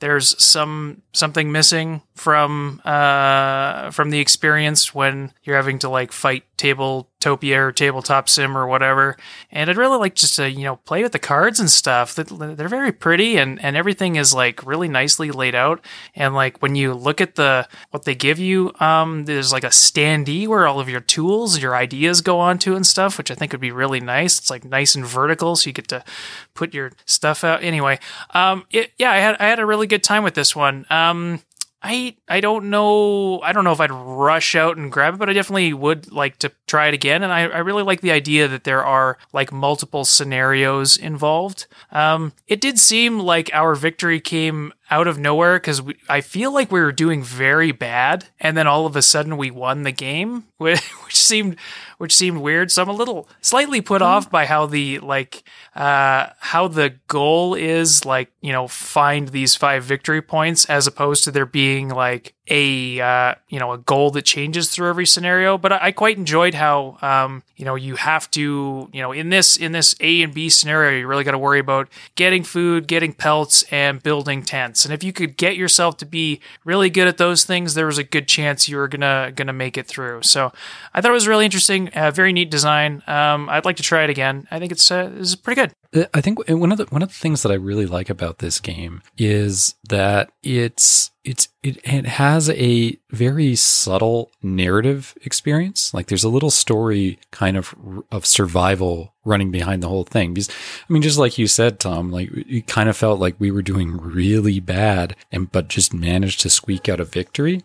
there's 0.00 0.40
some 0.42 1.02
something 1.12 1.50
missing 1.52 2.02
from 2.20 2.82
uh 2.84 3.90
from 3.92 4.10
the 4.10 4.18
experience 4.18 4.94
when 4.94 5.32
you're 5.42 5.56
having 5.56 5.78
to 5.78 5.88
like 5.88 6.12
fight 6.12 6.44
tabletopia 6.58 7.56
or 7.56 7.72
tabletop 7.72 8.28
sim 8.28 8.58
or 8.58 8.66
whatever. 8.66 9.16
And 9.50 9.70
i'd 9.70 9.78
really 9.78 9.96
like 9.96 10.16
just 10.16 10.36
to 10.36 10.50
you 10.50 10.64
know 10.64 10.76
play 10.76 11.02
with 11.02 11.12
the 11.12 11.18
cards 11.18 11.58
and 11.58 11.70
stuff. 11.70 12.14
They're 12.14 12.68
very 12.68 12.92
pretty 12.92 13.38
and 13.38 13.58
and 13.64 13.74
everything 13.74 14.16
is 14.16 14.34
like 14.34 14.66
really 14.66 14.86
nicely 14.86 15.30
laid 15.30 15.54
out. 15.54 15.82
And 16.14 16.34
like 16.34 16.60
when 16.60 16.74
you 16.74 16.92
look 16.92 17.22
at 17.22 17.36
the 17.36 17.66
what 17.90 18.04
they 18.04 18.14
give 18.14 18.38
you 18.38 18.70
um 18.80 19.24
there's 19.24 19.50
like 19.50 19.64
a 19.64 19.68
standee 19.68 20.46
where 20.46 20.66
all 20.66 20.78
of 20.78 20.90
your 20.90 21.00
tools 21.00 21.58
your 21.62 21.74
ideas 21.74 22.20
go 22.20 22.38
onto 22.38 22.76
and 22.76 22.86
stuff 22.86 23.16
which 23.16 23.30
i 23.30 23.34
think 23.34 23.52
would 23.52 23.62
be 23.62 23.72
really 23.72 24.00
nice. 24.00 24.38
It's 24.38 24.50
like 24.50 24.66
nice 24.66 24.94
and 24.94 25.06
vertical 25.06 25.56
so 25.56 25.68
you 25.68 25.72
get 25.72 25.88
to 25.88 26.04
put 26.52 26.74
your 26.74 26.92
stuff 27.06 27.44
out. 27.44 27.64
Anyway 27.64 27.98
um 28.34 28.66
it, 28.70 28.92
yeah 28.98 29.10
i 29.10 29.16
had 29.16 29.36
i 29.40 29.46
had 29.46 29.58
a 29.58 29.64
really 29.64 29.86
good 29.86 30.04
time 30.04 30.22
with 30.22 30.34
this 30.34 30.54
one. 30.54 30.84
Um 30.90 31.40
I 31.82 32.16
I 32.28 32.40
don't 32.40 32.68
know 32.68 33.40
I 33.40 33.52
don't 33.52 33.64
know 33.64 33.72
if 33.72 33.80
I'd 33.80 33.90
rush 33.90 34.54
out 34.54 34.76
and 34.76 34.92
grab 34.92 35.14
it, 35.14 35.16
but 35.18 35.30
I 35.30 35.32
definitely 35.32 35.72
would 35.72 36.12
like 36.12 36.38
to 36.40 36.52
try 36.66 36.88
it 36.88 36.94
again. 36.94 37.22
And 37.22 37.32
I, 37.32 37.42
I 37.42 37.58
really 37.58 37.82
like 37.82 38.02
the 38.02 38.10
idea 38.10 38.48
that 38.48 38.64
there 38.64 38.84
are 38.84 39.16
like 39.32 39.50
multiple 39.50 40.04
scenarios 40.04 40.96
involved. 40.96 41.66
Um, 41.90 42.32
it 42.46 42.60
did 42.60 42.78
seem 42.78 43.18
like 43.18 43.50
our 43.54 43.74
victory 43.74 44.20
came 44.20 44.72
out 44.90 45.06
of 45.06 45.18
nowhere 45.18 45.56
because 45.56 45.82
I 46.08 46.20
feel 46.20 46.52
like 46.52 46.70
we 46.70 46.80
were 46.80 46.92
doing 46.92 47.22
very 47.22 47.72
bad, 47.72 48.26
and 48.40 48.56
then 48.56 48.66
all 48.66 48.86
of 48.86 48.96
a 48.96 49.02
sudden 49.02 49.36
we 49.36 49.50
won 49.50 49.84
the 49.84 49.92
game, 49.92 50.44
which, 50.58 50.80
which 51.04 51.16
seemed 51.16 51.56
which 51.98 52.14
seemed 52.14 52.38
weird. 52.38 52.70
So 52.70 52.82
I'm 52.82 52.88
a 52.88 52.92
little 52.94 53.28
slightly 53.40 53.80
put 53.80 54.02
off 54.02 54.30
by 54.30 54.46
how 54.46 54.66
the 54.66 54.98
like 54.98 55.44
uh, 55.74 56.30
how 56.40 56.66
the 56.66 56.94
goal 57.06 57.54
is 57.54 58.04
like 58.04 58.32
you 58.40 58.52
know 58.52 58.66
find 58.66 59.28
these 59.28 59.54
five 59.54 59.84
victory 59.84 60.20
points 60.20 60.64
as 60.66 60.86
opposed 60.86 61.22
to 61.24 61.30
there 61.30 61.46
being 61.46 61.88
like 61.88 62.34
a 62.50 63.00
uh, 63.00 63.34
you 63.48 63.58
know 63.58 63.72
a 63.72 63.78
goal 63.78 64.10
that 64.10 64.22
changes 64.22 64.68
through 64.68 64.88
every 64.88 65.06
scenario. 65.06 65.56
But 65.56 65.72
I, 65.72 65.78
I 65.82 65.92
quite 65.92 66.16
enjoyed 66.18 66.54
how 66.54 66.98
um, 67.00 67.44
you 67.56 67.64
know 67.64 67.76
you 67.76 67.96
have 67.96 68.28
to 68.32 68.88
you 68.92 69.00
know 69.00 69.12
in 69.12 69.30
this 69.30 69.56
in 69.56 69.70
this 69.72 69.94
A 70.00 70.22
and 70.22 70.34
B 70.34 70.48
scenario 70.48 70.98
you 70.98 71.06
really 71.06 71.22
got 71.24 71.32
to 71.32 71.38
worry 71.38 71.60
about 71.60 71.88
getting 72.16 72.42
food, 72.42 72.88
getting 72.88 73.12
pelts, 73.12 73.62
and 73.70 74.02
building 74.02 74.42
tents. 74.42 74.84
And 74.84 74.92
if 74.92 75.04
you 75.04 75.12
could 75.12 75.36
get 75.36 75.56
yourself 75.56 75.96
to 75.98 76.06
be 76.06 76.40
really 76.64 76.90
good 76.90 77.06
at 77.06 77.18
those 77.18 77.44
things, 77.44 77.74
there 77.74 77.86
was 77.86 77.98
a 77.98 78.04
good 78.04 78.26
chance 78.26 78.68
you 78.68 78.76
were 78.76 78.88
gonna 78.88 79.32
gonna 79.34 79.52
make 79.52 79.78
it 79.78 79.86
through. 79.86 80.22
So 80.22 80.52
I 80.92 81.00
thought 81.00 81.12
it 81.12 81.14
was 81.14 81.28
really 81.28 81.44
interesting, 81.44 81.88
uh, 81.90 82.10
very 82.10 82.32
neat 82.32 82.50
design. 82.50 83.02
Um, 83.06 83.48
I'd 83.48 83.64
like 83.64 83.76
to 83.76 83.82
try 83.84 84.02
it 84.02 84.10
again. 84.10 84.48
I 84.50 84.58
think 84.58 84.72
it's 84.72 84.90
uh, 84.90 85.12
it's 85.16 85.36
pretty 85.36 85.59
good. 85.59 85.59
Uh, 85.60 85.66
I 86.14 86.20
think 86.20 86.48
one 86.48 86.70
of 86.70 86.78
the 86.78 86.84
one 86.84 87.02
of 87.02 87.08
the 87.08 87.14
things 87.14 87.42
that 87.42 87.50
I 87.50 87.56
really 87.56 87.86
like 87.86 88.10
about 88.10 88.38
this 88.38 88.60
game 88.60 89.02
is 89.18 89.74
that 89.88 90.30
it's 90.42 91.10
it's 91.24 91.48
it, 91.64 91.78
it 91.84 92.06
has 92.06 92.48
a 92.50 92.96
very 93.10 93.56
subtle 93.56 94.30
narrative 94.40 95.14
experience. 95.24 95.92
Like 95.92 96.06
there's 96.06 96.24
a 96.24 96.28
little 96.28 96.50
story 96.50 97.18
kind 97.32 97.56
of 97.56 97.74
of 98.12 98.24
survival 98.24 99.14
running 99.24 99.50
behind 99.50 99.82
the 99.82 99.88
whole 99.88 100.04
thing. 100.04 100.34
Because 100.34 100.48
I 100.48 100.92
mean, 100.92 101.02
just 101.02 101.18
like 101.18 101.38
you 101.38 101.48
said, 101.48 101.80
Tom, 101.80 102.12
like 102.12 102.30
it 102.32 102.68
kind 102.68 102.88
of 102.88 102.96
felt 102.96 103.18
like 103.18 103.34
we 103.40 103.50
were 103.50 103.62
doing 103.62 103.96
really 103.96 104.60
bad 104.60 105.16
and 105.32 105.50
but 105.50 105.66
just 105.66 105.92
managed 105.92 106.40
to 106.40 106.50
squeak 106.50 106.88
out 106.88 107.00
a 107.00 107.04
victory. 107.04 107.62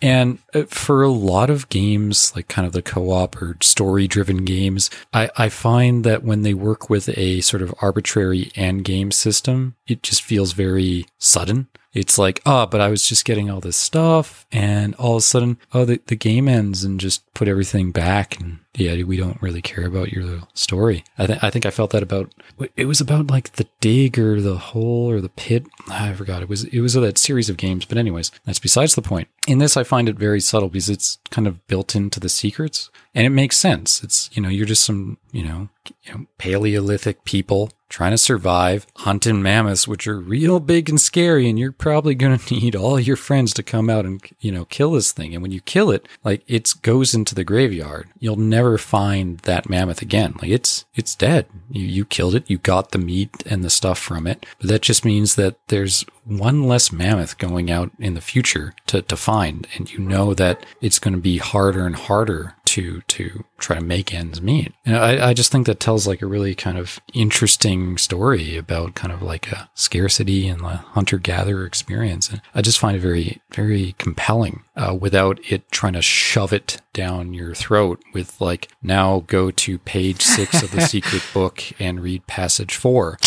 And 0.00 0.38
uh, 0.54 0.62
for 0.64 1.02
a 1.02 1.10
lot 1.10 1.50
of 1.50 1.68
games, 1.68 2.34
like 2.34 2.48
kind 2.48 2.66
of 2.66 2.72
the 2.72 2.80
co-op 2.80 3.40
or 3.40 3.58
story-driven 3.60 4.44
games, 4.44 4.90
I, 5.12 5.30
I 5.36 5.48
find 5.50 6.02
that 6.04 6.22
when 6.22 6.42
they 6.42 6.54
work 6.54 6.88
with 6.88 7.10
a 7.16 7.42
sort 7.42 7.55
of 7.62 7.74
arbitrary 7.80 8.50
end 8.54 8.84
game 8.84 9.10
system, 9.10 9.76
it 9.86 10.02
just 10.02 10.22
feels 10.22 10.52
very 10.52 11.06
sudden. 11.18 11.68
It's 11.96 12.18
like, 12.18 12.42
oh, 12.44 12.66
but 12.66 12.82
I 12.82 12.88
was 12.88 13.08
just 13.08 13.24
getting 13.24 13.48
all 13.48 13.60
this 13.60 13.76
stuff, 13.76 14.44
and 14.52 14.94
all 14.96 15.16
of 15.16 15.20
a 15.20 15.22
sudden, 15.22 15.56
oh, 15.72 15.86
the, 15.86 15.98
the 16.06 16.14
game 16.14 16.46
ends 16.46 16.84
and 16.84 17.00
just 17.00 17.32
put 17.32 17.48
everything 17.48 17.90
back, 17.90 18.38
and 18.38 18.58
yeah, 18.74 19.02
we 19.04 19.16
don't 19.16 19.40
really 19.40 19.62
care 19.62 19.86
about 19.86 20.12
your 20.12 20.22
little 20.22 20.48
story. 20.52 21.04
I, 21.16 21.26
th- 21.26 21.38
I 21.42 21.48
think 21.48 21.64
I 21.64 21.70
felt 21.70 21.92
that 21.92 22.02
about 22.02 22.34
it 22.76 22.84
was 22.84 23.00
about 23.00 23.30
like 23.30 23.52
the 23.52 23.66
dig 23.80 24.18
or 24.18 24.42
the 24.42 24.58
hole 24.58 25.10
or 25.10 25.22
the 25.22 25.30
pit. 25.30 25.66
Ah, 25.88 26.10
I 26.10 26.12
forgot 26.12 26.42
it 26.42 26.50
was 26.50 26.64
it 26.64 26.80
was 26.80 26.92
that 26.92 27.16
series 27.16 27.48
of 27.48 27.56
games, 27.56 27.86
but 27.86 27.96
anyways, 27.96 28.30
that's 28.44 28.58
besides 28.58 28.94
the 28.94 29.00
point. 29.00 29.28
In 29.48 29.58
this, 29.58 29.78
I 29.78 29.82
find 29.82 30.06
it 30.06 30.18
very 30.18 30.40
subtle 30.40 30.68
because 30.68 30.90
it's 30.90 31.18
kind 31.30 31.46
of 31.46 31.66
built 31.66 31.96
into 31.96 32.20
the 32.20 32.28
secrets, 32.28 32.90
and 33.14 33.26
it 33.26 33.30
makes 33.30 33.56
sense. 33.56 34.04
It's 34.04 34.28
you 34.34 34.42
know 34.42 34.50
you're 34.50 34.66
just 34.66 34.84
some 34.84 35.16
you 35.32 35.44
know, 35.44 35.70
you 36.02 36.12
know 36.12 36.26
Paleolithic 36.36 37.24
people 37.24 37.70
trying 37.88 38.10
to 38.12 38.18
survive 38.18 38.86
hunting 38.96 39.42
mammoths, 39.42 39.86
which 39.86 40.06
are 40.06 40.18
real 40.18 40.60
big 40.60 40.88
and 40.88 41.00
scary, 41.00 41.48
and 41.48 41.58
you're 41.58 41.72
probably 41.72 42.14
going 42.14 42.38
to 42.38 42.54
need 42.54 42.76
all 42.76 42.98
your 42.98 43.16
friends 43.16 43.52
to 43.54 43.62
come 43.62 43.88
out 43.88 44.04
and 44.04 44.20
you 44.40 44.52
know 44.52 44.64
kill 44.66 44.92
this 44.92 45.12
thing. 45.12 45.34
And 45.34 45.42
when 45.42 45.52
you 45.52 45.60
kill 45.60 45.90
it, 45.90 46.06
like 46.24 46.42
it 46.46 46.72
goes 46.82 47.14
into 47.14 47.34
the 47.34 47.44
graveyard. 47.44 48.08
You'll 48.18 48.36
never 48.36 48.78
find 48.78 49.38
that 49.40 49.68
mammoth 49.68 50.02
again. 50.02 50.34
Like 50.40 50.50
it's 50.50 50.84
it's 50.94 51.14
dead. 51.14 51.46
You 51.70 51.84
you 51.84 52.04
killed 52.04 52.34
it. 52.34 52.48
You 52.50 52.58
got 52.58 52.90
the 52.90 52.98
meat 52.98 53.30
and 53.46 53.64
the 53.64 53.70
stuff 53.70 53.98
from 53.98 54.26
it. 54.26 54.44
But 54.60 54.68
that 54.68 54.82
just 54.82 55.04
means 55.04 55.34
that 55.36 55.56
there's 55.68 56.04
one 56.24 56.64
less 56.64 56.90
mammoth 56.90 57.38
going 57.38 57.70
out 57.70 57.90
in 57.98 58.14
the 58.14 58.20
future 58.20 58.74
to, 58.86 59.00
to 59.02 59.16
find. 59.16 59.66
And 59.76 59.90
you 59.90 60.00
know 60.00 60.34
that 60.34 60.66
it's 60.80 60.98
going 60.98 61.14
to 61.14 61.20
be 61.20 61.38
harder 61.38 61.86
and 61.86 61.94
harder 61.94 62.54
to, 62.76 63.00
to 63.08 63.42
try 63.56 63.78
to 63.78 63.82
make 63.82 64.12
ends 64.12 64.42
meet. 64.42 64.74
And 64.84 64.96
I, 64.96 65.30
I 65.30 65.34
just 65.34 65.50
think 65.50 65.64
that 65.64 65.80
tells 65.80 66.06
like 66.06 66.20
a 66.20 66.26
really 66.26 66.54
kind 66.54 66.76
of 66.76 67.00
interesting 67.14 67.96
story 67.96 68.58
about 68.58 68.94
kind 68.94 69.14
of 69.14 69.22
like 69.22 69.50
a 69.50 69.70
scarcity 69.72 70.46
and 70.46 70.60
the 70.60 70.76
hunter 70.76 71.16
gatherer 71.16 71.64
experience. 71.64 72.28
And 72.28 72.42
I 72.54 72.60
just 72.60 72.78
find 72.78 72.94
it 72.94 73.00
very, 73.00 73.40
very 73.50 73.94
compelling 73.96 74.62
uh, 74.76 74.94
without 74.94 75.40
it 75.50 75.70
trying 75.70 75.94
to 75.94 76.02
shove 76.02 76.52
it 76.52 76.82
down 76.92 77.32
your 77.32 77.54
throat 77.54 78.02
with 78.12 78.38
like, 78.42 78.68
now 78.82 79.24
go 79.26 79.50
to 79.50 79.78
page 79.78 80.20
six 80.20 80.62
of 80.62 80.70
the 80.70 80.80
secret 80.86 81.22
book 81.32 81.62
and 81.80 82.00
read 82.00 82.26
passage 82.26 82.76
four. 82.76 83.18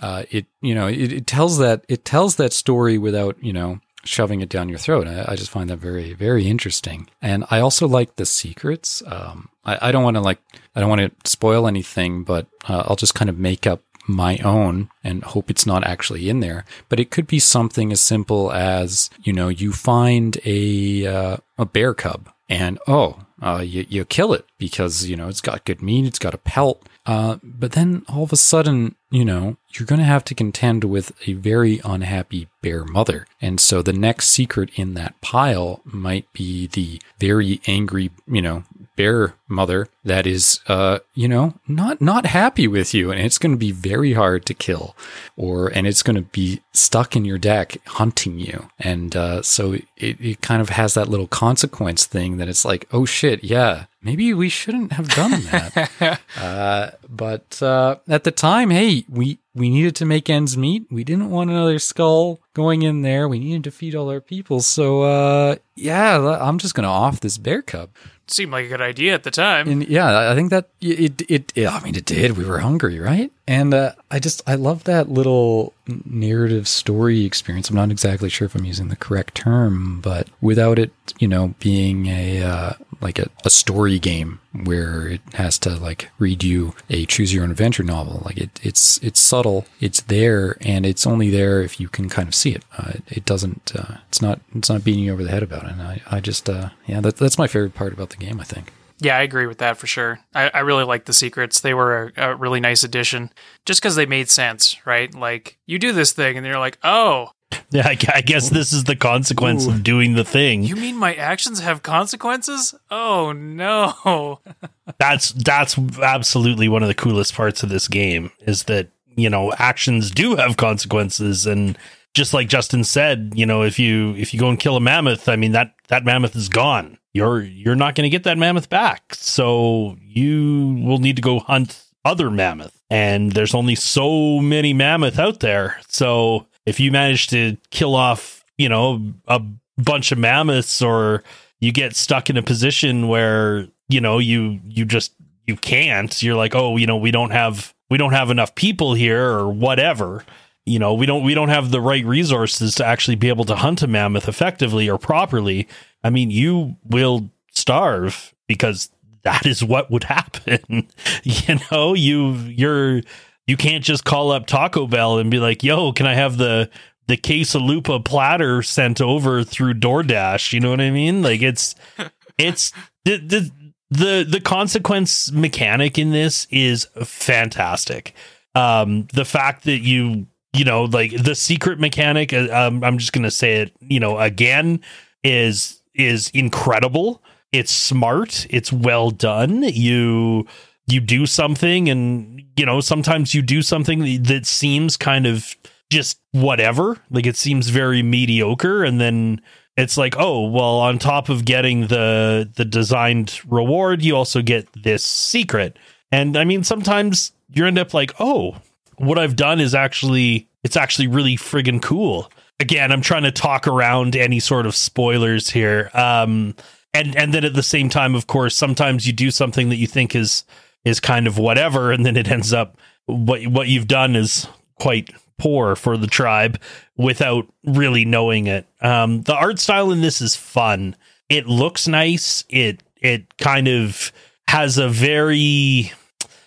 Uh, 0.00 0.24
it, 0.30 0.46
you 0.62 0.74
know, 0.74 0.86
it, 0.86 1.12
it 1.12 1.26
tells 1.26 1.58
that, 1.58 1.84
it 1.90 2.06
tells 2.06 2.36
that 2.36 2.54
story 2.54 2.96
without, 2.96 3.36
you 3.42 3.52
know, 3.52 3.80
shoving 4.04 4.40
it 4.40 4.48
down 4.48 4.68
your 4.68 4.78
throat. 4.78 5.06
I, 5.06 5.24
I, 5.28 5.36
just 5.36 5.50
find 5.50 5.70
that 5.70 5.78
very, 5.78 6.12
very 6.12 6.46
interesting. 6.46 7.08
And 7.22 7.44
I 7.50 7.60
also 7.60 7.88
like 7.88 8.16
the 8.16 8.26
secrets. 8.26 9.02
Um, 9.06 9.48
I, 9.64 9.88
I, 9.88 9.92
don't 9.92 10.04
want 10.04 10.16
to 10.16 10.20
like, 10.20 10.40
I 10.74 10.80
don't 10.80 10.88
want 10.88 11.00
to 11.00 11.30
spoil 11.30 11.66
anything, 11.66 12.24
but 12.24 12.46
uh, 12.68 12.84
I'll 12.86 12.96
just 12.96 13.14
kind 13.14 13.30
of 13.30 13.38
make 13.38 13.66
up 13.66 13.82
my 14.06 14.38
own 14.38 14.90
and 15.02 15.24
hope 15.24 15.50
it's 15.50 15.66
not 15.66 15.84
actually 15.84 16.28
in 16.28 16.40
there. 16.40 16.64
But 16.88 17.00
it 17.00 17.10
could 17.10 17.26
be 17.26 17.38
something 17.38 17.92
as 17.92 18.00
simple 18.00 18.52
as, 18.52 19.10
you 19.22 19.32
know, 19.32 19.48
you 19.48 19.72
find 19.72 20.38
a, 20.44 21.06
uh, 21.06 21.36
a 21.58 21.64
bear 21.64 21.94
cub 21.94 22.30
and, 22.48 22.78
oh, 22.86 23.18
uh, 23.42 23.62
you, 23.64 23.86
you 23.88 24.04
kill 24.04 24.32
it 24.32 24.46
because, 24.58 25.06
you 25.06 25.16
know, 25.16 25.28
it's 25.28 25.40
got 25.40 25.64
good 25.64 25.82
meat, 25.82 26.06
it's 26.06 26.18
got 26.18 26.34
a 26.34 26.38
pelt. 26.38 26.86
Uh, 27.06 27.36
but 27.42 27.72
then 27.72 28.04
all 28.08 28.22
of 28.22 28.32
a 28.32 28.36
sudden, 28.36 28.94
you 29.10 29.24
know, 29.24 29.56
you're 29.72 29.86
going 29.86 29.98
to 29.98 30.04
have 30.06 30.24
to 30.24 30.34
contend 30.34 30.84
with 30.84 31.12
a 31.28 31.34
very 31.34 31.80
unhappy 31.84 32.48
bear 32.62 32.84
mother. 32.84 33.26
And 33.42 33.60
so 33.60 33.82
the 33.82 33.92
next 33.92 34.28
secret 34.28 34.70
in 34.74 34.94
that 34.94 35.20
pile 35.20 35.82
might 35.84 36.32
be 36.32 36.66
the 36.66 37.00
very 37.18 37.60
angry, 37.66 38.10
you 38.26 38.40
know, 38.40 38.64
bear 38.96 39.34
mother 39.48 39.88
that 40.04 40.26
is, 40.26 40.60
uh, 40.66 40.98
you 41.14 41.28
know, 41.28 41.54
not 41.66 42.00
not 42.00 42.26
happy 42.26 42.68
with 42.68 42.94
you, 42.94 43.10
and 43.10 43.20
it's 43.20 43.38
going 43.38 43.52
to 43.52 43.58
be 43.58 43.72
very 43.72 44.12
hard 44.12 44.44
to 44.46 44.54
kill, 44.54 44.96
or 45.36 45.68
and 45.68 45.86
it's 45.86 46.02
going 46.02 46.16
to 46.16 46.22
be 46.22 46.60
stuck 46.72 47.16
in 47.16 47.24
your 47.24 47.38
deck 47.38 47.76
hunting 47.86 48.38
you, 48.38 48.68
and 48.78 49.16
uh, 49.16 49.42
so 49.42 49.72
it, 49.72 49.86
it 50.20 50.40
kind 50.40 50.60
of 50.60 50.70
has 50.70 50.94
that 50.94 51.08
little 51.08 51.26
consequence 51.26 52.06
thing 52.06 52.36
that 52.36 52.48
it's 52.48 52.64
like, 52.64 52.86
oh 52.92 53.04
shit, 53.04 53.42
yeah, 53.42 53.86
maybe 54.02 54.32
we 54.34 54.48
shouldn't 54.48 54.92
have 54.92 55.08
done 55.08 55.42
that. 55.44 56.20
uh, 56.38 56.90
but 57.08 57.62
uh, 57.62 57.96
at 58.08 58.24
the 58.24 58.30
time, 58.30 58.70
hey, 58.70 59.04
we 59.08 59.38
we 59.54 59.70
needed 59.70 59.96
to 59.96 60.04
make 60.04 60.28
ends 60.28 60.56
meet. 60.56 60.86
We 60.90 61.04
didn't 61.04 61.30
want 61.30 61.50
another 61.50 61.78
skull 61.78 62.40
going 62.52 62.82
in 62.82 63.02
there. 63.02 63.28
We 63.28 63.38
needed 63.38 63.64
to 63.64 63.70
feed 63.70 63.94
all 63.94 64.10
our 64.10 64.20
people. 64.20 64.60
So 64.60 65.02
uh, 65.02 65.56
yeah, 65.74 66.38
I'm 66.40 66.58
just 66.58 66.74
gonna 66.74 66.88
off 66.88 67.20
this 67.20 67.38
bear 67.38 67.62
cub. 67.62 67.90
Seemed 68.26 68.52
like 68.52 68.66
a 68.66 68.68
good 68.68 68.80
idea 68.80 69.14
at 69.14 69.22
the 69.22 69.30
time. 69.30 69.68
And 69.68 69.86
yeah, 69.86 70.30
I 70.30 70.34
think 70.34 70.50
that 70.50 70.68
it, 70.80 71.22
it, 71.30 71.52
it 71.54 71.66
I 71.68 71.80
mean, 71.80 71.94
it 71.94 72.06
did. 72.06 72.38
We 72.38 72.44
were 72.44 72.58
hungry, 72.58 72.98
right? 72.98 73.30
And 73.46 73.74
uh, 73.74 73.92
I 74.10 74.18
just, 74.18 74.40
I 74.46 74.54
love 74.54 74.84
that 74.84 75.10
little 75.10 75.74
narrative 76.06 76.66
story 76.66 77.26
experience. 77.26 77.68
I'm 77.68 77.76
not 77.76 77.90
exactly 77.90 78.30
sure 78.30 78.46
if 78.46 78.54
I'm 78.54 78.64
using 78.64 78.88
the 78.88 78.96
correct 78.96 79.34
term, 79.34 80.00
but 80.00 80.28
without 80.40 80.78
it, 80.78 80.92
you 81.18 81.28
know, 81.28 81.54
being 81.58 82.06
a, 82.06 82.42
uh, 82.42 82.72
like 83.00 83.18
a, 83.18 83.28
a 83.44 83.50
story 83.50 83.98
game 83.98 84.40
where 84.64 85.08
it 85.08 85.20
has 85.34 85.58
to 85.60 85.70
like 85.76 86.10
read 86.18 86.42
you 86.42 86.74
a 86.90 87.06
choose 87.06 87.32
your 87.32 87.44
own 87.44 87.50
adventure 87.50 87.82
novel. 87.82 88.22
Like 88.24 88.38
it, 88.38 88.60
it's, 88.62 88.98
it's 89.02 89.20
subtle. 89.20 89.66
It's 89.80 90.00
there 90.02 90.56
and 90.60 90.86
it's 90.86 91.06
only 91.06 91.30
there 91.30 91.62
if 91.62 91.80
you 91.80 91.88
can 91.88 92.08
kind 92.08 92.28
of 92.28 92.34
see 92.34 92.52
it. 92.52 92.64
Uh, 92.76 92.92
it 93.08 93.24
doesn't, 93.24 93.72
uh, 93.74 93.98
it's 94.08 94.22
not, 94.22 94.40
it's 94.54 94.70
not 94.70 94.84
beating 94.84 95.04
you 95.04 95.12
over 95.12 95.24
the 95.24 95.30
head 95.30 95.42
about 95.42 95.64
it. 95.64 95.72
And 95.72 95.82
I, 95.82 96.00
I 96.10 96.20
just, 96.20 96.48
uh, 96.48 96.70
yeah, 96.86 97.00
that, 97.00 97.16
that's 97.16 97.38
my 97.38 97.46
favorite 97.46 97.74
part 97.74 97.92
about 97.92 98.10
the 98.10 98.16
game, 98.16 98.40
I 98.40 98.44
think. 98.44 98.72
Yeah, 99.00 99.18
I 99.18 99.22
agree 99.22 99.46
with 99.46 99.58
that 99.58 99.76
for 99.76 99.86
sure. 99.88 100.20
I, 100.34 100.50
I 100.54 100.60
really 100.60 100.84
like 100.84 101.04
the 101.04 101.12
secrets. 101.12 101.60
They 101.60 101.74
were 101.74 102.12
a, 102.16 102.30
a 102.30 102.36
really 102.36 102.60
nice 102.60 102.84
addition 102.84 103.30
just 103.66 103.82
because 103.82 103.96
they 103.96 104.06
made 104.06 104.30
sense, 104.30 104.76
right? 104.86 105.12
Like, 105.12 105.58
you 105.66 105.78
do 105.78 105.92
this 105.92 106.12
thing 106.12 106.36
and 106.36 106.46
you're 106.46 106.58
like, 106.58 106.78
oh. 106.82 107.30
Yeah, 107.70 107.88
I, 107.88 107.98
I 108.14 108.20
guess 108.20 108.50
this 108.50 108.72
is 108.72 108.84
the 108.84 108.94
consequence 108.94 109.66
Ooh. 109.66 109.70
of 109.70 109.82
doing 109.82 110.14
the 110.14 110.24
thing. 110.24 110.62
You 110.62 110.76
mean 110.76 110.96
my 110.96 111.12
actions 111.14 111.58
have 111.58 111.82
consequences? 111.82 112.72
Oh 112.88 113.32
no. 113.32 114.38
that's 114.98 115.32
that's 115.32 115.76
absolutely 116.00 116.68
one 116.68 116.82
of 116.82 116.88
the 116.88 116.94
coolest 116.94 117.34
parts 117.34 117.64
of 117.64 117.70
this 117.70 117.88
game 117.88 118.30
is 118.40 118.64
that, 118.64 118.90
you 119.16 119.28
know, 119.28 119.52
actions 119.58 120.12
do 120.12 120.36
have 120.36 120.56
consequences 120.56 121.46
and 121.46 121.76
just 122.12 122.32
like 122.32 122.48
Justin 122.48 122.84
said, 122.84 123.32
you 123.34 123.44
know, 123.44 123.62
if 123.62 123.76
you 123.80 124.14
if 124.14 124.32
you 124.32 124.38
go 124.38 124.50
and 124.50 124.60
kill 124.60 124.76
a 124.76 124.80
mammoth, 124.80 125.28
I 125.28 125.34
mean 125.34 125.50
that 125.52 125.74
that 125.88 126.04
mammoth 126.04 126.36
is 126.36 126.48
gone 126.48 126.98
you're 127.14 127.40
you're 127.40 127.76
not 127.76 127.94
going 127.94 128.04
to 128.04 128.10
get 128.10 128.24
that 128.24 128.36
mammoth 128.36 128.68
back. 128.68 129.14
So 129.14 129.96
you 130.02 130.82
will 130.84 130.98
need 130.98 131.16
to 131.16 131.22
go 131.22 131.38
hunt 131.38 131.82
other 132.04 132.30
mammoth. 132.30 132.78
And 132.90 133.32
there's 133.32 133.54
only 133.54 133.76
so 133.76 134.40
many 134.40 134.74
mammoth 134.74 135.18
out 135.18 135.40
there. 135.40 135.80
So 135.88 136.46
if 136.66 136.80
you 136.80 136.90
manage 136.90 137.28
to 137.28 137.56
kill 137.70 137.94
off, 137.94 138.44
you 138.58 138.68
know, 138.68 139.12
a 139.26 139.40
bunch 139.76 140.12
of 140.12 140.18
mammoths 140.18 140.80
or 140.82 141.22
you 141.60 141.72
get 141.72 141.96
stuck 141.96 142.30
in 142.30 142.36
a 142.36 142.42
position 142.42 143.08
where, 143.08 143.68
you 143.88 144.00
know, 144.00 144.18
you 144.18 144.60
you 144.66 144.84
just 144.84 145.12
you 145.46 145.56
can't, 145.56 146.22
you're 146.22 146.36
like, 146.36 146.54
"Oh, 146.54 146.76
you 146.76 146.86
know, 146.86 146.96
we 146.96 147.10
don't 147.10 147.30
have 147.30 147.74
we 147.90 147.98
don't 147.98 148.12
have 148.12 148.30
enough 148.30 148.54
people 148.54 148.94
here 148.94 149.28
or 149.30 149.48
whatever." 149.48 150.24
you 150.66 150.78
know 150.78 150.94
we 150.94 151.06
don't 151.06 151.22
we 151.22 151.34
don't 151.34 151.48
have 151.48 151.70
the 151.70 151.80
right 151.80 152.04
resources 152.04 152.74
to 152.74 152.84
actually 152.86 153.16
be 153.16 153.28
able 153.28 153.44
to 153.44 153.56
hunt 153.56 153.82
a 153.82 153.86
mammoth 153.86 154.28
effectively 154.28 154.88
or 154.88 154.98
properly 154.98 155.68
i 156.02 156.10
mean 156.10 156.30
you 156.30 156.76
will 156.84 157.28
starve 157.50 158.34
because 158.46 158.90
that 159.22 159.46
is 159.46 159.62
what 159.62 159.90
would 159.90 160.04
happen 160.04 160.88
you 161.22 161.58
know 161.70 161.94
you 161.94 162.32
you're 162.32 163.02
you 163.46 163.56
can't 163.56 163.84
just 163.84 164.04
call 164.04 164.30
up 164.30 164.46
taco 164.46 164.86
bell 164.86 165.18
and 165.18 165.30
be 165.30 165.38
like 165.38 165.62
yo 165.62 165.92
can 165.92 166.06
i 166.06 166.14
have 166.14 166.36
the 166.36 166.68
the 167.06 167.16
quesalupa 167.16 168.04
platter 168.04 168.62
sent 168.62 169.00
over 169.00 169.44
through 169.44 169.74
DoorDash. 169.74 170.52
You 170.52 170.60
know 170.60 170.70
what 170.70 170.80
I 170.80 170.90
mean? 170.90 171.22
Like 171.22 171.42
it's 171.42 171.74
it's 172.38 172.72
the 173.04 173.18
the 173.18 173.50
the 173.90 174.26
the 174.28 174.40
consequence 174.40 175.30
mechanic 175.30 175.98
in 175.98 176.10
this 176.10 176.46
is 176.50 176.88
fantastic. 177.04 178.14
Um, 178.54 179.06
the 179.12 179.24
fact 179.24 179.64
that 179.64 179.80
you 179.80 180.26
you 180.52 180.64
know, 180.64 180.84
like 180.84 181.10
the 181.22 181.34
secret 181.34 181.80
mechanic. 181.80 182.32
Uh, 182.32 182.48
um, 182.52 182.84
I'm 182.84 182.98
just 182.98 183.12
gonna 183.12 183.30
say 183.30 183.56
it. 183.56 183.72
You 183.80 184.00
know, 184.00 184.18
again, 184.18 184.80
is 185.22 185.82
is 185.94 186.30
incredible. 186.30 187.22
It's 187.52 187.72
smart. 187.72 188.46
It's 188.50 188.72
well 188.72 189.10
done. 189.10 189.62
You 189.62 190.46
you 190.86 191.00
do 191.00 191.26
something, 191.26 191.88
and 191.88 192.33
you 192.56 192.66
know 192.66 192.80
sometimes 192.80 193.34
you 193.34 193.42
do 193.42 193.62
something 193.62 194.22
that 194.24 194.46
seems 194.46 194.96
kind 194.96 195.26
of 195.26 195.56
just 195.90 196.20
whatever. 196.32 196.98
Like 197.10 197.26
it 197.26 197.36
seems 197.36 197.68
very 197.68 198.02
mediocre, 198.02 198.84
and 198.84 199.00
then 199.00 199.40
it's 199.76 199.96
like, 199.96 200.14
oh 200.18 200.48
well, 200.48 200.78
on 200.78 200.98
top 200.98 201.28
of 201.28 201.44
getting 201.44 201.88
the 201.88 202.50
the 202.54 202.64
designed 202.64 203.40
reward, 203.48 204.02
you 204.02 204.16
also 204.16 204.42
get 204.42 204.68
this 204.82 205.04
secret. 205.04 205.78
And 206.12 206.36
I 206.36 206.44
mean, 206.44 206.64
sometimes 206.64 207.32
you 207.50 207.66
end 207.66 207.78
up 207.78 207.94
like, 207.94 208.12
oh, 208.20 208.56
what 208.96 209.18
I've 209.18 209.36
done 209.36 209.60
is 209.60 209.74
actually 209.74 210.48
it's 210.62 210.76
actually 210.76 211.08
really 211.08 211.36
friggin' 211.36 211.82
cool. 211.82 212.30
Again, 212.60 212.92
I'm 212.92 213.02
trying 213.02 213.24
to 213.24 213.32
talk 213.32 213.66
around 213.66 214.16
any 214.16 214.40
sort 214.40 214.66
of 214.66 214.76
spoilers 214.76 215.50
here. 215.50 215.90
Um, 215.92 216.54
and 216.92 217.16
and 217.16 217.34
then 217.34 217.44
at 217.44 217.54
the 217.54 217.62
same 217.62 217.88
time, 217.88 218.14
of 218.14 218.26
course, 218.26 218.54
sometimes 218.54 219.06
you 219.06 219.12
do 219.12 219.30
something 219.30 219.68
that 219.70 219.76
you 219.76 219.88
think 219.88 220.14
is 220.14 220.44
is 220.84 221.00
kind 221.00 221.26
of 221.26 221.38
whatever, 221.38 221.92
and 221.92 222.04
then 222.04 222.16
it 222.16 222.30
ends 222.30 222.52
up 222.52 222.78
what 223.06 223.46
what 223.46 223.68
you've 223.68 223.88
done 223.88 224.16
is 224.16 224.48
quite 224.80 225.10
poor 225.38 225.74
for 225.76 225.96
the 225.96 226.06
tribe 226.06 226.60
without 226.96 227.46
really 227.64 228.04
knowing 228.04 228.46
it. 228.46 228.66
Um, 228.80 229.22
the 229.22 229.34
art 229.34 229.58
style 229.58 229.90
in 229.90 230.00
this 230.00 230.20
is 230.20 230.36
fun. 230.36 230.96
It 231.28 231.46
looks 231.46 231.88
nice. 231.88 232.44
It 232.48 232.82
it 232.96 233.36
kind 233.38 233.68
of 233.68 234.12
has 234.48 234.78
a 234.78 234.88
very 234.88 235.92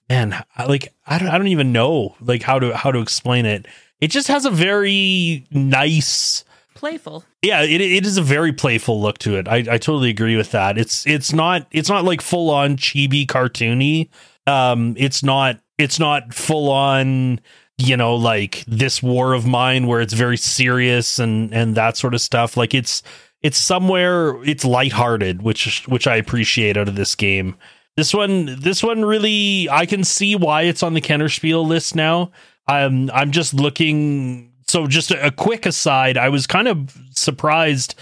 man 0.10 0.43
like 0.67 0.93
I 1.06 1.19
don't 1.19 1.30
I 1.30 1.38
don't 1.38 1.47
even 1.47 1.71
know 1.71 2.15
like 2.21 2.43
how 2.43 2.60
to 2.60 2.76
how 2.76 2.91
to 2.91 3.00
explain 3.00 3.45
it. 3.45 3.67
It 4.00 4.12
just 4.12 4.28
has 4.28 4.45
a 4.45 4.52
very 4.52 5.45
nice 5.52 6.43
playful. 6.78 7.24
Yeah, 7.42 7.63
it 7.63 7.82
it 7.82 8.06
is 8.06 8.18
a 8.18 8.22
very 8.22 8.54
playful 8.54 9.02
look 9.02 9.18
to 9.20 9.36
it. 9.38 9.48
I, 9.48 9.58
I 9.58 9.78
totally 9.78 10.10
agree 10.10 10.38
with 10.38 10.52
that. 10.52 10.78
It's 10.78 11.06
it's 11.06 11.34
not 11.34 11.68
it's 11.72 11.90
not 11.90 12.06
like 12.06 12.22
full 12.22 12.50
on 12.50 12.78
chibi 12.78 13.26
cartoony. 13.26 14.10
Um 14.46 14.96
it's 14.98 15.24
not 15.24 15.60
it's 15.78 16.00
not 16.00 16.34
full 16.34 16.72
on 16.72 17.40
you 17.78 17.98
know 17.98 18.16
like 18.16 18.63
this 18.68 19.04
war 19.04 19.34
of 19.34 19.46
mine 19.46 19.88
where 19.88 20.02
it's 20.02 20.13
very 20.13 20.38
serious 20.38 21.20
and 21.20 21.54
and 21.54 21.76
that 21.76 21.98
sort 21.98 22.13
of 22.13 22.22
stuff. 22.22 22.56
Like 22.56 22.74
it's 22.74 23.04
it's 23.42 23.58
somewhere 23.58 24.44
it's 24.44 24.66
lighthearted, 24.66 25.42
which 25.42 25.86
which 25.88 26.08
I 26.08 26.16
appreciate 26.16 26.78
out 26.78 26.88
of 26.88 26.96
this 26.96 27.16
game. 27.16 27.56
This 27.98 28.13
one, 28.13 28.60
this 28.60 28.84
one 28.84 29.04
really, 29.04 29.68
I 29.72 29.88
can 29.88 30.04
see 30.04 30.36
why 30.36 30.62
it's 30.62 30.84
on 30.84 30.94
the 30.94 31.02
Kennerspiel 31.02 31.66
list 31.66 31.96
now. 31.96 32.32
I'm, 32.68 33.10
I'm 33.10 33.32
just 33.32 33.56
looking. 33.56 34.52
So, 34.67 34.88
just 34.88 35.12
a, 35.12 35.27
a 35.27 35.32
quick 35.32 35.65
aside, 35.65 36.17
I 36.17 36.30
was 36.30 36.47
kind 36.47 36.67
of 36.67 36.97
surprised 37.12 37.95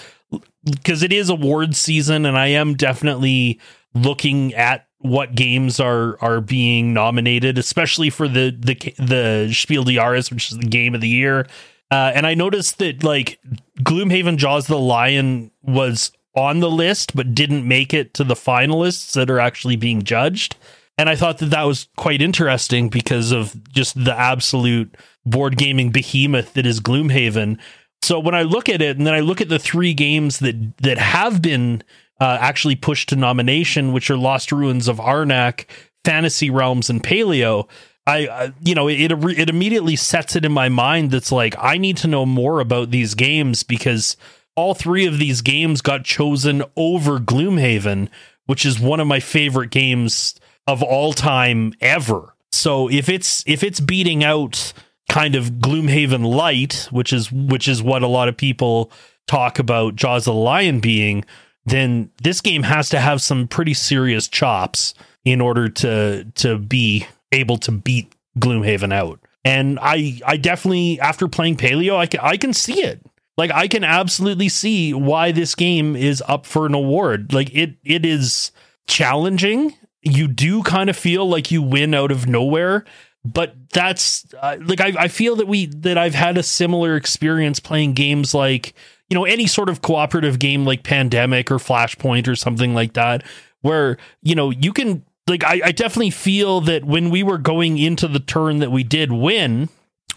because 0.66 1.04
it 1.04 1.14
is 1.14 1.30
award 1.30 1.76
season, 1.76 2.26
and 2.26 2.38
I 2.38 2.48
am 2.48 2.76
definitely 2.76 3.60
looking 3.94 4.54
at 4.54 4.88
what 5.00 5.36
games 5.36 5.80
are 5.80 6.18
are 6.22 6.42
being 6.42 6.94
nominated, 6.94 7.58
especially 7.58 8.10
for 8.10 8.28
the 8.28 8.56
the 8.58 8.76
the 8.98 9.54
Spiel 9.54 9.84
des 9.84 9.94
Jahres, 9.94 10.32
which 10.32 10.52
is 10.52 10.58
the 10.58 10.68
game 10.68 10.96
of 10.96 11.02
the 11.02 11.10
year. 11.10 11.48
Uh, 11.92 12.12
and 12.16 12.26
I 12.26 12.34
noticed 12.34 12.80
that 12.80 13.04
like 13.04 13.40
Gloomhaven 13.80 14.38
Jaws 14.38 14.68
the 14.68 14.80
Lion 14.80 15.52
was 15.62 16.12
on 16.36 16.60
the 16.60 16.70
list 16.70 17.16
but 17.16 17.34
didn't 17.34 17.68
make 17.68 17.94
it 17.94 18.14
to 18.16 18.24
the 18.24 18.34
finalists 18.34 19.14
that 19.14 19.30
are 19.30 19.40
actually 19.40 19.76
being 19.76 20.02
judged. 20.04 20.56
And 20.98 21.10
I 21.10 21.16
thought 21.16 21.40
that 21.40 21.48
that 21.48 21.64
was 21.64 21.88
quite 21.98 22.22
interesting 22.22 22.90
because 22.90 23.32
of 23.32 23.56
just 23.72 24.02
the 24.02 24.18
absolute 24.18 24.96
board 25.26 25.58
gaming 25.58 25.92
behemoth 25.92 26.54
that 26.54 26.66
is 26.66 26.80
Gloomhaven. 26.80 27.60
So 28.02 28.20
when 28.20 28.36
I 28.36 28.44
look 28.44 28.70
at 28.70 28.82
it 28.82 28.98
and 28.98 29.06
then 29.06 29.14
I 29.14 29.20
look 29.20 29.42
at 29.42 29.50
the 29.50 29.60
three 29.60 29.94
games 29.94 30.40
that 30.40 30.78
that 30.78 30.98
have 30.98 31.42
been 31.42 31.84
uh, 32.22 32.38
actually 32.40 32.76
pushed 32.76 33.10
to 33.10 33.16
nomination, 33.16 33.92
which 33.92 34.10
are 34.10 34.18
Lost 34.18 34.52
Ruins 34.52 34.88
of 34.88 34.98
Arnak, 34.98 35.66
Fantasy 36.06 36.50
Realms, 36.50 36.90
and 36.90 37.04
Paleo, 37.04 37.68
I, 38.08 38.28
uh, 38.28 38.52
you 38.62 38.76
know, 38.76 38.88
it 38.88 39.12
it 39.12 39.50
immediately 39.50 39.96
sets 39.96 40.36
it 40.36 40.46
in 40.46 40.52
my 40.52 40.70
mind 40.70 41.12
that's 41.12 41.32
like 41.32 41.56
I 41.60 41.78
need 41.78 41.98
to 41.98 42.08
know 42.08 42.26
more 42.26 42.60
about 42.60 42.92
these 42.92 43.16
games 43.16 43.64
because 43.64 44.16
all 44.56 44.76
three 44.76 45.06
of 45.06 45.18
these 45.18 45.42
games 45.42 45.82
got 45.82 46.04
chosen 46.06 46.64
over 46.78 47.20
Gloomhaven, 47.20 48.10
which 48.46 48.66
is 48.66 48.80
one 48.80 49.00
of 49.00 49.08
my 49.08 49.20
favorite 49.20 49.72
games 49.72 50.36
of 50.68 50.82
all 50.82 51.14
time 51.14 51.74
ever. 51.82 52.36
So 52.52 52.90
if 52.90 53.10
it's 53.10 53.44
if 53.46 53.64
it's 53.64 53.80
beating 53.80 54.24
out 54.24 54.74
kind 55.10 55.36
of 55.36 55.54
Gloomhaven 55.54 56.26
Light, 56.26 56.88
which 56.92 57.14
is 57.14 57.32
which 57.32 57.68
is 57.68 57.84
what 57.84 58.04
a 58.04 58.08
lot 58.08 58.28
of 58.28 58.38
people 58.38 58.92
talk 59.28 59.60
about 59.60 59.96
Jaws 59.96 60.26
the 60.26 60.34
Lion 60.34 60.80
being, 60.80 61.26
then 61.66 62.10
this 62.24 62.42
game 62.42 62.64
has 62.64 62.90
to 62.90 63.00
have 63.00 63.22
some 63.22 63.48
pretty 63.48 63.74
serious 63.74 64.28
chops 64.28 64.94
in 65.24 65.42
order 65.42 65.68
to 65.70 66.26
to 66.36 66.58
be 66.58 67.06
able 67.32 67.58
to 67.58 67.72
beat 67.72 68.14
Gloomhaven 68.40 68.94
out. 68.94 69.20
And 69.44 69.78
I 69.82 70.20
I 70.26 70.38
definitely 70.38 71.00
after 71.00 71.28
playing 71.28 71.58
Paleo, 71.58 71.98
I 71.98 72.06
can 72.06 72.20
I 72.22 72.38
can 72.38 72.54
see 72.54 72.82
it. 72.84 73.02
Like 73.38 73.52
I 73.52 73.68
can 73.68 73.84
absolutely 73.84 74.50
see 74.50 74.94
why 74.94 75.32
this 75.32 75.56
game 75.56 75.96
is 75.96 76.24
up 76.28 76.46
for 76.46 76.66
an 76.66 76.74
award. 76.74 77.34
Like 77.34 77.54
it 77.54 77.76
it 77.84 78.06
is 78.06 78.52
challenging. 78.88 79.76
You 80.06 80.28
do 80.28 80.64
kind 80.64 80.90
of 80.90 80.96
feel 80.96 81.28
like 81.28 81.52
you 81.52 81.62
win 81.62 81.94
out 81.94 82.12
of 82.12 82.28
nowhere, 82.28 82.86
but 83.26 83.56
that's 83.74 84.26
uh, 84.40 84.58
like 84.62 84.80
I, 84.80 84.94
I 84.98 85.08
feel 85.08 85.36
that 85.38 85.48
we 85.48 85.66
that 85.66 85.98
I've 85.98 86.14
had 86.14 86.38
a 86.38 86.44
similar 86.44 86.96
experience 86.96 87.60
playing 87.60 87.94
games 87.94 88.34
like 88.34 88.74
you 89.10 89.16
know 89.16 89.26
any 89.26 89.48
sort 89.48 89.68
of 89.68 89.82
cooperative 89.82 90.38
game 90.38 90.64
like 90.64 90.84
Pandemic 90.84 91.52
or 91.52 91.58
Flashpoint 91.58 92.28
or 92.28 92.36
something 92.36 92.76
like 92.76 92.94
that, 92.94 93.24
where 93.62 93.98
you 94.22 94.36
know 94.36 94.52
you 94.52 94.72
can 94.72 95.04
like 95.28 95.44
I, 95.44 95.62
I 95.66 95.72
definitely 95.72 96.12
feel 96.12 96.62
that 96.62 96.86
when 96.86 97.10
we 97.10 97.24
were 97.24 97.40
going 97.40 97.80
into 97.80 98.08
the 98.08 98.20
turn 98.20 98.60
that 98.60 98.72
we 98.72 98.84
did 98.84 99.12
win 99.12 99.70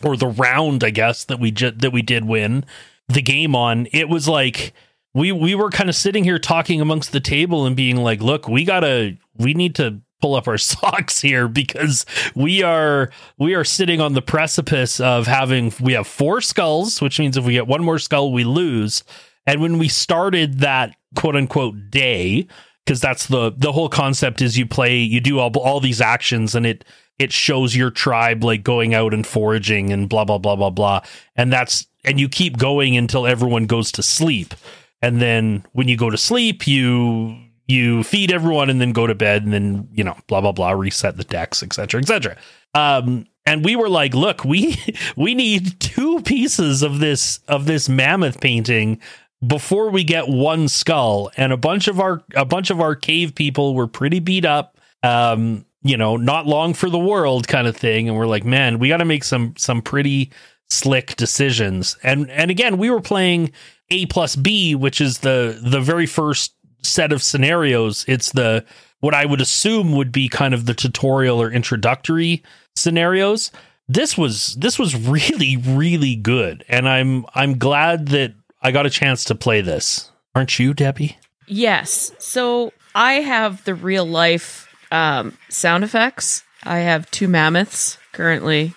or 0.02 0.16
the 0.16 0.28
round 0.28 0.84
I 0.84 0.90
guess 0.90 1.24
that 1.24 1.40
we 1.40 1.50
ju- 1.50 1.70
that 1.70 1.92
we 1.92 2.02
did 2.02 2.26
win 2.26 2.64
the 3.08 3.22
game 3.22 3.56
on, 3.56 3.88
it 3.92 4.10
was 4.10 4.28
like 4.28 4.74
we 5.18 5.32
we 5.32 5.54
were 5.54 5.70
kind 5.70 5.88
of 5.88 5.96
sitting 5.96 6.24
here 6.24 6.38
talking 6.38 6.80
amongst 6.80 7.12
the 7.12 7.20
table 7.20 7.66
and 7.66 7.74
being 7.74 7.96
like, 7.96 8.20
look, 8.20 8.48
we 8.48 8.64
gotta 8.64 9.16
we 9.36 9.52
need 9.52 9.74
to 9.76 10.00
pull 10.20 10.34
up 10.34 10.48
our 10.48 10.58
socks 10.58 11.20
here 11.20 11.48
because 11.48 12.06
we 12.34 12.62
are 12.62 13.10
we 13.38 13.54
are 13.54 13.64
sitting 13.64 14.00
on 14.00 14.14
the 14.14 14.22
precipice 14.22 15.00
of 15.00 15.26
having 15.26 15.72
we 15.80 15.94
have 15.94 16.06
four 16.06 16.40
skulls, 16.40 17.00
which 17.00 17.18
means 17.18 17.36
if 17.36 17.44
we 17.44 17.52
get 17.54 17.66
one 17.66 17.82
more 17.82 17.98
skull, 17.98 18.32
we 18.32 18.44
lose. 18.44 19.02
And 19.46 19.60
when 19.60 19.78
we 19.78 19.88
started 19.88 20.60
that 20.60 20.94
quote 21.16 21.34
unquote 21.34 21.90
day, 21.90 22.46
because 22.84 23.00
that's 23.00 23.26
the 23.26 23.52
the 23.56 23.72
whole 23.72 23.88
concept 23.88 24.40
is 24.40 24.56
you 24.56 24.66
play 24.66 24.98
you 24.98 25.20
do 25.20 25.38
all 25.38 25.50
all 25.58 25.80
these 25.80 26.00
actions 26.00 26.54
and 26.54 26.64
it 26.64 26.84
it 27.18 27.32
shows 27.32 27.74
your 27.74 27.90
tribe 27.90 28.44
like 28.44 28.62
going 28.62 28.94
out 28.94 29.12
and 29.12 29.26
foraging 29.26 29.92
and 29.92 30.08
blah 30.08 30.24
blah 30.24 30.38
blah 30.38 30.54
blah 30.54 30.70
blah 30.70 31.00
and 31.34 31.52
that's 31.52 31.86
and 32.04 32.20
you 32.20 32.28
keep 32.28 32.56
going 32.56 32.96
until 32.96 33.26
everyone 33.26 33.66
goes 33.66 33.90
to 33.92 34.02
sleep 34.02 34.54
and 35.02 35.20
then 35.20 35.64
when 35.72 35.88
you 35.88 35.96
go 35.96 36.10
to 36.10 36.18
sleep 36.18 36.66
you 36.66 37.36
you 37.66 38.02
feed 38.02 38.32
everyone 38.32 38.70
and 38.70 38.80
then 38.80 38.92
go 38.92 39.06
to 39.06 39.14
bed 39.14 39.44
and 39.44 39.52
then 39.52 39.88
you 39.92 40.04
know 40.04 40.16
blah 40.26 40.40
blah 40.40 40.52
blah 40.52 40.70
reset 40.70 41.16
the 41.16 41.24
decks 41.24 41.62
etc 41.62 42.00
etc 42.00 42.36
um 42.74 43.26
and 43.46 43.64
we 43.64 43.76
were 43.76 43.88
like 43.88 44.14
look 44.14 44.44
we 44.44 44.76
we 45.16 45.34
need 45.34 45.78
two 45.80 46.20
pieces 46.22 46.82
of 46.82 46.98
this 46.98 47.40
of 47.48 47.66
this 47.66 47.88
mammoth 47.88 48.40
painting 48.40 49.00
before 49.46 49.90
we 49.90 50.04
get 50.04 50.28
one 50.28 50.68
skull. 50.68 51.30
And 51.36 51.52
a 51.52 51.56
bunch 51.56 51.88
of 51.88 52.00
our 52.00 52.22
a 52.34 52.44
bunch 52.44 52.70
of 52.70 52.80
our 52.80 52.94
cave 52.94 53.34
people 53.34 53.74
were 53.74 53.86
pretty 53.86 54.20
beat 54.20 54.44
up 54.44 54.78
um 55.04 55.64
you 55.82 55.96
know 55.96 56.16
not 56.16 56.46
long 56.46 56.74
for 56.74 56.90
the 56.90 56.98
world 56.98 57.48
kind 57.48 57.66
of 57.66 57.76
thing. 57.76 58.08
And 58.08 58.16
we're 58.16 58.26
like 58.26 58.44
man 58.44 58.78
we 58.78 58.88
got 58.88 58.98
to 58.98 59.04
make 59.04 59.24
some 59.24 59.54
some 59.56 59.82
pretty 59.82 60.32
slick 60.70 61.16
decisions 61.16 61.96
and 62.02 62.30
and 62.30 62.50
again 62.50 62.76
we 62.76 62.90
were 62.90 63.00
playing 63.00 63.50
a 63.90 64.04
plus 64.06 64.36
b 64.36 64.74
which 64.74 65.00
is 65.00 65.18
the 65.18 65.58
the 65.62 65.80
very 65.80 66.06
first 66.06 66.54
set 66.82 67.12
of 67.12 67.22
scenarios 67.22 68.04
it's 68.06 68.32
the 68.32 68.64
what 69.00 69.14
i 69.14 69.24
would 69.24 69.40
assume 69.40 69.92
would 69.92 70.12
be 70.12 70.28
kind 70.28 70.52
of 70.52 70.66
the 70.66 70.74
tutorial 70.74 71.40
or 71.40 71.50
introductory 71.50 72.42
scenarios 72.76 73.50
this 73.88 74.18
was 74.18 74.54
this 74.56 74.78
was 74.78 74.94
really 75.08 75.56
really 75.56 76.14
good 76.14 76.64
and 76.68 76.88
i'm 76.88 77.24
i'm 77.34 77.56
glad 77.56 78.08
that 78.08 78.34
I 78.60 78.70
got 78.70 78.86
a 78.86 78.90
chance 78.90 79.24
to 79.24 79.34
play 79.34 79.60
this. 79.60 80.10
Aren't 80.34 80.58
you, 80.58 80.74
Debbie? 80.74 81.18
Yes. 81.46 82.12
So 82.18 82.72
I 82.94 83.14
have 83.14 83.64
the 83.64 83.74
real 83.74 84.04
life 84.04 84.68
um, 84.90 85.36
sound 85.48 85.84
effects. 85.84 86.42
I 86.64 86.78
have 86.78 87.10
two 87.10 87.28
mammoths 87.28 87.98
currently. 88.12 88.74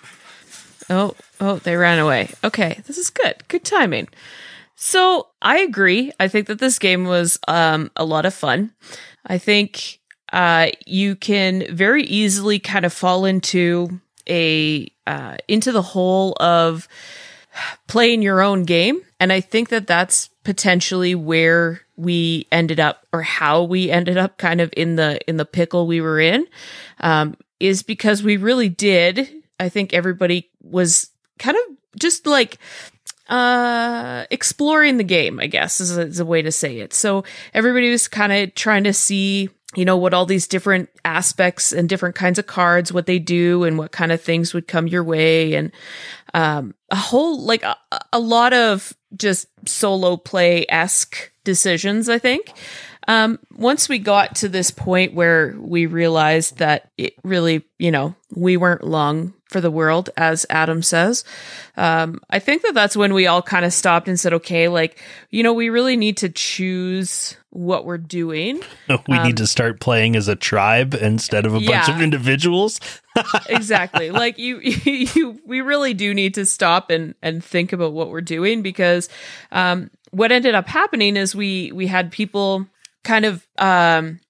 Oh, 0.88 1.14
oh, 1.42 1.56
they 1.56 1.76
ran 1.76 1.98
away. 1.98 2.30
Okay, 2.42 2.80
this 2.86 2.96
is 2.96 3.10
good. 3.10 3.46
Good 3.48 3.64
timing. 3.64 4.08
So 4.76 5.28
I 5.42 5.58
agree. 5.58 6.12
I 6.18 6.28
think 6.28 6.46
that 6.46 6.58
this 6.58 6.78
game 6.78 7.04
was 7.04 7.38
um, 7.46 7.90
a 7.96 8.04
lot 8.04 8.26
of 8.26 8.34
fun. 8.34 8.72
I 9.26 9.38
think 9.38 10.00
uh, 10.32 10.68
you 10.86 11.14
can 11.14 11.74
very 11.74 12.04
easily 12.04 12.58
kind 12.58 12.84
of 12.84 12.92
fall 12.92 13.24
into 13.24 14.00
a 14.28 14.90
uh, 15.06 15.36
into 15.48 15.72
the 15.72 15.82
hole 15.82 16.34
of 16.40 16.88
playing 17.86 18.22
your 18.22 18.40
own 18.40 18.64
game. 18.64 19.02
And 19.20 19.32
I 19.32 19.40
think 19.40 19.68
that 19.68 19.86
that's 19.86 20.30
potentially 20.44 21.14
where 21.14 21.82
we 21.96 22.46
ended 22.50 22.80
up 22.80 23.06
or 23.12 23.22
how 23.22 23.62
we 23.62 23.90
ended 23.90 24.16
up 24.16 24.38
kind 24.38 24.60
of 24.60 24.72
in 24.76 24.96
the 24.96 25.20
in 25.28 25.36
the 25.36 25.44
pickle 25.44 25.86
we 25.86 26.00
were 26.00 26.18
in 26.18 26.46
um, 27.00 27.36
is 27.60 27.82
because 27.82 28.22
we 28.22 28.36
really 28.36 28.68
did 28.68 29.28
i 29.60 29.68
think 29.68 29.92
everybody 29.92 30.50
was 30.60 31.11
kind 31.38 31.56
of 31.56 31.76
just 31.98 32.26
like 32.26 32.58
uh 33.28 34.24
exploring 34.30 34.96
the 34.96 35.04
game 35.04 35.38
i 35.38 35.46
guess 35.46 35.80
is 35.80 35.96
a, 35.96 36.02
is 36.02 36.20
a 36.20 36.24
way 36.24 36.42
to 36.42 36.52
say 36.52 36.78
it 36.78 36.92
so 36.92 37.24
everybody 37.54 37.90
was 37.90 38.08
kind 38.08 38.32
of 38.32 38.54
trying 38.54 38.84
to 38.84 38.92
see 38.92 39.48
you 39.74 39.84
know 39.84 39.96
what 39.96 40.12
all 40.12 40.26
these 40.26 40.46
different 40.46 40.90
aspects 41.04 41.72
and 41.72 41.88
different 41.88 42.14
kinds 42.14 42.38
of 42.38 42.46
cards 42.46 42.92
what 42.92 43.06
they 43.06 43.18
do 43.18 43.64
and 43.64 43.78
what 43.78 43.92
kind 43.92 44.12
of 44.12 44.20
things 44.20 44.52
would 44.52 44.66
come 44.66 44.86
your 44.86 45.04
way 45.04 45.54
and 45.54 45.72
um, 46.34 46.74
a 46.90 46.96
whole 46.96 47.42
like 47.42 47.62
a, 47.62 47.76
a 48.12 48.18
lot 48.18 48.52
of 48.52 48.92
just 49.16 49.46
solo 49.66 50.16
play 50.16 50.66
esque 50.68 51.32
decisions. 51.44 52.08
I 52.08 52.18
think. 52.18 52.52
Um, 53.08 53.40
once 53.56 53.88
we 53.88 53.98
got 53.98 54.36
to 54.36 54.48
this 54.48 54.70
point 54.70 55.12
where 55.12 55.56
we 55.58 55.86
realized 55.86 56.58
that 56.58 56.92
it 56.96 57.14
really, 57.24 57.64
you 57.78 57.90
know, 57.90 58.14
we 58.32 58.56
weren't 58.56 58.84
long 58.84 59.34
for 59.52 59.60
the 59.60 59.70
world, 59.70 60.10
as 60.16 60.46
Adam 60.50 60.82
says, 60.82 61.24
um, 61.76 62.20
I 62.30 62.38
think 62.38 62.62
that 62.62 62.74
that's 62.74 62.96
when 62.96 63.14
we 63.14 63.26
all 63.26 63.42
kind 63.42 63.64
of 63.64 63.72
stopped 63.72 64.08
and 64.08 64.18
said, 64.18 64.32
okay, 64.34 64.68
like, 64.68 64.98
you 65.30 65.42
know, 65.42 65.52
we 65.52 65.68
really 65.68 65.96
need 65.96 66.16
to 66.18 66.28
choose 66.28 67.36
what 67.50 67.84
we're 67.84 67.98
doing. 67.98 68.60
We 69.08 69.16
um, 69.16 69.26
need 69.26 69.38
to 69.38 69.46
start 69.46 69.80
playing 69.80 70.16
as 70.16 70.28
a 70.28 70.36
tribe 70.36 70.94
instead 70.94 71.46
of 71.46 71.54
a 71.54 71.60
yeah. 71.60 71.86
bunch 71.86 71.96
of 71.96 72.02
individuals. 72.02 72.78
exactly. 73.48 74.10
Like 74.10 74.38
you, 74.38 74.60
you, 74.60 75.06
you, 75.14 75.40
we 75.46 75.60
really 75.60 75.94
do 75.94 76.12
need 76.12 76.34
to 76.34 76.44
stop 76.46 76.90
and 76.90 77.14
and 77.22 77.42
think 77.42 77.72
about 77.72 77.92
what 77.92 78.10
we're 78.10 78.20
doing 78.20 78.62
because 78.62 79.08
um, 79.50 79.90
what 80.10 80.30
ended 80.30 80.54
up 80.54 80.68
happening 80.68 81.16
is 81.16 81.34
we 81.34 81.72
we 81.72 81.86
had 81.86 82.12
people 82.12 82.66
kind 83.02 83.24
of 83.24 83.46
um, 83.58 84.20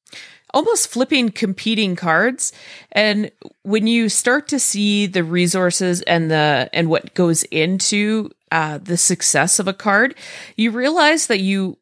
almost 0.54 0.88
flipping 0.88 1.30
competing 1.30 1.96
cards 1.96 2.52
and 2.92 3.30
when 3.62 3.86
you 3.86 4.08
start 4.08 4.48
to 4.48 4.58
see 4.58 5.06
the 5.06 5.24
resources 5.24 6.02
and 6.02 6.30
the 6.30 6.68
and 6.72 6.88
what 6.88 7.14
goes 7.14 7.42
into 7.44 8.30
uh, 8.50 8.78
the 8.78 8.96
success 8.96 9.58
of 9.58 9.66
a 9.66 9.72
card 9.72 10.14
you 10.56 10.70
realize 10.70 11.26
that 11.26 11.40
you 11.40 11.78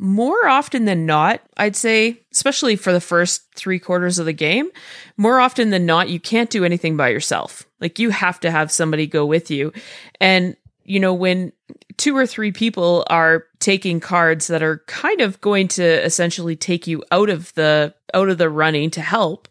more 0.00 0.48
often 0.48 0.86
than 0.86 1.04
not, 1.04 1.42
I'd 1.58 1.76
say, 1.76 2.22
especially 2.32 2.74
for 2.74 2.90
the 2.90 3.02
first 3.02 3.52
three 3.54 3.78
quarters 3.78 4.18
of 4.18 4.24
the 4.24 4.32
game, 4.32 4.70
more 5.18 5.38
often 5.40 5.68
than 5.68 5.84
not, 5.84 6.08
you 6.08 6.18
can't 6.18 6.48
do 6.48 6.64
anything 6.64 6.96
by 6.96 7.10
yourself. 7.10 7.66
Like 7.82 7.98
you 7.98 8.08
have 8.08 8.40
to 8.40 8.50
have 8.50 8.72
somebody 8.72 9.06
go 9.06 9.26
with 9.26 9.50
you. 9.50 9.74
And, 10.18 10.56
you 10.90 10.98
know, 10.98 11.14
when 11.14 11.52
two 11.98 12.16
or 12.16 12.26
three 12.26 12.50
people 12.50 13.04
are 13.08 13.44
taking 13.60 14.00
cards 14.00 14.48
that 14.48 14.60
are 14.60 14.78
kind 14.88 15.20
of 15.20 15.40
going 15.40 15.68
to 15.68 15.84
essentially 16.04 16.56
take 16.56 16.88
you 16.88 17.04
out 17.12 17.30
of 17.30 17.54
the 17.54 17.94
out 18.12 18.28
of 18.28 18.38
the 18.38 18.50
running 18.50 18.90
to 18.90 19.00
help, 19.00 19.46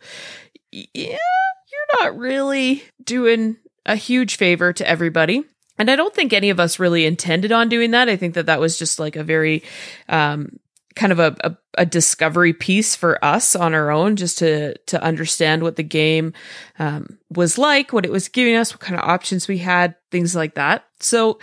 yeah, 0.69 0.83
you're 0.93 2.01
not 2.01 2.17
really 2.17 2.83
doing 3.05 3.55
a 3.85 3.95
huge 3.95 4.35
favor 4.35 4.73
to 4.73 4.85
everybody. 4.85 5.45
And 5.77 5.89
I 5.89 5.95
don't 5.95 6.13
think 6.13 6.33
any 6.33 6.49
of 6.49 6.59
us 6.59 6.77
really 6.77 7.05
intended 7.05 7.53
on 7.53 7.69
doing 7.69 7.91
that. 7.91 8.09
I 8.09 8.17
think 8.17 8.33
that 8.33 8.47
that 8.47 8.59
was 8.59 8.77
just 8.77 8.99
like 8.99 9.15
a 9.15 9.23
very, 9.23 9.63
um, 10.09 10.59
kind 10.95 11.11
of 11.11 11.19
a, 11.19 11.35
a, 11.41 11.57
a, 11.79 11.85
discovery 11.85 12.53
piece 12.53 12.95
for 12.95 13.23
us 13.23 13.55
on 13.55 13.73
our 13.73 13.91
own, 13.91 14.15
just 14.15 14.37
to 14.39 14.77
to 14.77 15.01
understand 15.01 15.63
what 15.63 15.75
the 15.75 15.83
game 15.83 16.33
um, 16.79 17.17
was 17.29 17.57
like, 17.57 17.93
what 17.93 18.05
it 18.05 18.11
was 18.11 18.27
giving 18.27 18.55
us, 18.55 18.73
what 18.73 18.81
kind 18.81 18.99
of 18.99 19.07
options 19.07 19.47
we 19.47 19.59
had, 19.59 19.95
things 20.11 20.35
like 20.35 20.55
that. 20.55 20.85
So 20.99 21.39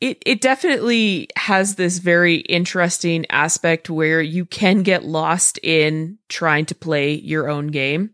it 0.00 0.22
it 0.26 0.40
definitely 0.40 1.28
has 1.36 1.76
this 1.76 1.98
very 1.98 2.36
interesting 2.36 3.26
aspect 3.30 3.90
where 3.90 4.20
you 4.20 4.44
can 4.44 4.82
get 4.82 5.04
lost 5.04 5.58
in 5.62 6.18
trying 6.28 6.66
to 6.66 6.74
play 6.74 7.14
your 7.14 7.48
own 7.48 7.68
game, 7.68 8.10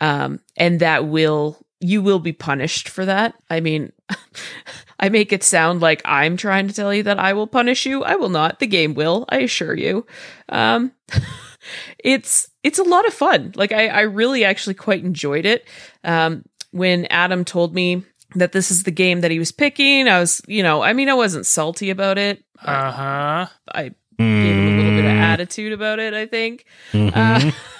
um, 0.00 0.40
and 0.56 0.80
that 0.80 1.06
will 1.06 1.58
you 1.80 2.02
will 2.02 2.18
be 2.18 2.32
punished 2.32 2.88
for 2.88 3.04
that. 3.04 3.34
I 3.48 3.60
mean. 3.60 3.92
I 5.00 5.08
make 5.08 5.32
it 5.32 5.42
sound 5.42 5.80
like 5.80 6.02
I'm 6.04 6.36
trying 6.36 6.68
to 6.68 6.74
tell 6.74 6.92
you 6.94 7.02
that 7.04 7.18
I 7.18 7.32
will 7.32 7.46
punish 7.46 7.86
you. 7.86 8.04
I 8.04 8.16
will 8.16 8.28
not. 8.28 8.58
The 8.60 8.66
game 8.66 8.92
will, 8.94 9.24
I 9.30 9.38
assure 9.38 9.74
you. 9.74 10.06
Um, 10.50 10.92
it's 11.98 12.48
it's 12.62 12.78
a 12.78 12.82
lot 12.84 13.06
of 13.06 13.14
fun. 13.14 13.52
Like 13.56 13.72
I, 13.72 13.88
I 13.88 14.00
really 14.02 14.44
actually 14.44 14.74
quite 14.74 15.02
enjoyed 15.04 15.46
it. 15.46 15.66
Um, 16.04 16.44
when 16.72 17.06
Adam 17.06 17.44
told 17.44 17.74
me 17.74 18.02
that 18.36 18.52
this 18.52 18.70
is 18.70 18.82
the 18.84 18.90
game 18.90 19.22
that 19.22 19.30
he 19.30 19.38
was 19.38 19.50
picking, 19.52 20.06
I 20.06 20.20
was, 20.20 20.40
you 20.46 20.62
know, 20.62 20.82
I 20.82 20.92
mean, 20.92 21.08
I 21.08 21.14
wasn't 21.14 21.46
salty 21.46 21.90
about 21.90 22.18
it. 22.18 22.44
Uh 22.62 22.92
huh. 22.92 23.46
I 23.74 23.82
gave 23.82 23.94
him 24.18 24.66
a 24.68 24.76
little 24.76 24.96
bit 24.96 25.04
of 25.06 25.10
Mhm. 25.12 25.20
attitude 25.20 25.72
about 25.72 25.98
it. 25.98 26.12
I 26.14 26.26
think. 26.26 26.66
Mhm. 26.92 27.12
Uh, 27.16 27.50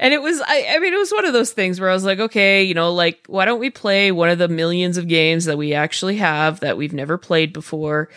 and 0.00 0.12
it 0.12 0.20
was, 0.20 0.40
I, 0.40 0.66
I 0.70 0.78
mean, 0.80 0.92
it 0.92 0.98
was 0.98 1.12
one 1.12 1.26
of 1.26 1.32
those 1.32 1.52
things 1.52 1.78
where 1.78 1.90
I 1.90 1.94
was 1.94 2.04
like, 2.04 2.18
okay, 2.18 2.64
you 2.64 2.74
know, 2.74 2.92
like, 2.92 3.20
why 3.28 3.44
don't 3.44 3.60
we 3.60 3.70
play 3.70 4.10
one 4.10 4.30
of 4.30 4.38
the 4.38 4.48
millions 4.48 4.96
of 4.96 5.06
games 5.06 5.44
that 5.44 5.58
we 5.58 5.74
actually 5.74 6.16
have 6.16 6.58
that 6.60 6.76
we've 6.76 6.92
never 6.92 7.18
played 7.18 7.52
before? 7.52 8.08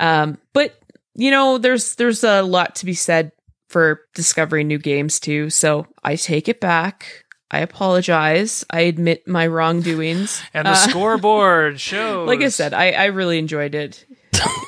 Um, 0.00 0.38
but 0.52 0.80
you 1.14 1.30
know, 1.30 1.58
there's 1.58 1.94
there's 1.94 2.24
a 2.24 2.42
lot 2.42 2.74
to 2.76 2.86
be 2.86 2.94
said 2.94 3.32
for 3.68 4.00
discovering 4.14 4.66
new 4.68 4.78
games 4.78 5.20
too. 5.20 5.48
So 5.50 5.86
I 6.02 6.16
take 6.16 6.48
it 6.48 6.60
back. 6.60 7.24
I 7.50 7.60
apologize. 7.60 8.64
I 8.70 8.80
admit 8.82 9.26
my 9.28 9.46
wrongdoings. 9.46 10.42
And 10.52 10.66
the 10.66 10.72
Uh, 10.72 10.74
scoreboard 10.74 11.80
shows. 11.90 12.26
like 12.26 12.40
I 12.42 12.48
said, 12.48 12.74
I, 12.74 12.90
I 12.90 13.04
really 13.06 13.38
enjoyed 13.38 13.74
it. 13.74 14.04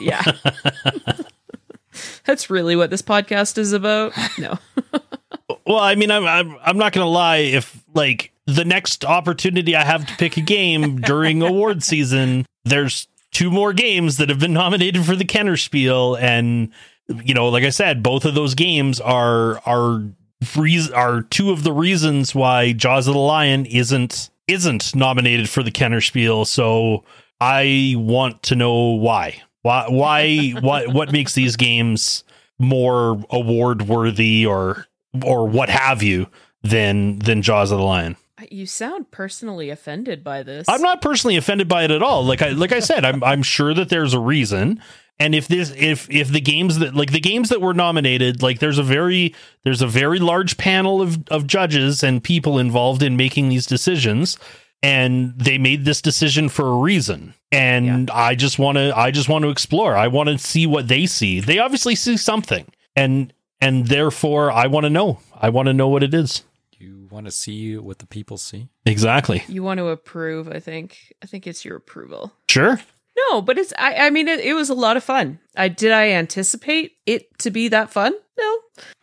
Yeah. 0.00 0.22
That's 2.24 2.50
really 2.50 2.76
what 2.76 2.90
this 2.90 3.02
podcast 3.02 3.58
is 3.58 3.72
about. 3.72 4.12
No. 4.38 4.58
Well, 5.68 5.78
I 5.78 5.94
mean, 5.96 6.10
I'm 6.10 6.26
I'm, 6.26 6.56
I'm 6.62 6.78
not 6.78 6.92
gonna 6.92 7.06
lie. 7.06 7.36
If 7.38 7.84
like 7.94 8.32
the 8.46 8.64
next 8.64 9.04
opportunity 9.04 9.76
I 9.76 9.84
have 9.84 10.06
to 10.06 10.16
pick 10.16 10.38
a 10.38 10.40
game 10.40 11.00
during 11.02 11.42
award 11.42 11.82
season, 11.82 12.46
there's 12.64 13.06
two 13.32 13.50
more 13.50 13.74
games 13.74 14.16
that 14.16 14.30
have 14.30 14.38
been 14.38 14.54
nominated 14.54 15.04
for 15.04 15.14
the 15.14 15.26
Kenner 15.26 15.58
Spiel, 15.58 16.16
and 16.16 16.72
you 17.22 17.34
know, 17.34 17.50
like 17.50 17.64
I 17.64 17.70
said, 17.70 18.02
both 18.02 18.24
of 18.24 18.34
those 18.34 18.54
games 18.54 18.98
are 18.98 19.60
are 19.66 20.02
are 20.94 21.22
two 21.22 21.50
of 21.50 21.64
the 21.64 21.72
reasons 21.72 22.34
why 22.34 22.72
Jaws 22.72 23.06
of 23.06 23.14
the 23.14 23.20
Lion 23.20 23.66
isn't 23.66 24.30
isn't 24.46 24.94
nominated 24.94 25.50
for 25.50 25.62
the 25.62 25.70
Kenner 25.70 26.00
Spiel. 26.00 26.46
So 26.46 27.04
I 27.42 27.94
want 27.98 28.42
to 28.44 28.56
know 28.56 28.92
why. 28.92 29.42
Why 29.60 29.86
why 29.88 30.50
what 30.60 30.88
what 30.94 31.12
makes 31.12 31.34
these 31.34 31.56
games 31.56 32.24
more 32.58 33.22
award 33.30 33.82
worthy 33.82 34.46
or 34.46 34.87
or 35.24 35.46
what 35.46 35.68
have 35.68 36.02
you 36.02 36.28
than 36.62 37.18
than 37.18 37.42
Jaws 37.42 37.70
of 37.70 37.78
the 37.78 37.84
Lion. 37.84 38.16
You 38.50 38.66
sound 38.66 39.10
personally 39.10 39.70
offended 39.70 40.22
by 40.22 40.42
this. 40.42 40.68
I'm 40.68 40.82
not 40.82 41.02
personally 41.02 41.36
offended 41.36 41.68
by 41.68 41.84
it 41.84 41.90
at 41.90 42.02
all. 42.02 42.24
Like 42.24 42.42
I 42.42 42.50
like 42.50 42.72
I 42.72 42.80
said, 42.80 43.04
I'm 43.04 43.22
I'm 43.24 43.42
sure 43.42 43.74
that 43.74 43.88
there's 43.88 44.14
a 44.14 44.20
reason. 44.20 44.82
And 45.20 45.34
if 45.34 45.48
this 45.48 45.72
if 45.76 46.08
if 46.10 46.28
the 46.28 46.40
games 46.40 46.78
that 46.78 46.94
like 46.94 47.10
the 47.10 47.20
games 47.20 47.48
that 47.48 47.60
were 47.60 47.74
nominated, 47.74 48.42
like 48.42 48.60
there's 48.60 48.78
a 48.78 48.84
very 48.84 49.34
there's 49.64 49.82
a 49.82 49.88
very 49.88 50.20
large 50.20 50.56
panel 50.56 51.02
of 51.02 51.26
of 51.28 51.46
judges 51.46 52.04
and 52.04 52.22
people 52.22 52.58
involved 52.58 53.02
in 53.02 53.16
making 53.16 53.48
these 53.48 53.66
decisions 53.66 54.38
and 54.82 55.36
they 55.36 55.58
made 55.58 55.84
this 55.84 56.00
decision 56.00 56.48
for 56.48 56.68
a 56.68 56.78
reason. 56.78 57.34
And 57.50 58.10
I 58.10 58.36
just 58.36 58.58
want 58.60 58.78
to 58.78 58.96
I 58.96 59.10
just 59.10 59.28
want 59.28 59.42
to 59.42 59.50
explore. 59.50 59.96
I 59.96 60.06
want 60.06 60.28
to 60.28 60.38
see 60.38 60.66
what 60.66 60.86
they 60.86 61.06
see. 61.06 61.40
They 61.40 61.58
obviously 61.58 61.96
see 61.96 62.16
something. 62.16 62.66
And 62.94 63.32
and 63.60 63.86
therefore 63.86 64.50
I 64.50 64.66
want 64.66 64.84
to 64.84 64.90
know. 64.90 65.20
I 65.34 65.48
want 65.50 65.66
to 65.66 65.72
know 65.74 65.88
what 65.88 66.02
it 66.02 66.14
is. 66.14 66.44
You 66.78 67.08
want 67.10 67.26
to 67.26 67.32
see 67.32 67.76
what 67.76 67.98
the 67.98 68.06
people 68.06 68.38
see? 68.38 68.68
Exactly. 68.86 69.42
You 69.48 69.62
want 69.62 69.78
to 69.78 69.88
approve, 69.88 70.48
I 70.48 70.60
think. 70.60 71.12
I 71.22 71.26
think 71.26 71.46
it's 71.46 71.64
your 71.64 71.76
approval. 71.76 72.32
Sure. 72.48 72.80
No, 73.30 73.42
but 73.42 73.58
it's 73.58 73.72
I, 73.78 74.06
I 74.06 74.10
mean 74.10 74.28
it, 74.28 74.40
it 74.40 74.54
was 74.54 74.70
a 74.70 74.74
lot 74.74 74.96
of 74.96 75.02
fun. 75.04 75.40
I 75.56 75.68
did 75.68 75.90
I 75.92 76.10
anticipate 76.10 76.92
it 77.04 77.36
to 77.40 77.50
be 77.50 77.68
that 77.68 77.90
fun? 77.90 78.14
No. 78.38 78.58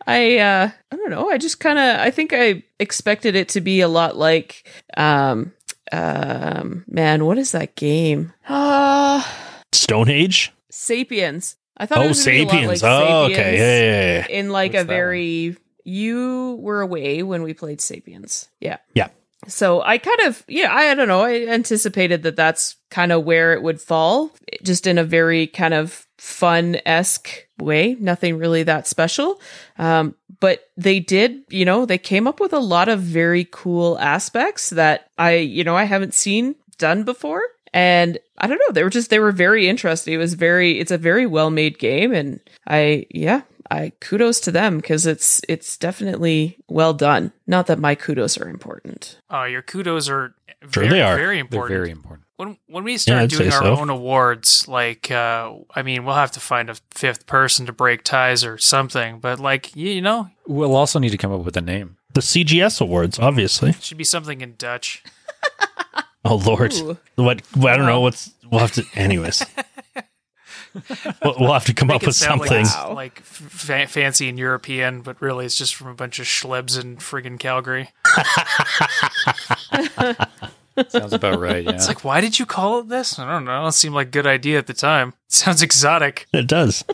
I 0.06 0.38
uh 0.38 0.70
I 0.90 0.96
don't 0.96 1.10
know. 1.10 1.28
I 1.28 1.36
just 1.36 1.60
kind 1.60 1.78
of 1.78 2.00
I 2.00 2.10
think 2.10 2.32
I 2.32 2.62
expected 2.80 3.36
it 3.36 3.50
to 3.50 3.60
be 3.60 3.80
a 3.82 3.88
lot 3.88 4.16
like 4.16 4.66
um 4.96 5.52
um 5.92 6.84
man, 6.88 7.26
what 7.26 7.36
is 7.38 7.52
that 7.52 7.74
game? 7.76 8.32
Uh 8.48 9.22
Stone 9.72 10.08
Age. 10.08 10.52
Sapiens. 10.70 11.56
I 11.76 11.86
thought 11.86 11.98
it 11.98 12.04
Oh, 12.04 12.08
was 12.08 12.24
gonna 12.24 12.36
be 12.36 12.42
a 12.42 12.44
lot 12.46 12.50
Sapiens. 12.52 12.82
like 12.82 12.90
oh, 12.92 13.28
Sapiens 13.28 13.38
okay. 13.38 13.56
Yeah, 13.58 13.80
yeah, 13.80 14.18
yeah. 14.30 14.38
in 14.40 14.50
like 14.50 14.72
What's 14.72 14.84
a 14.84 14.86
that 14.86 14.92
one? 14.92 14.96
very 14.96 15.56
you 15.84 16.58
were 16.60 16.80
away 16.80 17.22
when 17.22 17.42
we 17.42 17.54
played 17.54 17.80
Sapiens. 17.80 18.48
Yeah. 18.60 18.78
Yeah. 18.94 19.08
So 19.46 19.82
I 19.82 19.98
kind 19.98 20.20
of, 20.22 20.42
yeah, 20.48 20.72
I, 20.72 20.90
I 20.90 20.94
don't 20.94 21.06
know. 21.06 21.20
I 21.22 21.46
anticipated 21.46 22.24
that 22.24 22.34
that's 22.34 22.74
kind 22.90 23.12
of 23.12 23.24
where 23.24 23.52
it 23.52 23.62
would 23.62 23.80
fall, 23.80 24.32
just 24.64 24.86
in 24.88 24.98
a 24.98 25.04
very 25.04 25.46
kind 25.46 25.74
of 25.74 26.04
fun 26.18 26.78
esque 26.84 27.46
way. 27.58 27.96
Nothing 28.00 28.38
really 28.38 28.64
that 28.64 28.88
special. 28.88 29.40
Um, 29.78 30.16
but 30.40 30.68
they 30.76 30.98
did, 30.98 31.42
you 31.48 31.64
know, 31.64 31.86
they 31.86 31.98
came 31.98 32.26
up 32.26 32.40
with 32.40 32.52
a 32.52 32.58
lot 32.58 32.88
of 32.88 32.98
very 33.00 33.46
cool 33.52 33.96
aspects 34.00 34.70
that 34.70 35.08
I, 35.16 35.34
you 35.36 35.62
know, 35.62 35.76
I 35.76 35.84
haven't 35.84 36.14
seen 36.14 36.56
done 36.78 37.04
before. 37.04 37.42
And 37.72 38.18
I 38.38 38.46
don't 38.46 38.60
know, 38.66 38.72
they 38.72 38.82
were 38.82 38.90
just, 38.90 39.10
they 39.10 39.18
were 39.18 39.32
very 39.32 39.68
interesting. 39.68 40.14
It 40.14 40.18
was 40.18 40.34
very, 40.34 40.78
it's 40.78 40.90
a 40.90 40.98
very 40.98 41.26
well 41.26 41.50
made 41.50 41.78
game. 41.78 42.12
And 42.12 42.40
I, 42.66 43.06
yeah, 43.10 43.42
I 43.70 43.92
kudos 44.00 44.40
to 44.40 44.50
them 44.52 44.76
because 44.78 45.06
it's, 45.06 45.40
it's 45.48 45.76
definitely 45.76 46.58
well 46.68 46.92
done. 46.94 47.32
Not 47.46 47.66
that 47.66 47.78
my 47.78 47.94
kudos 47.94 48.38
are 48.38 48.48
important. 48.48 49.18
Oh, 49.30 49.44
your 49.44 49.62
kudos 49.62 50.08
are 50.08 50.34
Sure 50.70 50.84
very, 50.84 50.88
they 50.88 51.02
are. 51.02 51.16
very 51.16 51.36
They're 51.36 51.40
important. 51.42 51.68
very 51.78 51.90
important. 51.90 52.26
when 52.36 52.56
when 52.66 52.82
we 52.82 52.96
start 52.96 53.22
I'd 53.22 53.30
doing 53.30 53.52
our 53.52 53.60
so. 53.62 53.76
own 53.76 53.88
awards, 53.90 54.66
like 54.66 55.10
uh, 55.10 55.52
I 55.76 55.82
mean, 55.82 56.04
we'll 56.04 56.14
have 56.14 56.32
to 56.32 56.40
find 56.40 56.70
a 56.70 56.76
fifth 56.92 57.26
person 57.26 57.66
to 57.66 57.72
break 57.72 58.02
ties 58.02 58.42
or 58.42 58.58
something. 58.58 59.20
But 59.20 59.38
like 59.38 59.76
you, 59.76 59.90
you 59.90 60.00
know, 60.02 60.28
We'll 60.46 60.74
also 60.74 60.98
need 60.98 61.10
to 61.10 61.18
come 61.18 61.30
up 61.32 61.44
with 61.44 61.56
a 61.56 61.60
name. 61.60 61.98
The 62.14 62.20
CGS 62.22 62.80
awards, 62.80 63.18
obviously. 63.18 63.70
it 63.70 63.82
should 63.82 63.98
be 63.98 64.02
something 64.04 64.40
in 64.40 64.54
Dutch. 64.56 65.04
Oh 66.28 66.36
Lord, 66.36 66.74
Ooh. 66.74 66.96
what? 67.16 67.42
well, 67.56 67.72
I 67.72 67.76
don't 67.76 67.86
know. 67.86 68.00
What's 68.00 68.32
we'll 68.50 68.60
have 68.60 68.72
to. 68.72 68.84
Anyways, 68.94 69.44
we'll, 71.22 71.34
we'll 71.38 71.52
have 71.52 71.66
to 71.66 71.74
come 71.74 71.88
Make 71.88 71.96
up 71.96 72.02
it 72.02 72.06
with 72.06 72.16
sound 72.16 72.40
something. 72.40 72.64
like, 72.64 72.74
Wow. 72.74 72.92
like 72.94 73.20
fa- 73.20 73.86
fancy 73.86 74.28
and 74.28 74.38
European, 74.38 75.02
but 75.02 75.20
really 75.22 75.46
it's 75.46 75.56
just 75.56 75.74
from 75.74 75.88
a 75.88 75.94
bunch 75.94 76.18
of 76.18 76.26
schlebs 76.26 76.80
in 76.80 76.96
friggin' 76.96 77.38
Calgary. 77.38 77.90
Sounds 80.88 81.14
about 81.14 81.40
right. 81.40 81.64
Yeah. 81.64 81.70
It's 81.70 81.88
like, 81.88 82.04
why 82.04 82.20
did 82.20 82.38
you 82.38 82.44
call 82.44 82.80
it 82.80 82.88
this? 82.88 83.18
I 83.18 83.30
don't 83.30 83.46
know. 83.46 83.66
It 83.66 83.72
seemed 83.72 83.94
like 83.94 84.08
a 84.08 84.10
good 84.10 84.26
idea 84.26 84.58
at 84.58 84.66
the 84.66 84.74
time. 84.74 85.08
It 85.08 85.18
sounds 85.32 85.62
exotic. 85.62 86.26
It 86.34 86.46
does. 86.46 86.84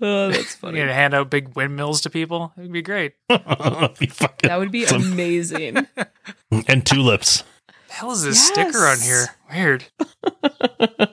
Oh, 0.00 0.28
that's 0.30 0.38
You 0.38 0.44
funny. 0.44 0.80
hand 0.80 1.14
out 1.14 1.30
big 1.30 1.54
windmills 1.54 2.00
to 2.00 2.10
people. 2.10 2.52
It'd 2.58 2.72
be 2.72 2.82
great. 2.82 3.12
Be 3.28 3.36
That 3.36 4.56
would 4.58 4.72
be 4.72 4.84
amazing. 4.86 5.86
and 6.66 6.84
tulips. 6.84 7.44
The 7.98 8.02
hell 8.02 8.12
is 8.12 8.22
this 8.22 8.46
sticker 8.46 8.86
on 8.86 9.00
here? 9.00 9.26
Weird. 9.50 9.84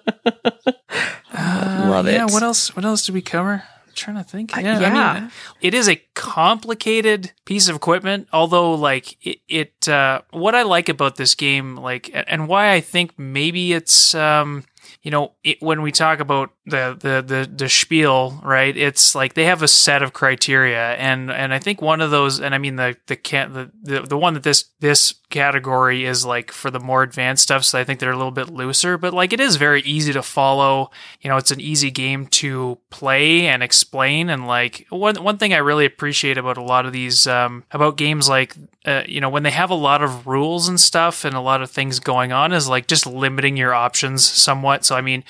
Uh, 1.38 1.88
Love 1.90 2.08
yeah, 2.08 2.24
what 2.26 2.44
else? 2.44 2.76
What 2.76 2.86
else 2.86 3.06
did 3.06 3.14
we 3.14 3.22
cover? 3.22 3.64
I'm 3.88 3.94
trying 3.94 4.18
to 4.18 4.24
think. 4.24 4.56
Uh, 4.56 4.62
Yeah, 4.62 4.78
I 4.80 5.20
mean, 5.20 5.32
it 5.62 5.74
is 5.74 5.90
a 5.90 5.98
complicated 6.14 7.34
piece 7.44 7.68
of 7.68 7.76
equipment. 7.76 8.30
Although, 8.32 8.74
like 8.76 9.18
it, 9.26 9.40
it 9.50 9.90
uh, 9.90 10.22
what 10.32 10.56
I 10.56 10.62
like 10.64 10.88
about 10.88 11.18
this 11.18 11.36
game, 11.36 11.76
like, 11.76 12.10
and 12.28 12.48
why 12.48 12.72
I 12.72 12.80
think 12.80 13.20
maybe 13.20 13.74
it's, 13.74 14.16
um, 14.16 14.64
you 15.02 15.12
know, 15.12 15.34
it, 15.44 15.62
when 15.62 15.82
we 15.82 15.92
talk 15.92 16.20
about 16.22 16.52
the, 16.66 16.96
the 16.98 17.22
the 17.22 17.50
the 17.54 17.70
spiel, 17.70 18.40
right? 18.44 18.76
It's 18.76 19.14
like 19.14 19.34
they 19.34 19.46
have 19.46 19.62
a 19.62 19.68
set 19.68 20.02
of 20.02 20.14
criteria, 20.14 20.94
and 20.94 21.30
and 21.30 21.54
I 21.54 21.60
think 21.60 21.82
one 21.82 22.00
of 22.00 22.12
those, 22.12 22.40
and 22.40 22.56
I 22.56 22.60
mean 22.60 22.78
the 22.78 22.96
the 23.08 23.18
can 23.18 23.52
the, 23.54 23.72
the 23.84 24.02
the 24.02 24.18
one 24.18 24.36
that 24.36 24.44
this 24.44 24.70
this 24.80 25.16
category 25.36 26.06
is 26.06 26.26
like 26.26 26.50
for 26.50 26.72
the 26.72 26.80
more 26.80 27.04
advanced 27.04 27.44
stuff. 27.44 27.66
So 27.66 27.78
I 27.78 27.84
think 27.84 28.00
they're 28.00 28.12
a 28.12 28.18
little 28.18 28.32
bit 28.32 28.50
looser, 28.50 28.98
but 28.98 29.14
like 29.14 29.34
it 29.34 29.42
is 29.42 29.58
very 29.58 29.82
easy 29.82 30.14
to 30.14 30.24
follow. 30.24 30.92
You 31.20 31.30
know, 31.30 31.36
it's 31.36 31.52
an 31.52 31.60
easy 31.60 31.92
game 31.92 32.28
to 32.28 32.78
play 32.90 33.46
and 33.48 33.62
explain. 33.62 34.30
And 34.30 34.48
like 34.48 34.88
one 34.90 35.22
one 35.22 35.38
thing 35.38 35.54
I 35.54 35.58
really 35.58 35.86
appreciate 35.86 36.38
about 36.38 36.58
a 36.58 36.64
lot 36.64 36.86
of 36.86 36.94
these 36.94 37.28
um, 37.28 37.66
about 37.72 37.98
games 37.98 38.30
like 38.30 38.56
uh, 38.86 39.04
you 39.06 39.20
know 39.20 39.30
when 39.30 39.44
they 39.44 39.52
have 39.52 39.70
a 39.70 39.76
lot 39.76 40.02
of 40.02 40.26
rules 40.26 40.70
and 40.70 40.80
stuff 40.80 41.26
and 41.26 41.36
a 41.36 41.42
lot 41.42 41.62
of 41.62 41.70
things 41.70 42.00
going 42.00 42.32
on 42.32 42.54
is 42.54 42.70
like 42.70 42.88
just 42.88 43.06
limiting 43.06 43.58
your 43.58 43.74
options 43.74 44.24
somewhat. 44.24 44.86
So 44.86 44.96
I 44.96 45.02
mean. 45.02 45.24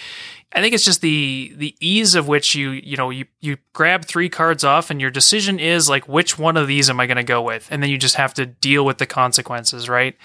I 0.55 0.61
think 0.61 0.73
it's 0.73 0.85
just 0.85 1.01
the 1.01 1.53
the 1.57 1.75
ease 1.79 2.15
of 2.15 2.27
which 2.27 2.55
you 2.55 2.71
you 2.71 2.95
know 2.95 3.09
you 3.09 3.25
you 3.41 3.57
grab 3.73 4.05
three 4.05 4.29
cards 4.29 4.63
off 4.63 4.89
and 4.89 5.01
your 5.01 5.11
decision 5.11 5.59
is 5.59 5.89
like 5.89 6.07
which 6.07 6.39
one 6.39 6.55
of 6.55 6.67
these 6.67 6.89
am 6.89 6.99
I 6.99 7.07
going 7.07 7.17
to 7.17 7.23
go 7.23 7.41
with? 7.41 7.67
And 7.69 7.83
then 7.83 7.89
you 7.89 7.97
just 7.97 8.15
have 8.15 8.33
to 8.35 8.45
deal 8.45 8.85
with 8.85 8.97
the 8.97 9.05
consequences 9.05 9.89
right? 9.89 10.15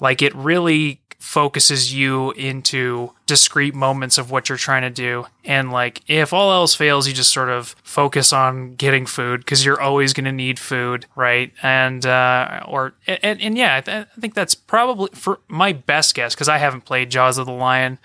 Like 0.00 0.22
it 0.22 0.34
really 0.34 1.01
focuses 1.22 1.94
you 1.94 2.32
into 2.32 3.12
discrete 3.26 3.76
moments 3.76 4.18
of 4.18 4.32
what 4.32 4.48
you're 4.48 4.58
trying 4.58 4.82
to 4.82 4.90
do. 4.90 5.24
And 5.44 5.70
like 5.70 6.02
if 6.08 6.32
all 6.32 6.52
else 6.52 6.74
fails 6.74 7.06
you 7.06 7.14
just 7.14 7.32
sort 7.32 7.48
of 7.48 7.76
focus 7.84 8.32
on 8.32 8.74
getting 8.74 9.06
food 9.06 9.40
because 9.40 9.64
you're 9.64 9.80
always 9.80 10.12
going 10.12 10.24
to 10.24 10.32
need 10.32 10.58
food 10.58 11.06
right? 11.14 11.52
And 11.62 12.04
uh 12.04 12.64
or 12.66 12.94
and, 13.06 13.40
and 13.40 13.56
yeah 13.56 13.76
I, 13.76 13.80
th- 13.80 14.06
I 14.16 14.20
think 14.20 14.34
that's 14.34 14.56
probably 14.56 15.10
for 15.12 15.38
my 15.46 15.72
best 15.72 16.14
guess 16.14 16.34
because 16.34 16.48
i 16.48 16.58
haven't 16.58 16.84
played 16.84 17.10
jaws 17.10 17.38
of 17.38 17.46
the 17.46 17.52
lion 17.52 17.98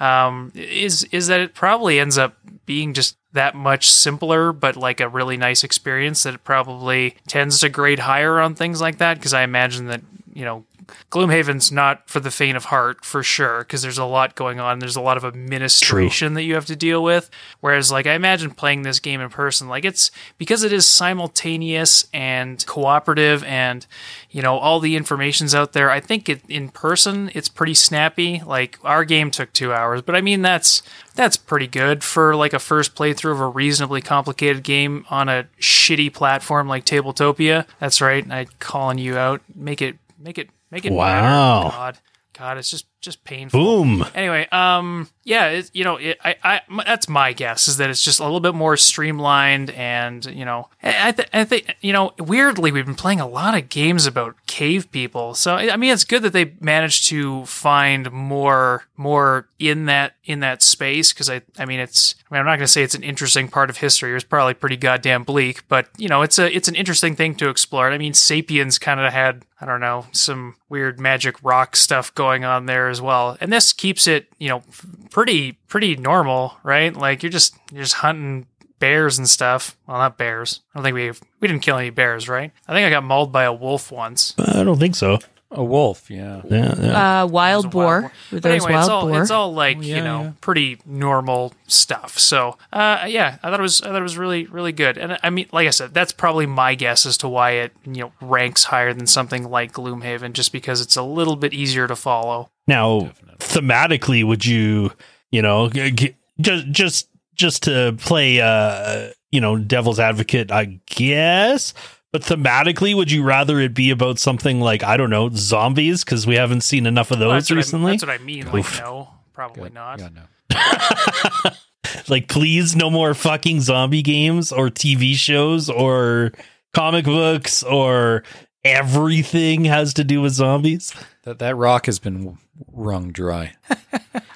um 0.00 0.50
is 0.54 1.04
is 1.04 1.28
that 1.28 1.40
it 1.40 1.54
probably 1.54 2.00
ends 2.00 2.18
up 2.18 2.36
being 2.66 2.92
just 2.92 3.16
that 3.32 3.54
much 3.54 3.88
simpler 3.88 4.52
but 4.52 4.76
like 4.76 5.00
a 5.00 5.08
really 5.08 5.36
nice 5.36 5.62
experience 5.62 6.24
that 6.24 6.34
it 6.34 6.44
probably 6.44 7.14
tends 7.28 7.60
to 7.60 7.68
grade 7.68 8.00
higher 8.00 8.40
on 8.40 8.54
things 8.54 8.80
like 8.80 8.98
that. 8.98 9.14
Because 9.14 9.32
i 9.32 9.42
imagine 9.42 9.86
that 9.86 10.02
you 10.34 10.44
know 10.44 10.64
Gloomhaven's 11.10 11.70
not 11.70 12.08
for 12.08 12.20
the 12.20 12.30
faint 12.30 12.56
of 12.56 12.66
heart 12.66 13.04
for 13.04 13.22
sure 13.22 13.60
because 13.60 13.82
there's 13.82 13.98
a 13.98 14.04
lot 14.04 14.34
going 14.34 14.60
on. 14.60 14.78
There's 14.78 14.96
a 14.96 15.00
lot 15.00 15.16
of 15.16 15.24
administration 15.24 16.34
that 16.34 16.42
you 16.42 16.54
have 16.54 16.66
to 16.66 16.76
deal 16.76 17.02
with. 17.02 17.30
Whereas, 17.60 17.90
like, 17.92 18.06
I 18.06 18.14
imagine 18.14 18.50
playing 18.50 18.82
this 18.82 19.00
game 19.00 19.20
in 19.20 19.30
person, 19.30 19.68
like, 19.68 19.84
it's 19.84 20.10
because 20.38 20.62
it 20.62 20.72
is 20.72 20.88
simultaneous 20.88 22.06
and 22.12 22.64
cooperative 22.66 23.44
and, 23.44 23.86
you 24.30 24.42
know, 24.42 24.58
all 24.58 24.80
the 24.80 24.96
information's 24.96 25.54
out 25.54 25.72
there. 25.72 25.90
I 25.90 26.00
think 26.00 26.28
it, 26.28 26.42
in 26.48 26.68
person, 26.68 27.30
it's 27.34 27.48
pretty 27.48 27.74
snappy. 27.74 28.42
Like, 28.44 28.78
our 28.82 29.04
game 29.04 29.30
took 29.30 29.52
two 29.52 29.72
hours, 29.72 30.02
but 30.02 30.14
I 30.14 30.20
mean, 30.20 30.42
that's 30.42 30.82
that's 31.14 31.36
pretty 31.36 31.66
good 31.66 32.02
for 32.02 32.34
like 32.34 32.52
a 32.52 32.58
first 32.58 32.94
playthrough 32.94 33.32
of 33.32 33.40
a 33.40 33.46
reasonably 33.46 34.02
complicated 34.02 34.62
game 34.62 35.06
on 35.10 35.28
a 35.28 35.46
shitty 35.60 36.12
platform 36.12 36.68
like 36.68 36.84
Tabletopia. 36.84 37.66
That's 37.78 38.00
right. 38.00 38.28
I 38.30 38.46
calling 38.58 38.98
you 38.98 39.16
out. 39.16 39.40
Make 39.54 39.80
it 39.80 39.96
make 40.18 40.38
it 40.38 40.50
make 40.70 40.84
it 40.84 40.92
Wow. 40.92 41.62
matter. 41.64 41.76
God. 41.76 41.98
God, 42.36 42.58
it's 42.58 42.68
just 42.68 42.86
just 43.00 43.22
painful. 43.22 43.60
Boom. 43.60 44.04
Anyway, 44.12 44.48
um, 44.50 45.08
yeah, 45.22 45.48
it, 45.50 45.70
you 45.72 45.84
know, 45.84 45.96
it, 45.98 46.18
I, 46.24 46.34
I, 46.42 46.60
m- 46.68 46.80
that's 46.84 47.08
my 47.08 47.32
guess 47.32 47.68
is 47.68 47.76
that 47.76 47.90
it's 47.90 48.02
just 48.02 48.18
a 48.18 48.24
little 48.24 48.40
bit 48.40 48.54
more 48.56 48.76
streamlined, 48.76 49.70
and 49.70 50.24
you 50.26 50.44
know, 50.44 50.68
I, 50.82 51.08
I, 51.08 51.12
th- 51.12 51.28
I 51.32 51.44
think, 51.44 51.76
you 51.80 51.92
know, 51.92 52.12
weirdly, 52.18 52.72
we've 52.72 52.86
been 52.86 52.94
playing 52.96 53.20
a 53.20 53.28
lot 53.28 53.54
of 53.56 53.68
games 53.68 54.06
about 54.06 54.34
cave 54.48 54.90
people, 54.90 55.34
so 55.34 55.54
I 55.54 55.74
I 55.74 55.76
mean, 55.76 55.92
it's 55.92 56.02
good 56.04 56.22
that 56.22 56.32
they 56.32 56.54
managed 56.60 57.06
to 57.10 57.44
find 57.44 58.10
more, 58.10 58.84
more 58.96 59.48
in 59.60 59.84
that 59.84 60.14
in 60.24 60.40
that 60.40 60.60
space 60.62 61.12
because 61.12 61.28
I, 61.30 61.42
I 61.58 61.66
mean, 61.66 61.78
it's, 61.78 62.16
I 62.30 62.34
mean, 62.34 62.40
I'm 62.40 62.46
not 62.46 62.56
going 62.56 62.60
to 62.60 62.68
say 62.68 62.82
it's 62.82 62.94
an 62.94 63.02
interesting 63.02 63.48
part 63.48 63.68
of 63.68 63.76
history. 63.76 64.14
It's 64.14 64.24
probably 64.24 64.54
pretty 64.54 64.76
goddamn 64.76 65.24
bleak, 65.24 65.68
but 65.68 65.88
you 65.98 66.08
know, 66.08 66.22
it's 66.22 66.38
a, 66.38 66.54
it's 66.54 66.68
an 66.68 66.74
interesting 66.74 67.14
thing 67.16 67.34
to 67.36 67.48
explore. 67.48 67.90
I 67.90 67.98
mean, 67.98 68.14
Sapiens 68.14 68.78
kind 68.78 68.98
of 68.98 69.12
had, 69.12 69.44
I 69.60 69.66
don't 69.66 69.80
know, 69.80 70.06
some 70.12 70.56
weird 70.68 70.98
magic 70.98 71.36
rock 71.42 71.76
stuff 71.76 72.14
going 72.14 72.44
on 72.44 72.66
there 72.66 72.88
as 72.88 73.00
well. 73.00 73.36
And 73.40 73.52
this 73.52 73.72
keeps 73.72 74.06
it, 74.06 74.28
you 74.38 74.48
know, 74.48 74.62
pretty 75.10 75.52
pretty 75.68 75.96
normal, 75.96 76.56
right? 76.62 76.94
Like 76.96 77.22
you're 77.22 77.30
just 77.30 77.56
you're 77.70 77.82
just 77.82 77.96
hunting 77.96 78.46
bears 78.78 79.18
and 79.18 79.28
stuff. 79.28 79.76
Well, 79.86 79.98
not 79.98 80.18
bears. 80.18 80.60
I 80.74 80.78
don't 80.78 80.84
think 80.84 80.94
we 80.94 81.10
we 81.40 81.48
didn't 81.48 81.62
kill 81.62 81.76
any 81.76 81.90
bears, 81.90 82.28
right? 82.28 82.52
I 82.66 82.72
think 82.72 82.86
I 82.86 82.90
got 82.90 83.04
mauled 83.04 83.32
by 83.32 83.44
a 83.44 83.52
wolf 83.52 83.92
once. 83.92 84.34
I 84.38 84.62
don't 84.62 84.78
think 84.78 84.96
so. 84.96 85.18
A 85.56 85.62
wolf, 85.64 86.10
yeah. 86.10 86.42
Yeah, 86.50 86.74
yeah. 86.78 87.22
Uh, 87.22 87.26
wild 87.26 87.64
It 87.64 87.68
was 87.68 87.72
a 87.72 87.76
boar. 87.76 87.84
wild 87.84 88.02
boar. 88.02 88.12
There's 88.30 88.42
But 88.42 88.50
anyway, 88.50 88.72
wild 88.72 88.82
it's 88.84 88.88
all 88.90 89.08
boar. 89.08 89.22
it's 89.22 89.30
all 89.30 89.54
like 89.54 89.76
Oh, 89.78 89.80
you 89.82 90.02
know 90.02 90.22
yeah. 90.22 90.32
pretty 90.40 90.78
normal 90.84 91.52
stuff. 91.66 92.18
So 92.18 92.58
uh, 92.72 93.06
yeah, 93.08 93.38
I 93.42 93.50
thought 93.50 93.60
it 93.60 93.62
was 93.62 93.80
I 93.82 93.86
thought 93.86 94.00
it 94.00 94.02
was 94.02 94.18
really 94.18 94.46
really 94.46 94.72
good. 94.72 94.98
And 94.98 95.18
I 95.22 95.30
mean, 95.30 95.46
like 95.52 95.66
I 95.66 95.70
said, 95.70 95.94
that's 95.94 96.12
probably 96.12 96.46
my 96.46 96.74
guess 96.74 97.06
as 97.06 97.16
to 97.18 97.28
why 97.28 97.52
it 97.52 97.72
you 97.84 98.02
know 98.02 98.12
ranks 98.20 98.64
higher 98.64 98.92
than 98.92 99.06
something 99.06 99.48
like 99.48 99.72
Gloomhaven, 99.72 100.32
just 100.32 100.52
because 100.52 100.80
it's 100.80 100.96
a 100.96 101.02
little 101.02 101.36
bit 101.36 101.54
easier 101.54 101.86
to 101.86 101.96
follow. 101.96 102.50
Now, 102.66 103.10
thematically, 103.38 104.24
would 104.26 104.44
you, 104.44 104.90
you 105.30 105.42
know, 105.42 105.68
g- 105.68 105.90
g- 105.90 106.16
just 106.40 106.66
just 106.70 107.08
just 107.34 107.62
to 107.64 107.94
play, 107.98 108.40
uh, 108.40 109.10
you 109.30 109.40
know, 109.40 109.56
devil's 109.58 109.98
advocate, 110.00 110.50
I 110.52 110.80
guess. 110.86 111.74
But 112.14 112.22
thematically, 112.22 112.94
would 112.94 113.10
you 113.10 113.24
rather 113.24 113.58
it 113.58 113.74
be 113.74 113.90
about 113.90 114.20
something 114.20 114.60
like 114.60 114.84
I 114.84 114.96
don't 114.96 115.10
know, 115.10 115.30
zombies? 115.30 116.04
Because 116.04 116.28
we 116.28 116.36
haven't 116.36 116.60
seen 116.60 116.86
enough 116.86 117.10
of 117.10 117.18
Well, 117.18 117.30
those 117.30 117.48
that's, 117.48 117.50
what 117.50 117.56
I, 117.56 117.58
recently. 117.58 117.90
that's 117.90 118.06
what 118.06 118.12
I 118.12 118.18
mean. 118.18 118.52
Like 118.52 118.78
no, 118.78 119.08
probably 119.32 119.64
Good. 119.64 119.74
not. 119.74 119.98
Yeah, 119.98 120.10
no. 120.14 121.50
like, 122.08 122.28
please, 122.28 122.76
no 122.76 122.88
more 122.88 123.14
fucking 123.14 123.62
zombie 123.62 124.02
games 124.02 124.52
or 124.52 124.68
TV 124.68 125.16
shows 125.16 125.68
or 125.68 126.30
comic 126.72 127.04
books 127.04 127.64
or 127.64 128.22
everything 128.62 129.64
has 129.64 129.92
to 129.94 130.04
do 130.04 130.20
with 130.20 130.34
zombies. 130.34 130.94
That 131.24 131.38
that 131.38 131.56
rock 131.56 131.86
has 131.86 131.98
been 131.98 132.38
wrung 132.72 133.10
dry. 133.10 133.54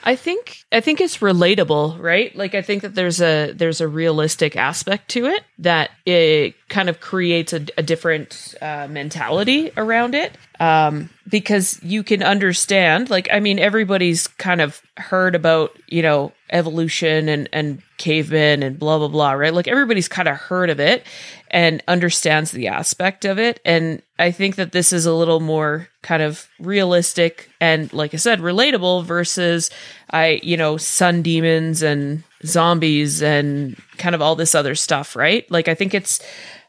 I 0.05 0.17
think 0.17 0.65
I 0.73 0.81
think 0.81 1.03
it's 1.03 1.19
relatable, 1.19 2.01
right? 2.01 2.35
Like 2.35 2.55
I 2.55 2.63
think 2.63 2.81
that 2.81 2.95
there's 2.95 3.21
a 3.21 3.53
there's 3.53 3.83
a 3.83 3.89
realistic 3.89 4.57
aspect 4.57 5.09
to 5.11 5.27
it 5.27 5.45
that 5.59 5.91
it 6.07 6.55
kind 6.71 6.89
of 6.89 7.01
creates 7.01 7.53
a, 7.53 7.67
a 7.77 7.83
different 7.83 8.55
uh, 8.63 8.87
mentality 8.89 9.71
around 9.77 10.15
it 10.15 10.39
um, 10.61 11.11
because 11.29 11.79
you 11.83 12.03
can 12.03 12.23
understand. 12.23 13.11
Like 13.11 13.29
I 13.31 13.41
mean, 13.41 13.59
everybody's 13.59 14.27
kind 14.27 14.63
of 14.63 14.81
heard 14.97 15.35
about 15.35 15.79
you 15.89 16.01
know 16.01 16.33
evolution 16.51 17.29
and 17.29 17.49
and 17.53 17.83
cavemen 17.97 18.63
and 18.63 18.79
blah 18.79 18.99
blah 18.99 19.09
blah, 19.09 19.33
right? 19.33 19.53
Like 19.53 19.69
everybody's 19.69 20.09
kind 20.09 20.29
of 20.29 20.37
heard 20.37 20.71
of 20.71 20.81
it 20.81 21.05
and 21.51 21.83
understands 21.89 22.51
the 22.51 22.69
aspect 22.69 23.25
of 23.25 23.39
it, 23.39 23.61
and 23.65 24.03
I 24.19 24.31
think 24.31 24.57
that 24.57 24.73
this 24.73 24.93
is 24.93 25.07
a 25.07 25.15
little 25.15 25.41
more 25.41 25.89
kind 26.03 26.23
of 26.23 26.49
realistic 26.59 27.51
and 27.61 27.93
like 27.93 28.15
I 28.15 28.17
said 28.19 28.41
relatable 28.41 29.05
versus 29.05 29.71
I 30.11 30.41
you 30.43 30.57
know 30.57 30.77
sun 30.77 31.23
demons 31.23 31.83
and 31.83 32.25
zombies 32.45 33.23
and 33.23 33.77
kind 33.97 34.15
of 34.15 34.23
all 34.23 34.37
this 34.37 34.55
other 34.55 34.77
stuff 34.77 35.17
right 35.17 35.51
like 35.51 35.67
I 35.67 35.75
think 35.75 35.93
it's 35.93 36.21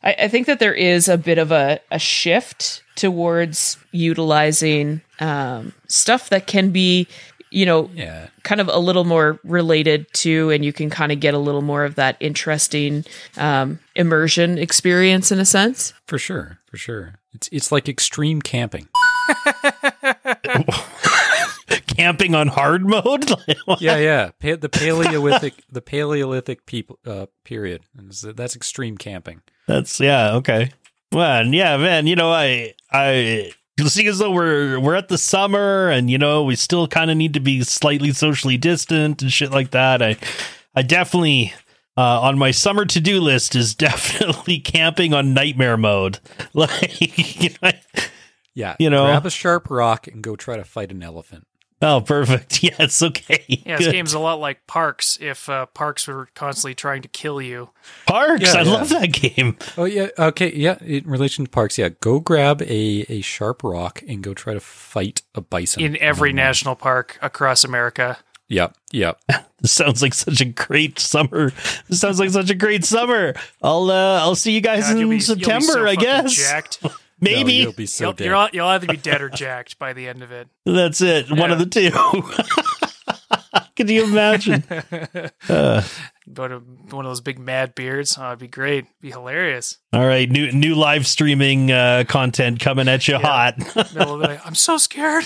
I, 0.04 0.16
I 0.22 0.28
think 0.28 0.48
that 0.48 0.60
there 0.60 0.74
is 0.74 1.08
a 1.08 1.18
bit 1.18 1.38
of 1.38 1.52
a, 1.52 1.80
a 1.92 2.00
shift 2.00 2.84
towards 2.96 3.78
utilizing 3.92 5.02
um, 5.20 5.74
stuff 5.88 6.30
that 6.30 6.48
can 6.48 6.72
be 6.72 7.08
you 7.52 7.66
know 7.66 7.90
Yeah. 7.94 8.28
kind 8.44 8.62
of 8.62 8.68
a 8.68 8.80
little 8.80 9.04
more 9.06 9.40
related 9.44 10.06
to 10.14 10.50
and 10.52 10.64
you 10.66 10.72
can 10.74 10.90
kind 10.90 11.12
of 11.12 11.20
get 11.20 11.34
a 11.34 11.38
little 11.40 11.62
more 11.62 11.84
of 11.86 11.96
that 11.96 12.18
interesting 12.20 13.06
um, 13.38 13.80
immersion 13.96 14.58
experience 14.58 15.32
in 15.32 15.40
a 15.40 15.46
sense 15.46 15.94
For 16.08 16.18
sure. 16.18 16.60
For 16.70 16.78
sure. 16.78 17.16
It's 17.34 17.48
it's 17.52 17.72
like 17.72 17.88
extreme 17.90 18.42
camping. 18.42 18.88
Camping 21.88 22.34
on 22.34 22.48
hard 22.48 22.86
mode? 22.86 23.30
Yeah, 23.80 23.98
yeah. 23.98 24.32
Pa- 24.42 24.56
the 24.60 24.70
Paleolithic 24.70 25.54
the 25.72 25.82
Paleolithic 25.82 26.66
people 26.66 26.98
uh, 27.06 27.28
period. 27.44 27.84
That's 27.96 28.56
extreme 28.56 28.98
camping. 28.98 29.42
That's 29.68 30.00
yeah, 30.00 30.34
okay. 30.36 30.72
Well, 31.12 31.46
yeah, 31.46 31.78
man, 31.78 32.08
you 32.08 32.16
know, 32.16 32.32
I 32.32 32.74
I 32.92 33.52
seeing 33.88 34.08
as 34.08 34.18
though 34.20 34.32
we're 34.32 34.80
we're 34.80 34.96
at 34.96 35.08
the 35.08 35.18
summer 35.18 35.90
and 35.90 36.10
you 36.10 36.18
know, 36.18 36.44
we 36.44 36.56
still 36.56 36.88
kind 36.88 37.10
of 37.12 37.18
need 37.18 37.34
to 37.36 37.40
be 37.40 37.64
slightly 37.64 38.12
socially 38.12 38.58
distant 38.58 39.22
and 39.22 39.32
shit 39.32 39.52
like 39.52 39.72
that. 39.72 40.02
I 40.02 40.18
I 40.76 40.82
definitely 40.82 41.54
uh, 41.98 42.22
on 42.22 42.38
my 42.38 42.52
summer 42.52 42.86
to-do 42.86 43.20
list 43.20 43.56
is 43.56 43.76
definitely 43.76 44.60
camping 44.60 45.14
on 45.14 45.34
nightmare 45.34 45.78
mode. 45.78 46.20
Like 46.54 47.00
you 47.42 47.50
know, 47.62 47.72
Yeah. 48.56 48.76
You 48.80 48.90
know- 48.90 49.06
grab 49.06 49.26
a 49.26 49.30
sharp 49.30 49.70
rock 49.70 50.08
and 50.08 50.22
go 50.24 50.36
try 50.36 50.58
to 50.58 50.64
fight 50.64 50.92
an 50.92 51.04
elephant. 51.04 51.46
Oh, 51.82 52.02
perfect. 52.02 52.62
Yes, 52.64 53.02
okay. 53.02 53.46
Yeah, 53.48 53.78
this 53.78 53.88
Good. 53.88 53.94
game's 53.94 54.14
a 54.14 54.20
lot 54.20 54.40
like 54.40 54.68
Parks. 54.68 55.18
If 55.22 55.48
uh, 55.48 55.66
Parks 55.68 56.08
were 56.08 56.28
constantly 56.36 56.76
trying 56.76 57.02
to 57.04 57.08
kill 57.08 57.42
you, 57.42 57.70
Parks. 58.06 58.42
Yeah, 58.54 58.60
I 58.60 58.62
yeah. 58.64 58.72
love 58.74 58.90
that 58.90 59.12
game. 59.14 59.58
Oh 59.78 59.86
yeah, 59.86 60.08
okay, 60.20 60.54
yeah. 60.54 60.78
In 60.82 61.06
relation 61.10 61.46
to 61.46 61.52
parks, 61.52 61.78
yeah, 61.78 61.90
go 62.02 62.20
grab 62.20 62.62
a, 62.64 63.06
a 63.08 63.22
sharp 63.22 63.64
rock 63.64 64.02
and 64.08 64.22
go 64.22 64.34
try 64.34 64.54
to 64.54 64.60
fight 64.60 65.22
a 65.36 65.42
bison 65.42 65.82
in 65.82 65.98
every 66.02 66.32
Um, 66.32 66.36
national 66.36 66.76
park 66.76 67.18
across 67.22 67.64
America. 67.64 68.18
Yep, 68.50 68.76
yep. 68.92 69.20
This 69.62 69.74
sounds 69.74 70.02
like 70.02 70.14
such 70.14 70.40
a 70.40 70.46
great 70.46 71.00
summer. 71.00 71.52
This 71.90 72.00
sounds 72.00 72.18
like 72.18 72.30
such 72.30 72.50
a 72.50 72.56
great 72.56 72.86
summer. 72.86 73.34
I'll 73.62 73.92
uh, 73.92 74.20
I'll 74.22 74.36
see 74.36 74.54
you 74.54 74.62
guys 74.62 74.84
God, 74.84 74.92
you'll 74.98 75.12
in 75.12 75.18
be- 75.20 75.26
you'll 75.26 75.36
be 75.36 75.44
so 75.44 75.58
September, 75.58 75.86
I 75.86 75.96
fucking 75.96 76.06
guess. 76.06 76.94
Jacked. 77.22 77.36
Maybe 77.38 77.58
No, 77.60 77.64
you'll 77.64 77.74
be 77.74 77.86
so 77.86 78.04
you'll, 78.06 78.14
dead. 78.14 78.26
you're 78.26 78.36
all- 78.36 78.50
you'll 78.54 78.68
either 78.68 78.88
be 78.88 78.98
dead 78.98 79.22
or 79.22 79.30
jacked 79.30 79.78
by 79.80 79.94
the 79.94 80.08
end 80.08 80.24
of 80.24 80.32
it. 80.32 80.48
that's 80.66 81.02
it. 81.02 81.30
One 81.32 81.52
of 81.52 81.60
the 81.60 81.66
two. 81.66 81.92
Could 83.76 83.90
you 83.90 84.04
imagine? 84.04 84.64
Uh, 85.50 85.82
Go 86.32 86.48
to 86.48 86.58
one 86.92 87.06
of 87.06 87.10
those 87.10 87.22
big 87.22 87.40
mad 87.40 87.74
beards. 87.74 88.16
Oh, 88.20 88.28
it'd 88.28 88.40
be 88.40 88.48
great. 88.48 88.86
be 89.02 89.10
hilarious. 89.10 89.78
all 89.94 90.06
right, 90.06 90.30
new 90.30 90.52
new 90.52 90.76
live 90.76 91.08
streaming 91.08 91.72
uh, 91.72 92.04
content 92.08 92.60
coming 92.60 92.88
at 92.88 93.08
you 93.08 93.18
hot. 93.18 93.58
Middle 93.96 94.14
of 94.16 94.20
the 94.20 94.28
night. 94.28 94.40
I'm 94.46 94.54
so 94.54 94.78
scared. 94.78 95.26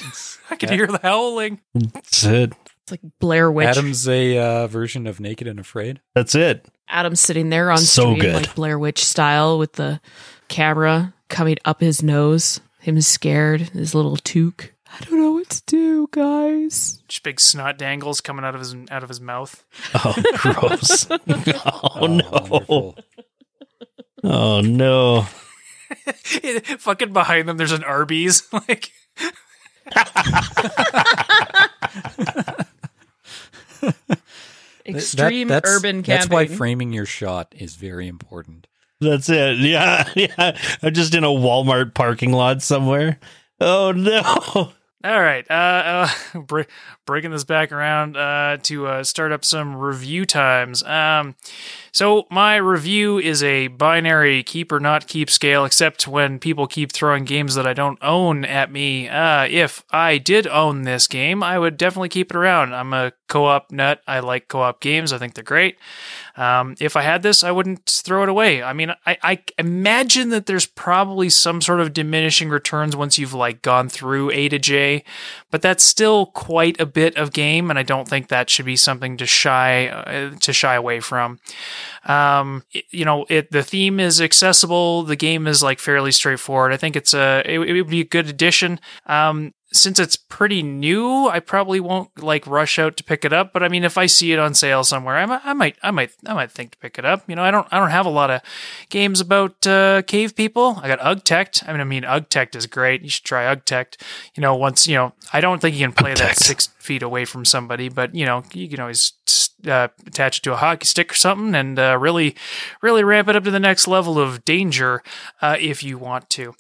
I 0.49 0.55
can 0.55 0.69
hear 0.71 0.87
the 0.87 0.99
howling. 1.03 1.59
That's 1.73 2.23
it. 2.23 2.53
it's 2.83 2.91
like 2.91 3.01
Blair 3.19 3.51
Witch 3.51 3.67
Adam's 3.67 4.07
a 4.07 4.37
uh, 4.37 4.67
version 4.67 5.05
of 5.07 5.19
Naked 5.19 5.45
and 5.47 5.59
Afraid. 5.59 5.99
That's 6.15 6.35
it. 6.35 6.65
Adam's 6.87 7.19
sitting 7.19 7.49
there 7.49 7.69
on 7.69 7.79
So 7.79 8.03
stream, 8.13 8.19
good. 8.19 8.35
like 8.35 8.55
Blair 8.55 8.79
Witch 8.79 9.03
style, 9.03 9.59
with 9.59 9.73
the 9.73 9.99
camera 10.47 11.13
coming 11.29 11.57
up 11.65 11.81
his 11.81 12.01
nose. 12.03 12.59
Him 12.79 12.99
scared, 13.01 13.61
his 13.61 13.95
little 13.95 14.17
toque. 14.17 14.71
I 14.91 15.03
don't 15.05 15.19
know 15.19 15.31
what 15.31 15.49
to 15.49 15.63
do, 15.65 16.07
guys. 16.11 17.01
Just 17.07 17.23
big 17.23 17.39
snot 17.39 17.77
dangles 17.77 18.21
coming 18.21 18.45
out 18.45 18.53
of 18.55 18.61
his 18.61 18.75
out 18.91 19.01
of 19.03 19.09
his 19.09 19.19
mouth. 19.21 19.63
Oh, 19.95 20.15
gross. 20.35 21.07
oh 21.11 22.07
no. 22.07 22.29
wonderful. 22.29 22.97
Oh 24.23 24.61
no. 24.61 25.21
Fucking 26.79 27.13
behind 27.13 27.47
them, 27.47 27.57
there's 27.57 27.71
an 27.71 27.83
Arby's. 27.83 28.43
Like 28.51 28.91
Extreme 34.85 35.47
That- 35.47 35.63
that's- 35.63 35.77
urban 35.77 36.03
camping. 36.03 36.13
That's 36.13 36.29
why 36.29 36.47
framing 36.47 36.91
your 36.93 37.05
shot 37.05 37.53
is 37.57 37.75
very 37.75 38.07
important. 38.07 38.67
That's 39.04 39.30
it. 39.30 39.58
Yeah, 39.60 40.10
yeah. 40.16 40.58
I'm 40.82 40.93
just 40.93 41.14
in 41.16 41.24
a 41.24 41.28
Walmart 41.28 41.93
parking 41.93 42.32
lot 42.32 42.62
somewhere. 42.62 43.20
Oh 43.60 43.91
no. 43.91 44.72
All 45.04 45.22
right, 45.22 45.45
uh, 45.49 46.08
uh 46.34 46.39
br- 46.47 46.62
breaking 47.06 47.32
this 47.32 47.43
back 47.43 47.72
around 47.72 48.16
uh, 48.16 48.58
to 48.64 48.88
uh, 48.88 49.04
start 49.04 49.32
up 49.32 49.43
some 49.43 49.76
review 49.76 50.26
times. 50.26 50.84
Um, 50.84 51.36
so 51.91 52.26
my 52.32 52.56
review 52.56 53.20
is 53.20 53.43
a 53.43 53.68
binary 53.68 54.43
keep 54.43 54.72
or 54.72 54.80
not 54.80 55.08
keep 55.08 55.30
scale, 55.30 55.66
except 55.66 56.08
when 56.08 56.39
people 56.39 56.68
keep 56.68 56.91
throwing 56.91 57.26
games 57.26 57.56
that 57.56 57.68
I 57.68 57.74
don't 57.74 57.99
own 58.01 58.45
at 58.45 58.72
me. 58.72 59.10
Uh, 59.10 59.45
if 59.49 59.84
I 59.91 60.18
did 60.18 60.47
own 60.47 60.84
this 60.84 61.08
game, 61.08 61.43
I 61.43 61.60
would 61.60 61.78
definitely 61.78 62.10
keep 62.10 62.32
it 62.32 62.38
around. 62.38 62.74
I'm 62.74 62.93
a 62.93 63.12
co-op 63.28 63.72
nut. 63.72 64.01
I 64.08 64.20
like 64.20 64.47
co-op 64.47 64.80
games. 64.80 65.12
I 65.12 65.18
think 65.18 65.34
they're 65.34 65.43
great. 65.43 65.78
Um, 66.36 66.76
if 66.80 66.95
I 66.95 67.01
had 67.01 67.24
this, 67.24 67.43
I 67.43 67.49
wouldn't 67.49 67.86
throw 67.88 68.22
it 68.22 68.30
away. 68.30 68.62
I 68.62 68.74
mean, 68.74 68.93
I, 69.08 69.18
I 69.24 69.39
imagine 69.58 70.30
that 70.30 70.45
there's 70.45 70.68
probably 70.68 71.30
some 71.30 71.60
sort 71.60 71.80
of 71.80 71.93
diminishing 71.93 72.49
returns 72.49 72.95
once 72.95 73.18
you've 73.18 73.34
like 73.34 73.64
gone 73.64 73.89
through 73.89 74.30
A 74.32 74.49
to 74.49 74.60
J, 74.60 74.92
but 75.51 75.61
that's 75.61 75.83
still 75.83 76.25
quite 76.27 76.79
a 76.79 76.85
bit 76.85 77.15
of 77.17 77.31
game, 77.33 77.69
and 77.69 77.79
I 77.79 77.83
don't 77.83 78.07
think 78.07 78.27
that 78.27 78.49
should 78.49 78.65
be 78.65 78.75
something 78.75 79.17
to 79.17 79.25
shy 79.25 79.87
uh, 79.87 80.31
to 80.39 80.53
shy 80.53 80.75
away 80.75 80.99
from. 80.99 81.39
Um, 82.05 82.63
it- 82.71 82.85
you 82.91 83.05
know, 83.05 83.25
it 83.29 83.51
the 83.51 83.63
theme 83.63 83.99
is 83.99 84.21
accessible. 84.21 85.03
The 85.03 85.15
game 85.15 85.47
is 85.47 85.63
like 85.63 85.79
fairly 85.79 86.11
straightforward. 86.11 86.71
I 86.73 86.77
think 86.77 86.95
it's 86.95 87.13
a 87.13 87.41
it, 87.45 87.59
it 87.59 87.73
would 87.73 87.89
be 87.89 88.01
a 88.01 88.05
good 88.05 88.27
addition. 88.27 88.79
Um, 89.05 89.53
since 89.74 89.99
it's 89.99 90.15
pretty 90.15 90.61
new, 90.63 91.28
I 91.28 91.39
probably 91.39 91.80
won't 91.80 92.24
like 92.24 92.45
rush 92.45 92.78
out 92.78 92.95
to 92.97 93.03
pick 93.03 93.26
it 93.26 93.34
up. 93.34 93.51
But 93.51 93.63
I 93.63 93.67
mean, 93.69 93.84
if 93.84 93.97
I 93.97 94.05
see 94.05 94.32
it 94.32 94.39
on 94.39 94.53
sale 94.53 94.84
somewhere, 94.84 95.17
I 95.17 95.26
might, 95.26 95.41
I 95.43 95.53
might, 95.53 95.78
I 95.84 95.91
might, 95.91 96.11
I 96.26 96.34
might 96.34 96.51
think 96.51 96.71
to 96.71 96.78
pick 96.78 96.97
it 96.97 97.05
up. 97.05 97.28
You 97.28 97.36
know, 97.36 97.43
I 97.43 97.51
don't, 97.51 97.67
I 97.71 97.80
don't 97.80 97.89
have 97.89 98.05
a 98.05 98.09
lot 98.09 98.30
of 98.30 98.41
games 98.89 99.19
about 99.19 99.65
uh, 99.65 100.03
cave 100.03 100.36
people. 100.36 100.80
I 100.82 100.88
got 100.88 100.99
Ugg-Tect. 101.01 101.63
I 101.67 101.71
mean, 101.71 101.82
I 101.82 101.86
mean, 101.86 102.05
Ugg-Tect 102.05 102.55
is 102.55 102.67
great. 102.67 103.01
You 103.01 103.09
should 103.09 103.26
try 103.26 103.45
Ugg-Tect. 103.45 104.01
You 104.36 104.41
know, 104.41 104.55
once 104.55 104.88
you 104.88 104.95
know, 104.95 105.13
I 105.34 105.41
don't 105.41 105.59
think 105.59 105.76
you 105.76 105.86
can 105.86 105.93
play 105.93 106.13
that 106.13 106.38
six 106.38 106.67
feet 106.78 107.01
away 107.01 107.26
from 107.26 107.43
somebody, 107.43 107.89
but 107.89 108.13
you 108.13 108.26
know, 108.26 108.43
you 108.53 108.69
can 108.69 108.80
always 108.80 109.13
uh, 109.68 109.88
attach 110.05 110.39
it 110.39 110.43
to 110.43 110.53
a 110.53 110.57
hockey 110.57 110.86
stick 110.86 111.11
or 111.11 111.16
something 111.16 111.55
and 111.55 111.80
uh, 111.80 111.97
really, 111.99 112.36
really 112.82 113.03
ramp 113.03 113.28
it 113.28 113.36
up 113.36 113.43
to 113.43 113.51
the 113.51 113.59
next 113.59 113.88
level 113.88 114.20
of 114.20 114.43
danger 114.45 115.03
uh, 115.41 115.57
if 115.59 115.84
you 115.84 115.97
want 115.97 116.30
to. 116.32 116.53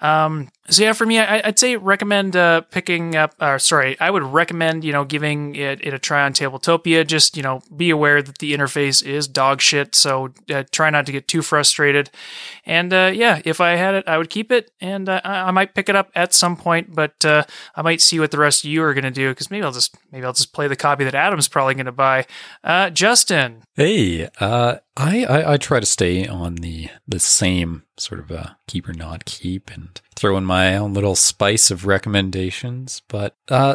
Um, 0.00 0.48
so 0.68 0.82
yeah, 0.82 0.92
for 0.92 1.06
me, 1.06 1.18
I, 1.18 1.40
I'd 1.44 1.58
say 1.58 1.76
recommend 1.76 2.34
uh, 2.34 2.62
picking 2.62 3.14
up. 3.14 3.34
Or 3.40 3.58
sorry, 3.58 3.98
I 4.00 4.10
would 4.10 4.22
recommend 4.24 4.84
you 4.84 4.92
know 4.92 5.04
giving 5.04 5.54
it, 5.54 5.80
it 5.86 5.94
a 5.94 5.98
try 5.98 6.24
on 6.24 6.32
Tabletopia. 6.32 7.06
Just 7.06 7.36
you 7.36 7.42
know, 7.42 7.62
be 7.74 7.90
aware 7.90 8.20
that 8.20 8.38
the 8.38 8.52
interface 8.52 9.04
is 9.04 9.28
dog 9.28 9.60
shit. 9.60 9.94
So 9.94 10.32
uh, 10.52 10.64
try 10.72 10.90
not 10.90 11.06
to 11.06 11.12
get 11.12 11.28
too 11.28 11.42
frustrated. 11.42 12.10
And 12.64 12.92
uh, 12.92 13.12
yeah, 13.14 13.40
if 13.44 13.60
I 13.60 13.76
had 13.76 13.94
it, 13.94 14.08
I 14.08 14.18
would 14.18 14.28
keep 14.28 14.50
it, 14.50 14.70
and 14.80 15.08
I, 15.08 15.20
I 15.24 15.50
might 15.52 15.74
pick 15.74 15.88
it 15.88 15.96
up 15.96 16.10
at 16.14 16.34
some 16.34 16.56
point. 16.56 16.94
But 16.94 17.24
I 17.24 17.82
might 17.82 18.00
see 18.00 18.18
what 18.18 18.32
the 18.32 18.38
rest 18.38 18.64
of 18.64 18.70
you 18.70 18.82
are 18.82 18.94
going 18.94 19.04
to 19.04 19.10
do 19.10 19.30
because 19.30 19.50
maybe 19.50 19.64
I'll 19.64 19.72
just 19.72 19.96
maybe 20.10 20.26
I'll 20.26 20.32
just 20.32 20.52
play 20.52 20.68
the 20.68 20.76
copy 20.76 21.04
that 21.04 21.14
Adam's 21.14 21.48
probably 21.48 21.74
going 21.74 21.86
to 21.86 21.92
buy. 21.92 22.26
Uh, 22.64 22.90
Justin, 22.90 23.62
Hey, 23.76 24.26
uh, 24.40 24.76
I, 24.96 25.24
I 25.24 25.52
I 25.52 25.56
try 25.58 25.80
to 25.80 25.86
stay 25.86 26.26
on 26.26 26.54
the 26.56 26.88
the 27.06 27.20
same 27.20 27.82
sort 27.98 28.20
of 28.20 28.32
uh, 28.32 28.50
keep 28.66 28.88
or 28.88 28.94
not 28.94 29.26
keep, 29.26 29.70
and 29.70 30.00
throw 30.14 30.38
in 30.38 30.46
my 30.46 30.78
own 30.78 30.94
little 30.94 31.14
spice 31.14 31.70
of 31.70 31.84
recommendations. 31.86 33.02
But 33.06 33.36
uh, 33.50 33.74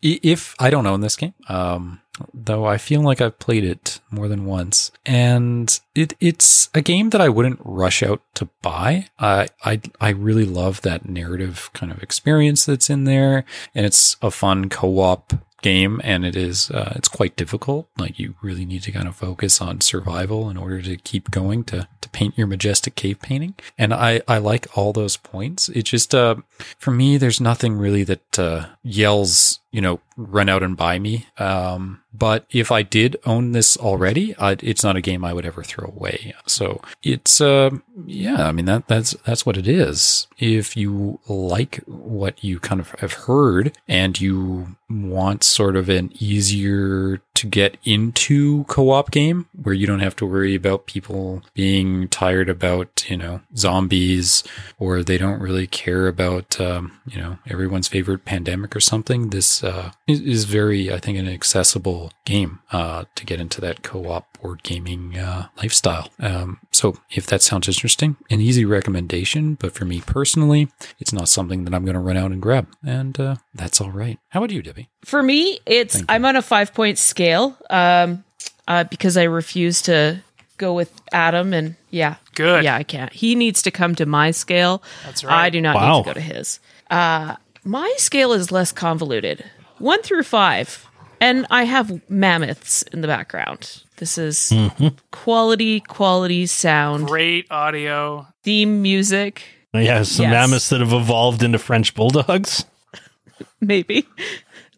if 0.00 0.54
I 0.58 0.70
don't 0.70 0.86
own 0.86 1.02
this 1.02 1.16
game, 1.16 1.34
um, 1.50 2.00
though 2.32 2.64
I 2.64 2.78
feel 2.78 3.02
like 3.02 3.20
I've 3.20 3.38
played 3.38 3.64
it 3.64 4.00
more 4.10 4.28
than 4.28 4.46
once, 4.46 4.92
and 5.04 5.78
it 5.94 6.14
it's 6.20 6.70
a 6.74 6.80
game 6.80 7.10
that 7.10 7.20
I 7.20 7.28
wouldn't 7.28 7.60
rush 7.62 8.02
out 8.02 8.22
to 8.36 8.48
buy. 8.62 9.08
I 9.18 9.48
I 9.62 9.82
I 10.00 10.08
really 10.08 10.46
love 10.46 10.80
that 10.82 11.06
narrative 11.06 11.68
kind 11.74 11.92
of 11.92 12.02
experience 12.02 12.64
that's 12.64 12.88
in 12.88 13.04
there, 13.04 13.44
and 13.74 13.84
it's 13.84 14.16
a 14.22 14.30
fun 14.30 14.70
co-op 14.70 15.34
game 15.62 16.00
and 16.04 16.24
it 16.24 16.36
is 16.36 16.70
uh, 16.70 16.92
it's 16.96 17.08
quite 17.08 17.36
difficult. 17.36 17.88
Like 17.98 18.18
you 18.18 18.34
really 18.42 18.64
need 18.64 18.82
to 18.84 18.92
kind 18.92 19.08
of 19.08 19.16
focus 19.16 19.60
on 19.60 19.80
survival 19.80 20.48
in 20.50 20.56
order 20.56 20.80
to 20.82 20.96
keep 20.96 21.30
going 21.30 21.64
to 21.64 21.88
to 22.00 22.08
paint 22.10 22.38
your 22.38 22.46
majestic 22.46 22.94
cave 22.94 23.20
painting. 23.20 23.54
And 23.76 23.92
i 23.92 24.20
i 24.28 24.38
like 24.38 24.66
all 24.76 24.92
those 24.92 25.16
points. 25.16 25.68
It 25.70 25.82
just 25.82 26.14
uh 26.14 26.36
for 26.78 26.90
me 26.90 27.16
there's 27.16 27.40
nothing 27.40 27.76
really 27.76 28.04
that 28.04 28.38
uh 28.38 28.66
yells 28.82 29.60
you 29.70 29.80
know 29.80 30.00
run 30.16 30.48
out 30.48 30.62
and 30.62 30.76
buy 30.76 30.98
me. 30.98 31.26
Um 31.38 32.02
but 32.12 32.46
if 32.50 32.72
i 32.72 32.82
did 32.82 33.16
own 33.26 33.52
this 33.52 33.76
already 33.76 34.34
I, 34.38 34.56
it's 34.60 34.82
not 34.82 34.96
a 34.96 35.00
game 35.00 35.24
i 35.24 35.32
would 35.32 35.46
ever 35.46 35.62
throw 35.62 35.86
away. 35.86 36.34
So 36.46 36.80
it's 37.02 37.40
uh 37.40 37.70
yeah 38.06 38.46
i 38.46 38.52
mean 38.52 38.64
that 38.64 38.88
that's 38.88 39.12
that's 39.24 39.44
what 39.46 39.56
it 39.56 39.68
is. 39.68 40.26
If 40.38 40.76
you 40.76 41.20
like 41.28 41.76
what 41.86 42.42
you 42.42 42.58
kind 42.58 42.80
of 42.80 42.90
have 43.00 43.12
heard 43.12 43.76
and 43.86 44.20
you 44.20 44.76
want 44.90 45.44
sort 45.44 45.76
of 45.76 45.88
an 45.88 46.10
easier 46.18 47.20
to 47.34 47.46
get 47.46 47.76
into 47.84 48.64
co-op 48.64 49.10
game 49.10 49.46
where 49.62 49.74
you 49.74 49.86
don't 49.86 50.00
have 50.00 50.16
to 50.16 50.26
worry 50.26 50.54
about 50.54 50.86
people 50.86 51.42
being 51.54 52.08
tired 52.08 52.48
about 52.48 53.04
you 53.08 53.16
know 53.16 53.40
zombies 53.54 54.42
or 54.78 55.02
they 55.02 55.18
don't 55.18 55.40
really 55.40 55.66
care 55.66 56.08
about 56.08 56.60
um, 56.60 56.98
you 57.06 57.20
know 57.20 57.38
everyone's 57.46 57.86
favorite 57.86 58.24
pandemic 58.24 58.74
or 58.74 58.80
something 58.80 59.30
this 59.30 59.57
uh, 59.64 59.90
is, 60.06 60.20
is 60.20 60.44
very 60.44 60.92
i 60.92 60.98
think 60.98 61.18
an 61.18 61.28
accessible 61.28 62.12
game 62.24 62.60
uh, 62.72 63.04
to 63.14 63.24
get 63.24 63.40
into 63.40 63.60
that 63.60 63.82
co-op 63.82 64.26
board 64.40 64.62
gaming 64.62 65.16
uh, 65.18 65.46
lifestyle 65.56 66.08
um, 66.20 66.58
so 66.72 66.96
if 67.10 67.26
that 67.26 67.42
sounds 67.42 67.68
interesting 67.68 68.16
an 68.30 68.40
easy 68.40 68.64
recommendation 68.64 69.54
but 69.54 69.72
for 69.72 69.84
me 69.84 70.00
personally 70.00 70.68
it's 70.98 71.12
not 71.12 71.28
something 71.28 71.64
that 71.64 71.74
i'm 71.74 71.84
going 71.84 71.94
to 71.94 72.00
run 72.00 72.16
out 72.16 72.30
and 72.32 72.42
grab 72.42 72.66
and 72.84 73.18
uh, 73.20 73.36
that's 73.54 73.80
all 73.80 73.90
right 73.90 74.18
how 74.28 74.40
about 74.40 74.50
you 74.54 74.62
debbie 74.62 74.88
For 75.04 75.22
me, 75.22 75.58
it's 75.66 75.94
Thank. 75.94 76.06
I'm 76.10 76.24
on 76.24 76.36
a 76.36 76.42
five 76.42 76.74
point 76.74 76.98
scale 76.98 77.56
um, 77.70 78.24
uh, 78.66 78.84
because 78.84 79.16
I 79.16 79.22
refuse 79.24 79.80
to 79.82 80.22
go 80.58 80.74
with 80.74 80.92
Adam, 81.12 81.54
and 81.54 81.76
yeah, 81.90 82.16
Good. 82.34 82.64
Yeah, 82.64 82.74
I 82.76 82.82
can't. 82.82 83.12
He 83.12 83.34
needs 83.36 83.62
to 83.62 83.70
come 83.70 83.94
to 83.94 84.04
my 84.06 84.32
scale. 84.32 84.82
That's 85.06 85.22
right. 85.24 85.46
I 85.46 85.50
do 85.50 85.60
not 85.60 85.76
Wow. 85.76 85.98
need 85.98 86.02
to 86.04 86.10
go 86.10 86.14
to 86.14 86.20
his. 86.20 86.60
Uh, 86.90 87.36
my 87.64 87.92
scale 87.96 88.32
is 88.32 88.52
less 88.52 88.72
convoluted, 88.72 89.44
one 89.78 90.02
through 90.02 90.22
five, 90.22 90.86
and 91.20 91.46
I 91.50 91.64
have 91.64 92.08
mammoths 92.10 92.82
in 92.82 93.00
the 93.00 93.08
background. 93.08 93.82
This 93.96 94.16
is 94.18 94.36
mm-hmm. 94.52 94.88
quality, 95.10 95.80
quality 95.80 96.46
sound, 96.46 97.06
great 97.06 97.46
audio. 97.50 98.26
theme 98.44 98.80
music, 98.82 99.42
oh, 99.74 99.78
Yeah, 99.78 100.02
some 100.02 100.24
Yes. 100.24 100.32
mammoths 100.32 100.68
that 100.68 100.80
have 100.80 100.92
evolved 100.92 101.42
into 101.42 101.58
French 101.58 101.94
bulldogs. 101.94 102.64
maybe. 103.60 104.06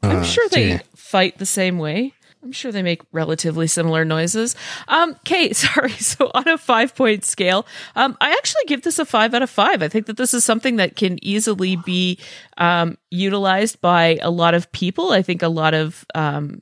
I'm 0.03 0.19
uh, 0.19 0.25
sure 0.25 0.49
they 0.49 0.79
gee. 0.79 0.85
fight 0.97 1.39
the 1.39 1.47
same 1.47 1.79
way. 1.79 2.15
I'm 2.43 2.53
sure 2.53 2.73
they 2.73 2.83
make 2.83 3.03
relatively 3.13 3.67
similar 3.67 4.05
noises. 4.05 4.57
Um, 4.89 5.11
okay, 5.21 5.53
sorry. 5.53 5.91
So 5.91 6.31
on 6.35 6.49
a 6.49 6.59
five 6.59 6.95
point 6.95 7.25
scale, 7.25 7.67
um, 7.97 8.17
I 8.21 8.31
actually 8.33 8.65
give 8.67 8.83
this 8.83 8.99
a 8.99 9.05
five 9.05 9.35
out 9.35 9.43
of 9.43 9.51
five. 9.51 9.83
I 9.83 9.89
think 9.89 10.07
that 10.07 10.17
this 10.17 10.35
is 10.35 10.45
something 10.45 10.77
that 10.77 10.97
can 10.97 11.23
easily 11.25 11.77
be 11.77 12.19
um, 12.59 12.97
utilized 13.11 13.81
by 13.81 14.19
a 14.23 14.31
lot 14.31 14.55
of 14.55 14.71
people. 14.73 15.13
I 15.13 15.23
think 15.23 15.43
a 15.43 15.49
lot 15.49 15.75
of 15.75 16.05
um, 16.15 16.61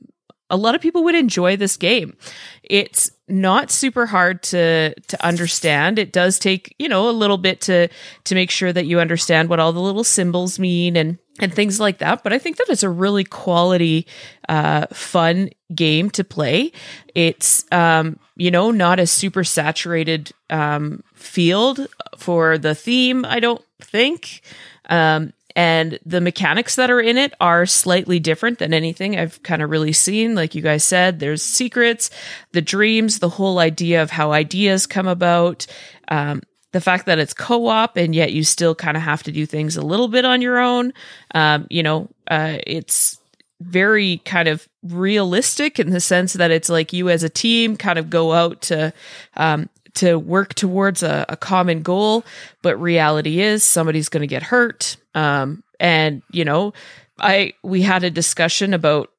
a 0.49 0.57
lot 0.57 0.75
of 0.75 0.81
people 0.81 1.03
would 1.03 1.15
enjoy 1.15 1.55
this 1.55 1.77
game. 1.77 2.17
It's 2.63 3.11
not 3.27 3.71
super 3.71 4.05
hard 4.05 4.41
to 4.43 4.93
to 4.99 5.25
understand. 5.25 5.99
It 5.99 6.11
does 6.11 6.39
take, 6.39 6.75
you 6.79 6.89
know, 6.89 7.09
a 7.09 7.11
little 7.11 7.37
bit 7.37 7.61
to 7.61 7.87
to 8.25 8.35
make 8.35 8.51
sure 8.51 8.73
that 8.73 8.85
you 8.85 8.99
understand 8.99 9.49
what 9.49 9.59
all 9.59 9.71
the 9.71 9.79
little 9.79 10.03
symbols 10.03 10.59
mean 10.59 10.97
and 10.97 11.17
and 11.39 11.53
things 11.53 11.79
like 11.79 11.99
that, 11.99 12.23
but 12.23 12.33
I 12.33 12.39
think 12.39 12.57
that 12.57 12.69
it's 12.69 12.83
a 12.83 12.89
really 12.89 13.23
quality 13.23 14.07
uh 14.47 14.87
fun 14.91 15.49
game 15.73 16.09
to 16.11 16.23
play. 16.23 16.71
It's 17.15 17.65
um 17.71 18.19
you 18.35 18.51
know, 18.51 18.71
not 18.71 18.99
a 18.99 19.07
super 19.07 19.43
saturated 19.43 20.31
um 20.49 21.03
field 21.13 21.87
for 22.17 22.57
the 22.57 22.75
theme, 22.75 23.25
I 23.25 23.39
don't 23.39 23.63
think. 23.81 24.41
Um 24.89 25.33
and 25.55 25.99
the 26.05 26.21
mechanics 26.21 26.75
that 26.75 26.91
are 26.91 27.01
in 27.01 27.17
it 27.17 27.33
are 27.41 27.65
slightly 27.65 28.19
different 28.19 28.59
than 28.59 28.73
anything 28.73 29.17
I've 29.17 29.41
kind 29.43 29.61
of 29.61 29.69
really 29.69 29.93
seen. 29.93 30.35
Like 30.35 30.55
you 30.55 30.61
guys 30.61 30.83
said, 30.83 31.19
there's 31.19 31.41
secrets, 31.41 32.11
the 32.51 32.61
dreams, 32.61 33.19
the 33.19 33.29
whole 33.29 33.59
idea 33.59 34.01
of 34.01 34.11
how 34.11 34.31
ideas 34.31 34.87
come 34.87 35.07
about, 35.07 35.65
um, 36.07 36.43
the 36.71 36.81
fact 36.81 37.05
that 37.05 37.19
it's 37.19 37.33
co-op 37.33 37.97
and 37.97 38.13
yet 38.13 38.31
you 38.31 38.43
still 38.43 38.75
kind 38.75 38.95
of 38.95 39.03
have 39.03 39.23
to 39.23 39.31
do 39.31 39.45
things 39.45 39.75
a 39.75 39.81
little 39.81 40.07
bit 40.07 40.25
on 40.25 40.41
your 40.41 40.59
own. 40.59 40.93
Um, 41.33 41.65
you 41.69 41.81
know, 41.81 42.09
uh, 42.29 42.57
it's 42.65 43.19
very 43.61 44.17
kind 44.25 44.47
of 44.47 44.67
realistic 44.83 45.79
in 45.79 45.89
the 45.89 45.99
sense 45.99 46.33
that 46.33 46.51
it's 46.51 46.69
like 46.69 46.93
you 46.93 47.09
as 47.09 47.23
a 47.23 47.29
team 47.29 47.75
kind 47.75 47.99
of 47.99 48.09
go 48.09 48.31
out 48.31 48.61
to 48.61 48.93
um, 49.35 49.69
to 49.95 50.17
work 50.17 50.53
towards 50.53 51.03
a, 51.03 51.25
a 51.27 51.35
common 51.35 51.81
goal 51.81 52.23
but 52.61 52.79
reality 52.79 53.41
is 53.41 53.63
somebody's 53.63 54.07
going 54.07 54.21
to 54.21 54.27
get 54.27 54.43
hurt 54.43 54.95
um, 55.13 55.61
and 55.79 56.21
you 56.31 56.45
know 56.45 56.71
i 57.19 57.51
we 57.63 57.81
had 57.81 58.03
a 58.03 58.09
discussion 58.09 58.73
about 58.73 59.11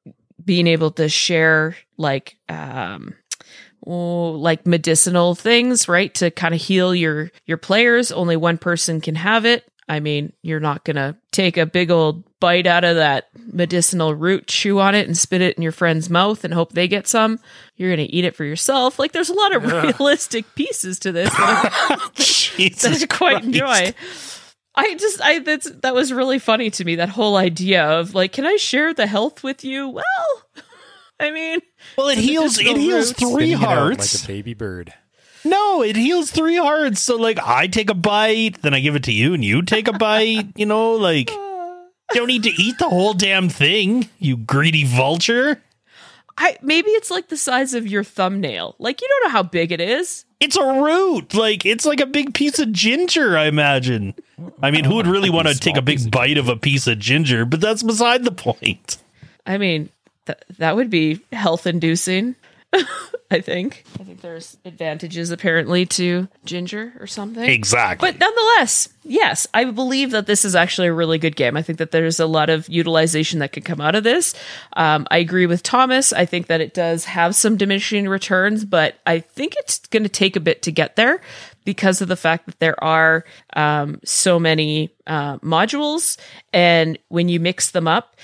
being 0.42 0.66
able 0.66 0.90
to 0.90 1.08
share 1.08 1.76
like 1.98 2.36
um 2.48 3.14
oh, 3.86 4.30
like 4.32 4.66
medicinal 4.66 5.34
things 5.34 5.88
right 5.88 6.14
to 6.14 6.30
kind 6.30 6.54
of 6.54 6.60
heal 6.60 6.94
your 6.94 7.30
your 7.46 7.56
players 7.56 8.12
only 8.12 8.36
one 8.36 8.58
person 8.58 9.00
can 9.00 9.14
have 9.14 9.44
it 9.44 9.64
I 9.90 9.98
mean, 9.98 10.32
you're 10.42 10.60
not 10.60 10.84
going 10.84 10.94
to 10.94 11.16
take 11.32 11.56
a 11.56 11.66
big 11.66 11.90
old 11.90 12.22
bite 12.38 12.68
out 12.68 12.84
of 12.84 12.94
that 12.94 13.26
medicinal 13.34 14.14
root, 14.14 14.46
chew 14.46 14.78
on 14.78 14.94
it, 14.94 15.08
and 15.08 15.18
spit 15.18 15.42
it 15.42 15.56
in 15.56 15.64
your 15.64 15.72
friend's 15.72 16.08
mouth 16.08 16.44
and 16.44 16.54
hope 16.54 16.72
they 16.72 16.86
get 16.86 17.08
some. 17.08 17.40
You're 17.74 17.88
going 17.88 18.06
to 18.06 18.14
eat 18.14 18.24
it 18.24 18.36
for 18.36 18.44
yourself. 18.44 19.00
Like, 19.00 19.10
there's 19.10 19.30
a 19.30 19.34
lot 19.34 19.52
of 19.52 19.64
realistic 19.98 20.44
pieces 20.54 21.00
to 21.00 21.10
this 21.10 21.28
that 21.30 21.72
that 22.14 23.02
I 23.02 23.06
quite 23.06 23.42
Christ. 23.42 23.46
enjoy. 23.46 23.94
I 24.76 24.94
just, 24.94 25.20
I 25.22 25.40
that's 25.40 25.68
that 25.68 25.92
was 25.92 26.12
really 26.12 26.38
funny 26.38 26.70
to 26.70 26.84
me. 26.84 26.94
That 26.94 27.08
whole 27.08 27.34
idea 27.36 27.84
of 27.84 28.14
like, 28.14 28.32
can 28.32 28.46
I 28.46 28.54
share 28.56 28.94
the 28.94 29.08
health 29.08 29.42
with 29.42 29.64
you? 29.64 29.88
Well, 29.88 30.04
I 31.20 31.32
mean, 31.32 31.58
Well, 31.96 32.08
it 32.08 32.18
heals. 32.18 32.58
It 32.58 32.64
medicinal 32.64 32.80
heals 32.82 33.12
three 33.12 33.28
Spinning 33.30 33.50
it 33.52 33.54
out 33.56 33.68
hearts. 33.68 34.14
like 34.22 34.24
a 34.24 34.32
baby 34.32 34.54
bird. 34.54 34.94
No, 35.44 35.82
it 35.82 35.96
heals 35.96 36.30
three 36.30 36.56
hearts. 36.56 37.00
So 37.00 37.16
like 37.16 37.38
I 37.38 37.66
take 37.66 37.90
a 37.90 37.94
bite, 37.94 38.60
then 38.62 38.74
I 38.74 38.80
give 38.80 38.96
it 38.96 39.04
to 39.04 39.12
you, 39.12 39.34
and 39.34 39.44
you 39.44 39.62
take 39.62 39.88
a 39.88 39.92
bite. 39.92 40.48
You 40.56 40.66
know, 40.66 40.92
like 40.92 41.30
you 41.30 41.36
don't 42.14 42.26
need 42.28 42.42
to 42.44 42.50
eat 42.62 42.78
the 42.78 42.88
whole 42.88 43.14
damn 43.14 43.48
thing, 43.48 44.08
you 44.18 44.36
greedy 44.36 44.84
vulture. 44.84 45.62
I 46.38 46.56
maybe 46.62 46.90
it's 46.90 47.10
like 47.10 47.28
the 47.28 47.36
size 47.36 47.74
of 47.74 47.86
your 47.86 48.04
thumbnail. 48.04 48.76
Like 48.78 49.00
you 49.00 49.08
don't 49.08 49.28
know 49.28 49.32
how 49.32 49.42
big 49.42 49.72
it 49.72 49.80
is. 49.80 50.24
It's 50.40 50.56
a 50.56 50.80
root. 50.80 51.34
Like 51.34 51.66
it's 51.66 51.84
like 51.84 52.00
a 52.00 52.06
big 52.06 52.32
piece 52.34 52.58
of 52.58 52.72
ginger, 52.72 53.36
I 53.36 53.44
imagine. 53.44 54.14
I 54.62 54.70
mean, 54.70 54.84
who 54.84 54.94
would 54.94 55.06
really 55.06 55.28
want 55.28 55.48
to 55.48 55.54
take 55.58 55.76
a 55.76 55.82
big 55.82 56.10
bite 56.10 56.38
of 56.38 56.48
a 56.48 56.56
piece 56.56 56.86
of 56.86 56.98
ginger? 56.98 57.44
But 57.44 57.60
that's 57.60 57.82
beside 57.82 58.24
the 58.24 58.32
point. 58.32 58.96
I 59.46 59.58
mean, 59.58 59.90
th- 60.34 60.58
that 60.58 60.76
would 60.76 60.90
be 60.90 61.20
health 61.32 61.66
inducing. 61.66 62.36
I 63.32 63.40
think. 63.40 63.84
I 63.98 64.04
think 64.04 64.20
there's 64.20 64.56
advantages 64.64 65.30
apparently 65.30 65.86
to 65.86 66.28
ginger 66.44 66.92
or 66.98 67.06
something. 67.06 67.48
Exactly. 67.48 68.10
But 68.10 68.18
nonetheless, 68.18 68.88
yes, 69.04 69.46
I 69.54 69.64
believe 69.64 70.10
that 70.12 70.26
this 70.26 70.44
is 70.44 70.56
actually 70.56 70.88
a 70.88 70.92
really 70.92 71.18
good 71.18 71.36
game. 71.36 71.56
I 71.56 71.62
think 71.62 71.78
that 71.78 71.92
there's 71.92 72.18
a 72.18 72.26
lot 72.26 72.50
of 72.50 72.68
utilization 72.68 73.38
that 73.38 73.52
can 73.52 73.62
come 73.62 73.80
out 73.80 73.94
of 73.94 74.02
this. 74.02 74.34
Um, 74.72 75.06
I 75.10 75.18
agree 75.18 75.46
with 75.46 75.62
Thomas. 75.62 76.12
I 76.12 76.24
think 76.24 76.48
that 76.48 76.60
it 76.60 76.74
does 76.74 77.04
have 77.04 77.36
some 77.36 77.56
diminishing 77.56 78.08
returns, 78.08 78.64
but 78.64 78.96
I 79.06 79.20
think 79.20 79.54
it's 79.58 79.78
going 79.86 80.02
to 80.02 80.08
take 80.08 80.34
a 80.34 80.40
bit 80.40 80.62
to 80.62 80.72
get 80.72 80.96
there 80.96 81.20
because 81.64 82.00
of 82.00 82.08
the 82.08 82.16
fact 82.16 82.46
that 82.46 82.58
there 82.58 82.82
are 82.82 83.24
um, 83.54 84.00
so 84.04 84.40
many 84.40 84.90
uh, 85.06 85.38
modules. 85.38 86.16
And 86.52 86.98
when 87.08 87.28
you 87.28 87.38
mix 87.38 87.70
them 87.70 87.86
up, 87.86 88.16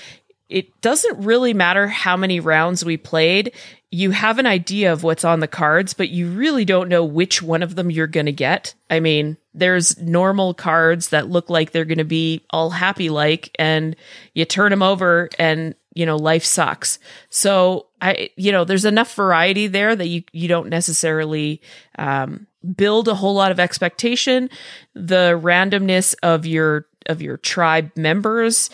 it 0.49 0.81
doesn't 0.81 1.23
really 1.23 1.53
matter 1.53 1.87
how 1.87 2.15
many 2.15 2.39
rounds 2.39 2.85
we 2.85 2.97
played. 2.97 3.51
You 3.91 4.11
have 4.11 4.39
an 4.39 4.45
idea 4.45 4.91
of 4.91 5.03
what's 5.03 5.25
on 5.25 5.39
the 5.39 5.47
cards, 5.47 5.93
but 5.93 6.09
you 6.09 6.29
really 6.29 6.65
don't 6.65 6.89
know 6.89 7.03
which 7.03 7.41
one 7.41 7.63
of 7.63 7.75
them 7.75 7.91
you're 7.91 8.07
going 8.07 8.25
to 8.25 8.31
get. 8.31 8.73
I 8.89 8.99
mean, 8.99 9.37
there's 9.53 9.97
normal 9.97 10.53
cards 10.53 11.09
that 11.09 11.29
look 11.29 11.49
like 11.49 11.71
they're 11.71 11.85
going 11.85 11.97
to 11.97 12.03
be 12.03 12.45
all 12.49 12.69
happy 12.69 13.09
like, 13.09 13.53
and 13.57 13.95
you 14.33 14.45
turn 14.45 14.71
them 14.71 14.83
over 14.83 15.29
and, 15.39 15.73
you 15.95 16.05
know, 16.05 16.17
life 16.17 16.43
sucks. 16.43 16.99
So 17.29 17.87
I, 18.01 18.29
you 18.35 18.51
know, 18.51 18.65
there's 18.65 18.85
enough 18.85 19.15
variety 19.15 19.67
there 19.67 19.95
that 19.95 20.07
you, 20.07 20.23
you 20.31 20.47
don't 20.47 20.69
necessarily, 20.69 21.61
um, 21.97 22.47
build 22.75 23.07
a 23.07 23.15
whole 23.15 23.33
lot 23.33 23.51
of 23.51 23.59
expectation. 23.59 24.49
The 24.93 25.39
randomness 25.41 26.13
of 26.23 26.45
your, 26.45 26.85
of 27.05 27.21
your 27.21 27.37
tribe 27.37 27.91
members 27.95 28.69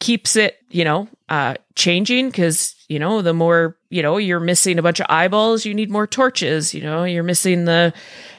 keeps 0.00 0.36
it, 0.36 0.58
you 0.70 0.84
know, 0.84 1.08
uh, 1.28 1.54
changing 1.74 2.28
because, 2.28 2.74
you 2.88 2.98
know, 2.98 3.22
the 3.22 3.32
more, 3.34 3.76
you 3.90 4.02
know, 4.02 4.16
you're 4.18 4.40
missing 4.40 4.78
a 4.78 4.82
bunch 4.82 5.00
of 5.00 5.06
eyeballs, 5.08 5.64
you 5.64 5.74
need 5.74 5.90
more 5.90 6.06
torches, 6.06 6.74
you 6.74 6.82
know, 6.82 7.04
you're 7.04 7.22
missing 7.22 7.64
the, 7.64 7.92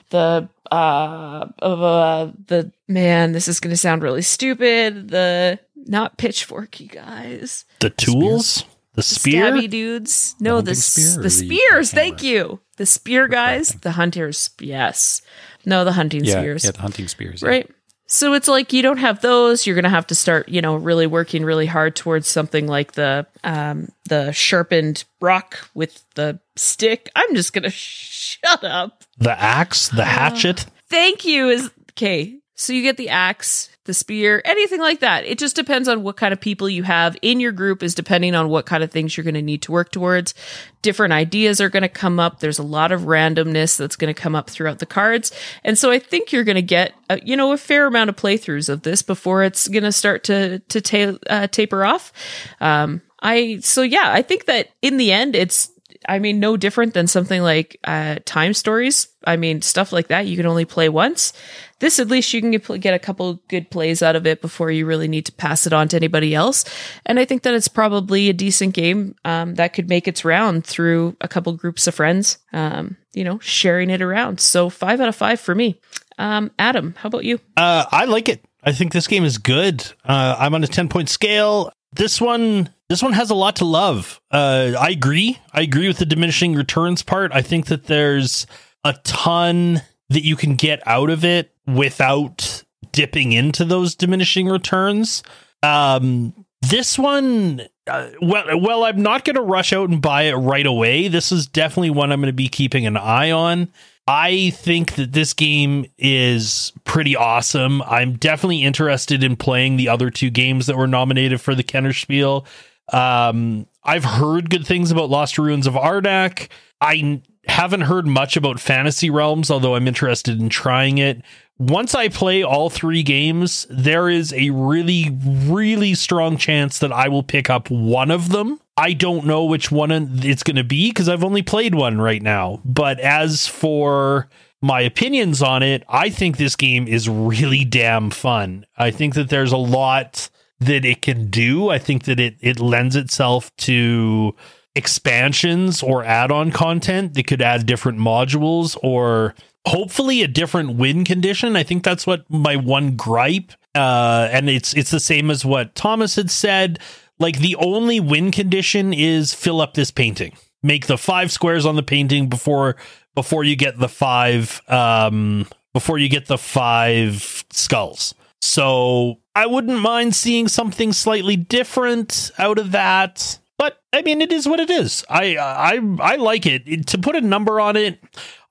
the, 0.10 0.47
uh, 0.72 1.47
of, 1.60 1.82
uh, 1.82 2.32
the, 2.47 2.72
man, 2.88 3.32
this 3.32 3.47
is 3.47 3.60
going 3.60 3.72
to 3.74 3.78
sound 3.78 4.03
really 4.03 4.22
stupid. 4.22 5.10
The, 5.10 5.60
not 5.88 6.18
pitchforky 6.18 6.91
guys. 6.91 7.66
the 7.80 7.91
tools, 7.91 8.66
the 8.93 9.03
spear. 9.03 9.51
Stabby 9.51 9.70
dudes. 9.70 10.36
No, 10.39 10.62
the, 10.62 10.72
hunting 10.72 10.76
spear 10.82 11.10
or 11.12 11.18
the 11.18 11.22
the 11.24 11.30
spears. 11.30 11.91
Thank 11.91 12.24
you. 12.24 12.60
The 12.78 12.86
spear 12.86 13.28
guys, 13.28 13.70
the 13.82 13.91
hunters. 13.91 14.49
Yes. 14.60 15.22
No, 15.66 15.84
the 15.86 15.91
hunting 15.93 16.24
Yeah, 16.26 16.39
spears 16.39 16.66
yeah, 16.66 16.72
the 16.72 16.82
hunting 16.82 17.08
spears. 17.08 17.41
yeah. 17.41 17.64
So 18.08 18.34
it's 18.34 18.47
like 18.47 18.74
you 18.74 18.82
don't 18.82 18.97
have 18.97 19.22
those. 19.22 19.66
You're 19.66 19.76
going 19.76 19.84
to 19.84 19.89
have 19.89 20.08
to 20.08 20.16
start 20.16 20.49
you 20.49 20.62
know 20.62 20.76
really 20.76 21.08
working 21.08 21.43
really 21.43 21.66
hard 21.66 21.95
towards 21.95 22.28
something 22.28 22.68
like 22.68 22.93
the 22.93 23.26
um 23.43 23.89
the 24.10 24.32
sharpened 24.32 25.03
rock 25.22 25.70
with 25.74 26.03
the 26.16 26.39
stick. 26.56 27.10
I'm 27.16 27.36
just 27.36 27.53
going 27.53 27.64
to 27.70 27.70
shut 27.70 28.64
up. 28.64 29.03
The 29.18 29.39
axe, 29.39 29.89
the 29.89 30.06
hatchet. 30.06 30.66
thank 30.89 31.26
you 31.26 31.49
is 31.49 31.72
okay 31.91 32.39
so 32.56 32.74
you 32.74 32.82
get 32.82 32.97
the 32.97 33.10
axe 33.10 33.70
the 33.86 33.93
spear 33.93 34.41
anything 34.45 34.80
like 34.80 34.99
that. 34.99 35.24
It 35.26 35.38
just 35.38 35.56
depends 35.56 35.88
on 35.88 36.03
what 36.03 36.18
kind 36.18 36.34
of 36.34 36.41
people 36.41 36.68
you 36.68 36.84
have 36.84 37.16
in 37.22 37.39
your 37.39 37.51
group 37.51 37.82
is 37.82 37.95
depending 37.95 38.36
on 38.36 38.49
what 38.49 38.66
kind 38.66 38.84
of 38.84 38.91
things 38.91 39.16
you're 39.16 39.24
going 39.24 39.36
to 39.36 39.41
need 39.41 39.62
to 39.64 39.72
work 39.72 39.91
towards. 39.91 40.34
Different 40.82 41.14
ideas 41.14 41.62
are 41.62 41.70
going 41.70 41.84
to 41.84 41.89
come 41.89 42.20
up. 42.20 42.39
There's 42.39 42.60
a 42.60 42.64
lot 42.64 42.91
of 42.91 43.01
randomness 43.01 43.78
that's 43.78 43.95
going 43.95 44.14
to 44.14 44.20
come 44.20 44.36
up 44.36 44.49
throughout 44.49 44.80
the 44.80 44.86
cards. 44.86 45.32
And 45.64 45.78
so 45.78 45.91
i 45.91 45.99
think 45.99 46.32
you're 46.32 46.43
going 46.43 46.56
to 46.56 46.62
get 46.62 46.93
a, 47.10 47.24
you 47.24 47.38
know 47.38 47.51
a 47.53 47.58
fair 47.58 47.86
amount 47.86 48.10
of 48.10 48.16
playthroughs 48.16 48.70
of 48.70 48.82
this 48.82 49.01
before 49.01 49.43
it's 49.43 49.68
going 49.68 49.84
to 49.84 49.91
start 49.91 50.24
to 50.26 50.60
to 50.60 50.82
ta- 50.82 51.20
uh, 51.30 51.47
taper 51.47 51.86
off. 51.86 52.12
Um 52.60 53.01
i 53.22 53.60
so 53.62 53.82
yeah 53.82 54.12
i 54.12 54.22
think 54.22 54.45
that 54.45 54.70
in 54.82 54.97
the 54.97 55.12
end 55.12 55.36
it's 55.36 55.72
I 56.08 56.20
mean, 56.20 56.39
no 56.39 56.58
different 56.58 56.93
than 56.93 57.08
something 57.08 57.41
like 57.41 57.80
uh, 57.84 58.18
time 58.26 58.53
stories. 58.53 59.08
I 59.26 59.38
mean, 59.38 59.62
stuff 59.62 59.91
like 59.91 60.08
that 60.08 60.28
you 60.28 60.38
can 60.38 60.45
only 60.45 60.66
play 60.66 60.89
once. 60.89 61.34
This, 61.80 61.99
at 61.99 62.08
least, 62.08 62.34
you 62.34 62.41
can 62.41 62.51
get, 62.80 62.93
a 62.93 62.99
couple 62.99 63.41
good 63.49 63.70
plays 63.70 64.01
out 64.01 64.16
of 64.16 64.26
it 64.26 64.41
before 64.41 64.72
you 64.72 64.86
really 64.86 65.08
need 65.08 65.26
to 65.26 65.32
pass 65.34 65.68
it 65.68 65.74
on 65.74 65.88
to 65.89 65.97
anybody 65.97 66.34
else. 66.34 66.64
And 67.06 67.20
I 67.20 67.26
think 67.26 67.43
that 67.43 67.53
it's 67.53 67.68
probably 67.68 68.30
a 68.30 68.34
decent 68.34 68.74
game 68.74 69.16
um, 69.26 69.56
that 69.56 69.74
could 69.74 69.89
make 69.89 70.08
its 70.08 70.24
round 70.24 70.66
through 70.66 71.18
a 71.20 71.28
couple 71.28 71.51
groups 71.53 71.86
of 71.88 71.95
friends, 71.95 72.38
um, 72.53 72.95
you 73.14 73.24
know, 73.24 73.39
sharing 73.39 73.89
it 73.89 74.01
around. 74.01 74.39
So, 74.39 74.70
five 74.70 75.01
out 75.01 75.10
of 75.10 75.16
five 75.16 75.39
for 75.39 75.53
me. 75.53 75.80
Um, 76.18 76.51
Adam, 76.58 76.95
how 76.97 77.08
about 77.08 77.26
you? 77.26 77.39
Uh, 77.58 77.86
I 77.91 78.06
like 78.06 78.30
it. 78.30 78.45
I 78.64 78.72
think 78.72 78.93
this 78.93 79.08
game 79.08 79.26
is 79.26 79.38
good. 79.38 79.86
Uh, 80.03 80.36
I'm 80.39 80.56
on 80.56 80.64
a 80.64 80.68
10 80.68 80.89
point 80.89 81.10
scale. 81.10 81.72
This 81.93 82.20
one, 82.20 82.70
this 82.89 83.01
one 83.01 83.13
has 83.13 83.29
a 83.29 83.36
lot 83.36 83.55
to 83.57 83.65
love. 83.65 84.21
Uh, 84.31 84.73
I 84.79 84.89
agree. 84.89 85.39
I 85.53 85.61
agree 85.61 85.88
with 85.88 85.97
the 85.97 86.05
diminishing 86.05 86.53
returns 86.53 87.01
part. 87.03 87.31
I 87.33 87.41
think 87.41 87.67
that 87.67 87.86
there's 87.86 88.45
a 88.83 88.93
ton 89.03 89.81
that 90.09 90.23
you 90.23 90.36
can 90.36 90.55
get 90.55 90.86
out 90.88 91.09
of 91.09 91.25
it 91.25 91.53
without 91.65 92.63
dipping 92.91 93.31
into 93.33 93.65
those 93.65 93.95
diminishing 93.95 94.47
returns. 94.47 95.23
Um, 95.63 96.45
this 96.61 96.97
one, 96.97 97.61
uh, 97.88 98.09
well, 98.21 98.59
well, 98.59 98.83
I'm 98.86 99.01
not 99.01 99.25
going 99.25 99.36
to 99.36 99.41
rush 99.41 99.73
out 99.73 99.89
and 99.89 100.01
buy 100.01 100.23
it 100.23 100.36
right 100.36 100.65
away. 100.65 101.07
This 101.07 101.31
is 101.31 101.47
definitely 101.47 101.89
one 101.89 102.11
I'm 102.11 102.21
going 102.21 102.27
to 102.27 102.33
be 102.33 102.47
keeping 102.47 102.86
an 102.86 102.97
eye 102.97 103.31
on. 103.31 103.71
I 104.07 104.51
think 104.51 104.95
that 104.95 105.13
this 105.13 105.33
game 105.33 105.88
is 105.97 106.71
pretty 106.83 107.15
awesome. 107.15 107.81
I'm 107.83 108.17
definitely 108.17 108.63
interested 108.63 109.23
in 109.23 109.36
playing 109.36 109.77
the 109.77 109.89
other 109.89 110.11
two 110.11 110.29
games 110.29 110.67
that 110.67 110.77
were 110.77 110.88
nominated 110.88 111.41
for 111.41 111.55
the 111.55 111.63
Kennerspiel. 111.63 112.45
Um, 112.91 113.67
I've 113.83 114.03
heard 114.05 114.49
good 114.49 114.65
things 114.65 114.91
about 114.91 115.09
Lost 115.09 115.38
Ruins 115.38 115.67
of 115.67 115.73
Arnak. 115.73 116.49
I 116.81 117.21
haven't 117.47 117.81
heard 117.81 118.07
much 118.07 118.38
about 118.38 118.59
Fantasy 118.59 119.09
Realms, 119.09 119.51
although 119.51 119.75
I'm 119.75 119.88
interested 119.88 120.39
in 120.39 120.49
trying 120.49 120.97
it. 120.97 121.21
Once 121.57 121.95
I 121.95 122.09
play 122.09 122.43
all 122.43 122.69
three 122.69 123.01
games, 123.01 123.65
there 123.69 124.09
is 124.09 124.33
a 124.33 124.49
really, 124.49 125.17
really 125.23 125.93
strong 125.93 126.38
chance 126.38 126.79
that 126.79 126.91
I 126.91 127.07
will 127.07 127.23
pick 127.23 127.49
up 127.49 127.69
one 127.69 128.11
of 128.11 128.29
them. 128.29 128.59
I 128.75 128.91
don't 128.91 129.25
know 129.25 129.45
which 129.45 129.71
one 129.71 129.91
it's 130.21 130.43
going 130.43 130.57
to 130.57 130.63
be 130.65 130.89
because 130.89 131.07
I've 131.07 131.23
only 131.23 131.41
played 131.41 131.73
one 131.73 132.01
right 132.01 132.21
now. 132.21 132.59
But 132.65 132.99
as 132.99 133.47
for 133.47 134.27
my 134.61 134.81
opinions 134.81 135.41
on 135.41 135.63
it, 135.63 135.83
I 135.88 136.09
think 136.09 136.36
this 136.36 136.57
game 136.57 136.88
is 136.88 137.07
really 137.07 137.63
damn 137.63 138.09
fun. 138.09 138.65
I 138.77 138.91
think 138.91 139.13
that 139.13 139.29
there's 139.29 139.53
a 139.53 139.57
lot 139.57 140.29
that 140.60 140.86
it 140.86 141.01
can 141.01 141.30
do. 141.30 141.70
I 141.70 141.80
think 141.80 142.03
that 142.03 142.20
it 142.20 142.38
it 142.41 142.60
lends 142.60 142.95
itself 142.95 143.56
to 143.58 144.36
expansions 144.76 145.82
or 145.82 146.03
add-on 146.03 146.51
content 146.51 147.14
that 147.14 147.28
could 147.28 147.41
add 147.41 147.66
different 147.66 147.97
modules 147.97 148.78
or 148.84 149.34
hopefully 149.66 150.22
a 150.22 150.28
different 150.28 150.76
win 150.76 151.06
condition. 151.06 151.56
I 151.56 151.64
think 151.64 151.84
that's 151.84 152.06
what 152.06 152.30
my 152.30 152.56
one 152.56 152.95
gripe 152.95 153.51
uh 153.74 154.30
and 154.32 154.49
it's 154.49 154.74
it's 154.74 154.91
the 154.91 154.99
same 154.99 155.30
as 155.30 155.45
what 155.45 155.76
Thomas 155.76 156.16
had 156.16 156.30
said. 156.30 156.80
Like 157.20 157.39
the 157.39 157.56
only 157.56 157.99
win 157.99 158.32
condition 158.32 158.93
is 158.93 159.34
fill 159.34 159.62
up 159.62 159.74
this 159.74 159.91
painting. 159.91 160.34
Make 160.62 160.88
the 160.88 160.97
five 160.97 161.32
squares 161.32 161.66
on 161.66 161.76
the 161.76 161.84
painting 161.84 162.28
before 162.28 162.76
before 163.14 163.43
you 163.43 163.56
get 163.56 163.80
the 163.80 163.89
five 163.89 164.62
um 164.70 165.47
before 165.74 165.97
you 165.97 166.10
get 166.10 166.28
the 166.28 166.38
five 166.38 167.45
skulls. 167.49 168.14
So 168.41 169.19
I 169.33 169.45
wouldn't 169.47 169.79
mind 169.79 170.15
seeing 170.15 170.47
something 170.47 170.93
slightly 170.93 171.36
different 171.36 172.31
out 172.38 172.57
of 172.59 172.71
that. 172.71 173.39
But 173.57 173.81
I 173.93 174.01
mean, 174.01 174.21
it 174.21 174.31
is 174.31 174.47
what 174.47 174.59
it 174.59 174.69
is. 174.69 175.03
I 175.09 175.38
I 175.38 175.79
I 175.99 176.15
like 176.17 176.45
it. 176.45 176.63
It- 176.65 176.88
to 176.88 176.97
put 176.97 177.15
a 177.15 177.21
number 177.21 177.59
on 177.59 177.75
it, 177.75 177.99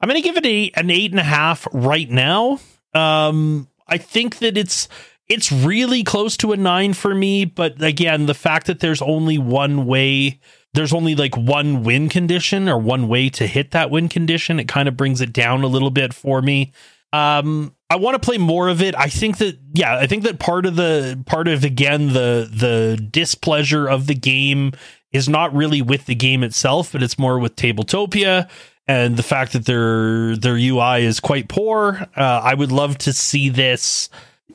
I'm 0.00 0.08
going 0.08 0.20
to 0.20 0.26
give 0.26 0.36
it 0.36 0.46
a 0.46 0.70
an 0.76 0.90
eight 0.90 1.10
and 1.10 1.20
a 1.20 1.24
half 1.24 1.66
right 1.72 2.08
now. 2.10 2.58
Um, 2.94 3.68
I 3.86 3.98
think 3.98 4.38
that 4.38 4.56
it's 4.56 4.88
it's 5.28 5.50
really 5.52 6.02
close 6.04 6.36
to 6.38 6.52
a 6.52 6.56
nine 6.56 6.92
for 6.94 7.14
me. 7.14 7.44
But 7.44 7.82
again, 7.82 8.26
the 8.26 8.34
fact 8.34 8.66
that 8.66 8.80
there's 8.80 9.02
only 9.02 9.38
one 9.38 9.86
way, 9.86 10.40
there's 10.74 10.92
only 10.92 11.14
like 11.14 11.36
one 11.36 11.82
win 11.82 12.08
condition 12.08 12.68
or 12.68 12.78
one 12.78 13.08
way 13.08 13.28
to 13.30 13.46
hit 13.46 13.70
that 13.72 13.90
win 13.90 14.08
condition, 14.08 14.58
it 14.60 14.68
kind 14.68 14.88
of 14.88 14.96
brings 14.96 15.20
it 15.20 15.32
down 15.32 15.62
a 15.62 15.66
little 15.68 15.90
bit 15.90 16.12
for 16.12 16.42
me. 16.42 16.72
Um, 17.12 17.73
I 17.90 17.96
want 17.96 18.14
to 18.14 18.24
play 18.24 18.38
more 18.38 18.68
of 18.68 18.82
it. 18.82 18.94
I 18.94 19.08
think 19.08 19.38
that 19.38 19.58
yeah, 19.74 19.96
I 19.96 20.06
think 20.06 20.24
that 20.24 20.38
part 20.38 20.66
of 20.66 20.76
the 20.76 21.22
part 21.26 21.48
of 21.48 21.64
again 21.64 22.08
the 22.08 22.48
the 22.50 23.00
displeasure 23.10 23.86
of 23.86 24.06
the 24.06 24.14
game 24.14 24.72
is 25.12 25.28
not 25.28 25.54
really 25.54 25.82
with 25.82 26.06
the 26.06 26.14
game 26.14 26.42
itself, 26.42 26.92
but 26.92 27.02
it's 27.02 27.18
more 27.18 27.38
with 27.38 27.56
Tabletopia 27.56 28.48
and 28.86 29.16
the 29.16 29.22
fact 29.22 29.52
that 29.52 29.66
their 29.66 30.36
their 30.36 30.56
UI 30.56 31.04
is 31.04 31.20
quite 31.20 31.48
poor. 31.48 32.06
Uh, 32.16 32.40
I 32.42 32.54
would 32.54 32.72
love 32.72 32.98
to 32.98 33.12
see 33.12 33.48
this 33.48 34.08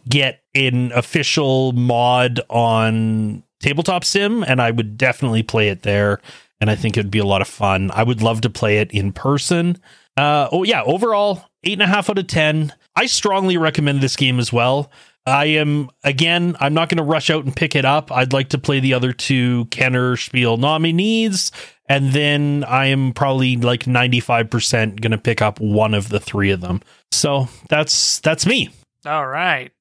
get 0.08 0.42
an 0.56 0.92
official 0.94 1.72
mod 1.74 2.40
on 2.50 3.44
Tabletop 3.60 4.04
Sim, 4.04 4.44
and 4.44 4.62
I 4.62 4.72
would 4.72 4.98
definitely 4.98 5.44
play 5.44 5.70
it 5.70 5.84
there. 5.84 6.20
And 6.62 6.70
I 6.70 6.76
think 6.76 6.98
it'd 6.98 7.12
be 7.12 7.20
a 7.20 7.26
lot 7.26 7.42
of 7.42 7.48
fun. 7.48 7.90
I 7.92 8.04
would 8.04 8.22
love 8.22 8.42
to 8.42 8.50
play 8.50 8.80
it 8.80 8.92
in 8.92 9.14
person. 9.14 9.78
Uh, 10.18 10.50
oh 10.52 10.64
yeah, 10.64 10.84
overall 10.84 11.50
eight 11.64 11.74
and 11.74 11.82
a 11.82 11.88
half 11.88 12.10
out 12.10 12.18
of 12.18 12.28
ten. 12.28 12.74
I 12.96 13.06
strongly 13.06 13.58
recommend 13.58 14.02
this 14.02 14.16
game 14.16 14.40
as 14.40 14.52
well. 14.52 14.92
I 15.26 15.46
am 15.46 15.90
again. 16.04 16.56
I'm 16.60 16.74
not 16.74 16.90
going 16.90 16.98
to 16.98 17.04
rush 17.04 17.30
out 17.30 17.46
and 17.46 17.56
pick 17.56 17.76
it 17.76 17.86
up. 17.86 18.12
I'd 18.12 18.34
like 18.34 18.50
to 18.50 18.58
play 18.58 18.80
the 18.80 18.94
other 18.94 19.14
two 19.14 19.66
Kennerspiel 19.66 20.58
nominees, 20.58 21.52
and 21.88 22.12
then 22.14 22.64
I 22.68 22.88
am 22.88 23.14
probably 23.14 23.56
like 23.58 23.86
95 23.86 24.50
percent 24.50 25.02
going 25.02 25.12
to 25.12 25.18
pick 25.18 25.42
up 25.42 25.60
one 25.60 25.94
of 25.94 26.10
the 26.10 26.20
three 26.20 26.52
of 26.52 26.62
them. 26.62 26.82
So 27.12 27.48
that's 27.70 28.20
that's 28.20 28.46
me. 28.46 28.70
All 29.06 29.28
right. 29.28 29.72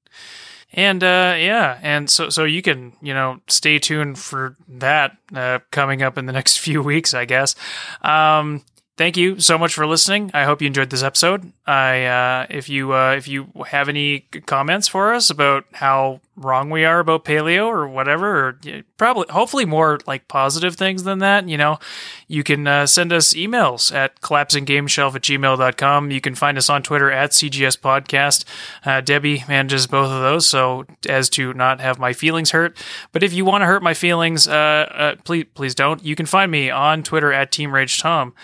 And 0.75 1.03
uh, 1.03 1.35
yeah, 1.39 1.79
and 1.83 2.11
so 2.11 2.29
so 2.29 2.45
you 2.45 2.61
can 2.61 2.93
you 3.01 3.15
know 3.15 3.41
stay 3.49 3.79
tuned 3.79 4.19
for 4.19 4.55
that 4.69 5.17
uh, 5.35 5.61
coming 5.71 6.03
up 6.03 6.19
in 6.19 6.27
the 6.27 6.33
next 6.39 6.59
few 6.59 6.83
weeks, 6.83 7.15
I 7.15 7.25
guess. 7.25 7.55
Um, 8.03 8.63
thank 8.99 9.17
you 9.17 9.41
so 9.41 9.57
much 9.57 9.75
for 9.75 9.87
listening. 9.87 10.31
I 10.35 10.45
hope 10.45 10.61
you 10.61 10.67
enjoyed 10.67 10.91
this 10.91 11.03
episode. 11.03 11.53
I 11.67 12.05
uh, 12.05 12.47
if 12.51 12.69
you 12.69 12.93
uh, 12.93 13.15
if 13.17 13.27
you 13.27 13.49
have 13.69 13.89
any 13.89 14.21
comments 14.45 14.89
for 14.89 15.15
us 15.15 15.31
about 15.31 15.65
how 15.73 16.21
wrong 16.39 16.71
we 16.71 16.85
are 16.85 17.01
about 17.01 17.25
paleo 17.25 17.67
or 17.67 17.89
whatever, 17.89 18.49
or 18.49 18.61
probably 18.97 19.27
hopefully 19.31 19.65
more 19.65 19.99
like 20.07 20.29
positive 20.29 20.77
things 20.77 21.05
than 21.05 21.19
that, 21.19 21.49
you 21.49 21.57
know, 21.57 21.79
you 22.27 22.43
can 22.43 22.67
uh, 22.67 22.87
send 22.87 23.13
us 23.13 23.35
emails 23.35 23.95
at 23.95 24.21
collapsinggameshelf 24.21 25.15
at 25.15 25.23
gmail.com. 25.23 26.11
You 26.11 26.21
can 26.21 26.35
find 26.35 26.59
us 26.59 26.71
on 26.71 26.83
Twitter 26.83 27.11
at 27.11 27.31
CGS 27.31 27.79
Podcast. 27.79 28.45
Uh, 28.85 29.01
Debbie 29.01 29.45
manages 29.49 29.87
both 29.87 30.11
of 30.11 30.23
those, 30.23 30.47
so 30.47 30.85
as 31.09 31.29
to 31.31 31.53
not 31.55 31.81
have 31.81 31.99
my 31.99 32.13
feelings 32.13 32.51
hurt. 32.51 32.77
But 33.13 33.23
if 33.23 33.33
you 33.33 33.45
want 33.45 33.63
to 33.63 33.67
hurt 33.67 33.83
my 33.83 33.95
feelings, 33.95 34.47
uh, 34.49 34.53
uh, 34.53 35.17
please 35.25 35.47
please 35.55 35.75
don't. 35.75 36.05
You 36.05 36.15
can 36.15 36.27
find 36.27 36.51
me 36.51 36.71
on 36.71 37.03
Twitter 37.03 37.33
at 37.33 37.53
Team 37.53 37.73
Rage 37.73 38.01
Tom. 38.01 38.35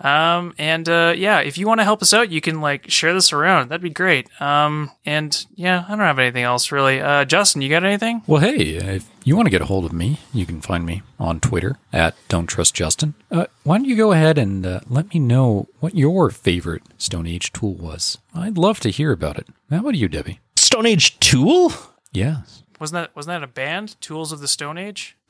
Um, 0.00 0.54
and 0.58 0.88
uh, 0.88 1.14
yeah, 1.16 1.40
if 1.40 1.58
you 1.58 1.66
want 1.66 1.80
to 1.80 1.84
help 1.84 2.02
us 2.02 2.12
out, 2.12 2.30
you 2.30 2.40
can 2.40 2.60
like 2.60 2.90
share 2.90 3.12
this 3.12 3.32
around. 3.32 3.68
That'd 3.68 3.82
be 3.82 3.90
great. 3.90 4.28
Um, 4.40 4.90
and 5.04 5.44
yeah, 5.54 5.84
I 5.86 5.90
don't 5.90 6.00
have 6.00 6.18
anything 6.18 6.44
else 6.44 6.70
really. 6.70 7.00
Uh, 7.00 7.24
you 7.38 7.68
got 7.68 7.84
anything? 7.84 8.22
Well, 8.26 8.40
hey, 8.40 8.56
if 8.56 9.08
you 9.24 9.36
want 9.36 9.46
to 9.46 9.50
get 9.50 9.62
a 9.62 9.66
hold 9.66 9.84
of 9.84 9.92
me, 9.92 10.18
you 10.34 10.44
can 10.44 10.60
find 10.60 10.84
me 10.84 11.02
on 11.20 11.38
Twitter 11.38 11.78
at 11.92 12.16
Don't 12.28 12.46
Trust 12.48 12.74
Justin. 12.74 13.14
Uh, 13.30 13.46
why 13.62 13.76
don't 13.76 13.84
you 13.84 13.96
go 13.96 14.10
ahead 14.12 14.38
and 14.38 14.66
uh, 14.66 14.80
let 14.88 15.14
me 15.14 15.20
know 15.20 15.68
what 15.78 15.94
your 15.94 16.30
favorite 16.30 16.82
Stone 16.98 17.28
Age 17.28 17.52
tool 17.52 17.74
was? 17.74 18.18
I'd 18.34 18.58
love 18.58 18.80
to 18.80 18.90
hear 18.90 19.12
about 19.12 19.38
it. 19.38 19.46
Now, 19.70 19.82
what 19.82 19.92
do 19.92 19.98
you, 19.98 20.08
Debbie? 20.08 20.40
Stone 20.56 20.86
Age 20.86 21.18
tool? 21.20 21.72
Yes. 22.12 22.64
Wasn't 22.80 22.94
that 22.94 23.14
wasn't 23.14 23.40
that 23.40 23.44
a 23.44 23.52
band? 23.52 24.00
Tools 24.00 24.32
of 24.32 24.40
the 24.40 24.48
Stone 24.48 24.78
Age. 24.78 25.16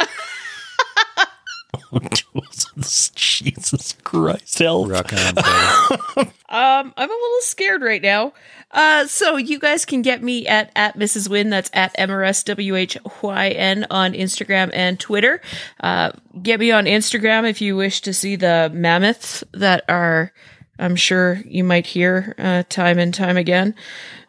Jesus 3.15 3.95
Christ, 4.05 4.59
help. 4.59 4.91
Rock 4.91 5.13
on. 5.13 6.33
Um, 6.51 6.95
I'm 6.97 7.11
a 7.11 7.13
little 7.13 7.41
scared 7.43 7.83
right 7.83 8.01
now. 8.01 8.33
Uh, 8.71 9.07
so 9.07 9.37
you 9.37 9.59
guys 9.59 9.85
can 9.85 10.01
get 10.01 10.23
me 10.23 10.47
at 10.47 10.73
at 10.75 10.97
Mrs. 10.97 11.29
Win. 11.29 11.51
That's 11.51 11.69
at 11.75 11.95
MRSWHYN 11.99 13.87
on 13.91 14.13
Instagram 14.15 14.71
and 14.73 14.99
Twitter. 14.99 15.43
Uh, 15.81 16.13
get 16.43 16.59
me 16.59 16.71
on 16.71 16.87
Instagram 16.87 17.49
if 17.49 17.61
you 17.61 17.77
wish 17.77 18.01
to 18.01 18.15
see 18.15 18.35
the 18.37 18.71
mammoths 18.73 19.45
that 19.53 19.85
are. 19.89 20.33
I'm 20.79 20.97
sure 20.97 21.43
you 21.45 21.65
might 21.65 21.87
hear 21.87 22.35
uh, 22.39 22.63
time 22.71 22.99
and 22.99 23.13
time 23.13 23.37
again. 23.37 23.75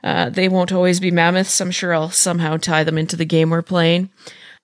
Uh, 0.03 0.29
they 0.29 0.49
won't 0.49 0.73
always 0.73 0.99
be 0.99 1.11
mammoths. 1.11 1.61
I'm 1.61 1.71
sure 1.71 1.93
I'll 1.93 2.09
somehow 2.09 2.57
tie 2.57 2.83
them 2.83 2.97
into 2.97 3.15
the 3.15 3.25
game 3.25 3.51
we're 3.51 3.61
playing. 3.61 4.09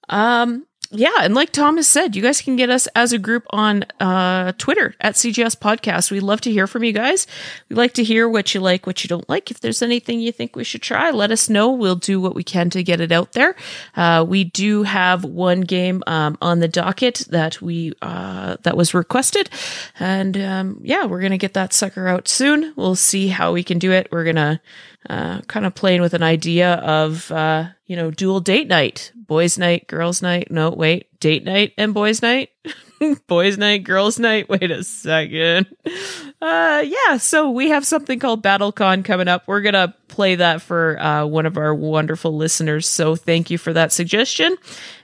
Um, 0.09 0.65
yeah, 0.95 1.21
and 1.21 1.33
like 1.33 1.51
Thomas 1.51 1.87
said, 1.87 2.15
you 2.15 2.21
guys 2.21 2.41
can 2.41 2.55
get 2.55 2.69
us 2.69 2.87
as 2.95 3.13
a 3.13 3.19
group 3.19 3.45
on 3.49 3.83
uh, 3.99 4.53
Twitter 4.57 4.95
at 5.01 5.15
CGS 5.15 5.57
Podcast. 5.57 6.11
We'd 6.11 6.21
love 6.21 6.41
to 6.41 6.51
hear 6.51 6.67
from 6.67 6.83
you 6.83 6.93
guys. 6.93 7.27
We'd 7.69 7.77
like 7.77 7.93
to 7.93 8.03
hear 8.03 8.27
what 8.27 8.53
you 8.53 8.61
like, 8.61 8.87
what 8.87 9.03
you 9.03 9.07
don't 9.07 9.27
like. 9.29 9.51
If 9.51 9.59
there's 9.59 9.81
anything 9.81 10.19
you 10.19 10.31
think 10.31 10.55
we 10.55 10.63
should 10.63 10.81
try, 10.81 11.11
let 11.11 11.31
us 11.31 11.49
know. 11.49 11.71
We'll 11.71 11.95
do 11.95 12.19
what 12.19 12.35
we 12.35 12.43
can 12.43 12.69
to 12.71 12.83
get 12.83 13.01
it 13.01 13.11
out 13.11 13.33
there. 13.33 13.55
Uh, 13.95 14.25
we 14.27 14.45
do 14.45 14.83
have 14.83 15.23
one 15.23 15.61
game 15.61 16.03
um, 16.07 16.37
on 16.41 16.59
the 16.59 16.67
docket 16.67 17.25
that 17.29 17.61
we 17.61 17.93
uh, 18.01 18.57
that 18.63 18.77
was 18.77 18.93
requested, 18.93 19.49
and 19.99 20.37
um, 20.37 20.81
yeah, 20.83 21.05
we're 21.05 21.21
gonna 21.21 21.37
get 21.37 21.53
that 21.53 21.73
sucker 21.73 22.07
out 22.07 22.27
soon. 22.27 22.73
We'll 22.75 22.95
see 22.95 23.27
how 23.27 23.53
we 23.53 23.63
can 23.63 23.79
do 23.79 23.91
it. 23.91 24.07
We're 24.11 24.25
gonna 24.25 24.61
uh, 25.09 25.41
kind 25.41 25.65
of 25.65 25.75
playing 25.75 26.01
with 26.01 26.13
an 26.13 26.23
idea 26.23 26.75
of 26.75 27.31
uh, 27.31 27.69
you 27.85 27.95
know 27.95 28.11
dual 28.11 28.39
date 28.39 28.67
night 28.67 29.11
boys 29.27 29.57
night 29.57 29.87
girls 29.87 30.21
night. 30.21 30.51
No 30.51 30.69
wait 30.69 31.19
date 31.19 31.43
night 31.43 31.73
and 31.77 31.93
boys 31.93 32.21
night? 32.21 32.49
Boys 33.27 33.57
night 33.57 33.83
girls 33.83 34.17
night? 34.17 34.47
Wait 34.47 34.71
a 34.71 34.83
second. 34.83 35.67
Uh 36.41 36.83
yeah 36.85 37.17
so 37.17 37.51
we 37.51 37.69
have 37.69 37.85
something 37.85 38.19
called 38.19 38.41
battlecon 38.41 39.03
coming 39.03 39.27
up. 39.27 39.43
We're 39.47 39.61
gonna 39.61 39.93
play 40.07 40.35
that 40.35 40.61
for 40.61 40.97
uh, 40.99 41.25
one 41.25 41.45
of 41.45 41.57
our 41.57 41.75
wonderful 41.75 42.35
listeners. 42.35 42.87
So 42.87 43.15
thank 43.15 43.51
you 43.51 43.57
for 43.57 43.73
that 43.73 43.91
suggestion. 43.91 44.55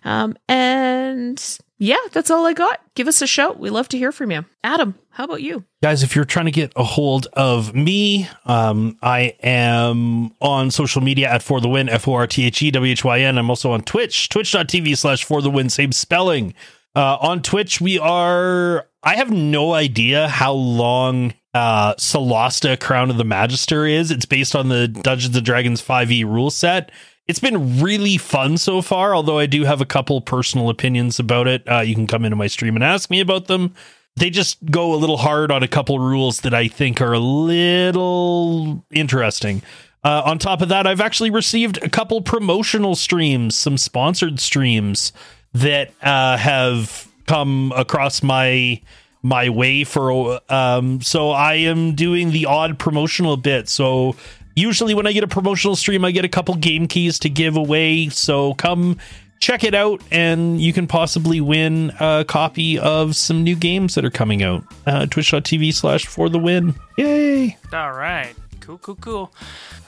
Um 0.06 0.36
and 0.48 1.60
yeah 1.82 1.98
that's 2.12 2.30
all 2.30 2.46
i 2.46 2.54
got 2.54 2.80
give 2.96 3.08
us 3.08 3.22
a 3.22 3.28
shout 3.28 3.60
we 3.60 3.70
love 3.70 3.90
to 3.90 3.98
hear 3.98 4.12
from 4.12 4.32
you 4.32 4.46
adam 4.64 4.96
how 5.10 5.26
about 5.26 5.42
you 5.42 5.66
Guys, 5.84 6.04
if 6.04 6.16
you're 6.16 6.26
trying 6.26 6.46
to 6.46 6.52
get 6.52 6.72
a 6.76 6.84
hold 6.84 7.26
of 7.34 7.74
me, 7.74 8.30
um, 8.46 9.00
I 9.02 9.36
am 9.42 10.32
on 10.40 10.70
social 10.70 11.02
media 11.02 11.28
at 11.28 11.42
For 11.42 11.60
the 11.60 11.68
Win, 11.68 11.90
F 11.90 12.08
O 12.08 12.14
R 12.14 12.28
T 12.28 12.46
H 12.46 12.62
E 12.62 12.70
W 12.70 12.92
H 12.92 13.04
Y 13.04 13.20
N. 13.20 13.40
I'm 13.40 13.50
also 13.50 13.72
on 13.72 13.82
Twitch, 13.82 14.30
twitch.tv 14.30 14.96
slash 14.96 15.24
For 15.24 15.42
the 15.42 15.50
Win, 15.50 15.72
same 15.72 15.92
spelling. 15.92 16.54
Uh, 16.96 17.18
on 17.20 17.42
Twitch, 17.42 17.82
we 17.82 17.98
are, 17.98 18.86
I 19.02 19.16
have 19.16 19.32
no 19.32 19.74
idea 19.74 20.28
how 20.28 20.54
long 20.54 21.34
uh, 21.56 21.96
Solasta 21.96 22.80
Crown 22.80 23.10
of 23.10 23.18
the 23.18 23.26
Magister 23.26 23.88
is. 23.88 24.12
It's 24.12 24.26
based 24.26 24.56
on 24.56 24.70
the 24.70 24.88
Dungeons 24.88 25.36
and 25.36 25.44
Dragons 25.44 25.82
5e 25.82 26.24
rule 26.26 26.52
set. 26.52 26.92
It's 27.32 27.40
been 27.40 27.80
really 27.80 28.18
fun 28.18 28.58
so 28.58 28.82
far, 28.82 29.16
although 29.16 29.40
I 29.40 29.46
do 29.46 29.64
have 29.64 29.80
a 29.80 29.86
couple 29.86 30.20
personal 30.20 30.70
opinions 30.70 31.18
about 31.18 31.48
it. 31.48 31.64
Uh, 31.66 31.80
you 31.80 31.96
can 31.96 32.06
come 32.06 32.26
into 32.26 32.36
my 32.36 32.48
stream 32.48 32.76
and 32.76 32.84
ask 32.84 33.10
me 33.10 33.22
about 33.22 33.48
them 33.48 33.74
they 34.16 34.30
just 34.30 34.64
go 34.66 34.94
a 34.94 34.98
little 34.98 35.18
hard 35.18 35.52
on 35.52 35.64
a 35.64 35.68
couple 35.68 36.00
rules 36.00 36.42
that 36.42 36.54
I 36.54 36.68
think 36.68 37.02
are 37.02 37.14
a 37.14 37.20
little 37.20 38.86
interesting. 38.92 39.62
Uh, 40.04 40.24
on 40.26 40.40
top 40.40 40.62
of 40.62 40.70
that, 40.70 40.88
I've 40.88 41.02
actually 41.02 41.30
received 41.30 41.82
a 41.84 41.90
couple 41.90 42.22
promotional 42.22 42.96
streams, 42.96 43.56
some 43.56 43.78
sponsored 43.78 44.40
streams 44.40 45.14
that 45.54 45.94
uh, 46.02 46.38
have 46.38 47.08
come 47.26 47.72
across 47.76 48.22
my 48.22 48.82
my 49.24 49.50
way 49.50 49.84
for 49.84 50.42
um 50.52 51.00
so 51.00 51.30
I 51.30 51.54
am 51.54 51.94
doing 51.94 52.32
the 52.32 52.48
odd 52.48 52.80
promotional 52.80 53.38
bit. 53.38 53.70
So 53.70 54.16
usually 54.56 54.94
when 54.94 55.08
I 55.08 55.12
get 55.12 55.24
a 55.24 55.28
promotional 55.28 55.76
stream 55.76 56.06
I 56.06 56.12
get 56.12 56.26
a 56.26 56.30
couple 56.30 56.56
game 56.56 56.88
keys 56.88 57.20
to 57.20 57.30
give 57.30 57.56
away. 57.56 58.10
So 58.10 58.54
come 58.56 58.98
check 59.40 59.64
it 59.64 59.74
out 59.74 60.02
and 60.12 60.62
you 60.62 60.72
can 60.72 60.86
possibly 60.88 61.42
win 61.42 61.92
a 62.00 62.24
copy 62.28 62.78
of 62.78 63.16
some 63.16 63.44
new 63.44 63.56
games 63.56 63.96
that 63.96 64.06
are 64.06 64.12
coming 64.12 64.44
out 64.44 64.64
uh, 64.86 65.08
twitch.tv 65.08 65.74
slash 65.74 66.06
for 66.06 66.30
the 66.30 66.38
win 66.38 66.76
yay 66.96 67.58
All 67.74 67.92
right. 67.92 68.36
Cool, 68.62 68.78
cool, 68.78 68.96
cool. 68.96 69.34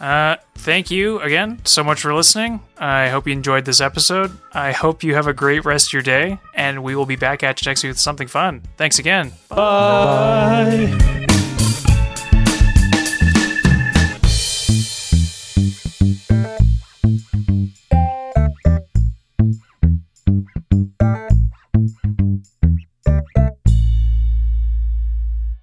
Uh, 0.02 0.36
thank 0.56 0.92
you 0.92 1.20
again 1.20 1.62
so 1.64 1.84
much 1.84 2.02
for 2.02 2.14
listening. 2.14 2.60
I 2.78 3.10
hope 3.10 3.28
you 3.28 3.34
enjoyed 3.34 3.66
this 3.66 3.80
episode. 3.80 4.32
I 4.52 4.72
hope 4.72 5.04
you 5.04 5.14
have 5.14 5.28
a 5.28 5.34
great 5.34 5.64
rest 5.64 5.90
of 5.90 5.94
your 5.94 6.02
day, 6.02 6.40
and 6.56 6.84
we 6.84 6.96
will 6.96 7.06
be 7.06 7.16
back 7.16 7.44
at 7.44 7.62
you 7.62 7.70
next 7.70 7.84
week 7.84 7.92
with 7.92 8.00
something 8.00 8.28
fun. 8.28 8.64
Thanks 8.76 9.00
again. 9.00 9.32
bye 9.48 11.28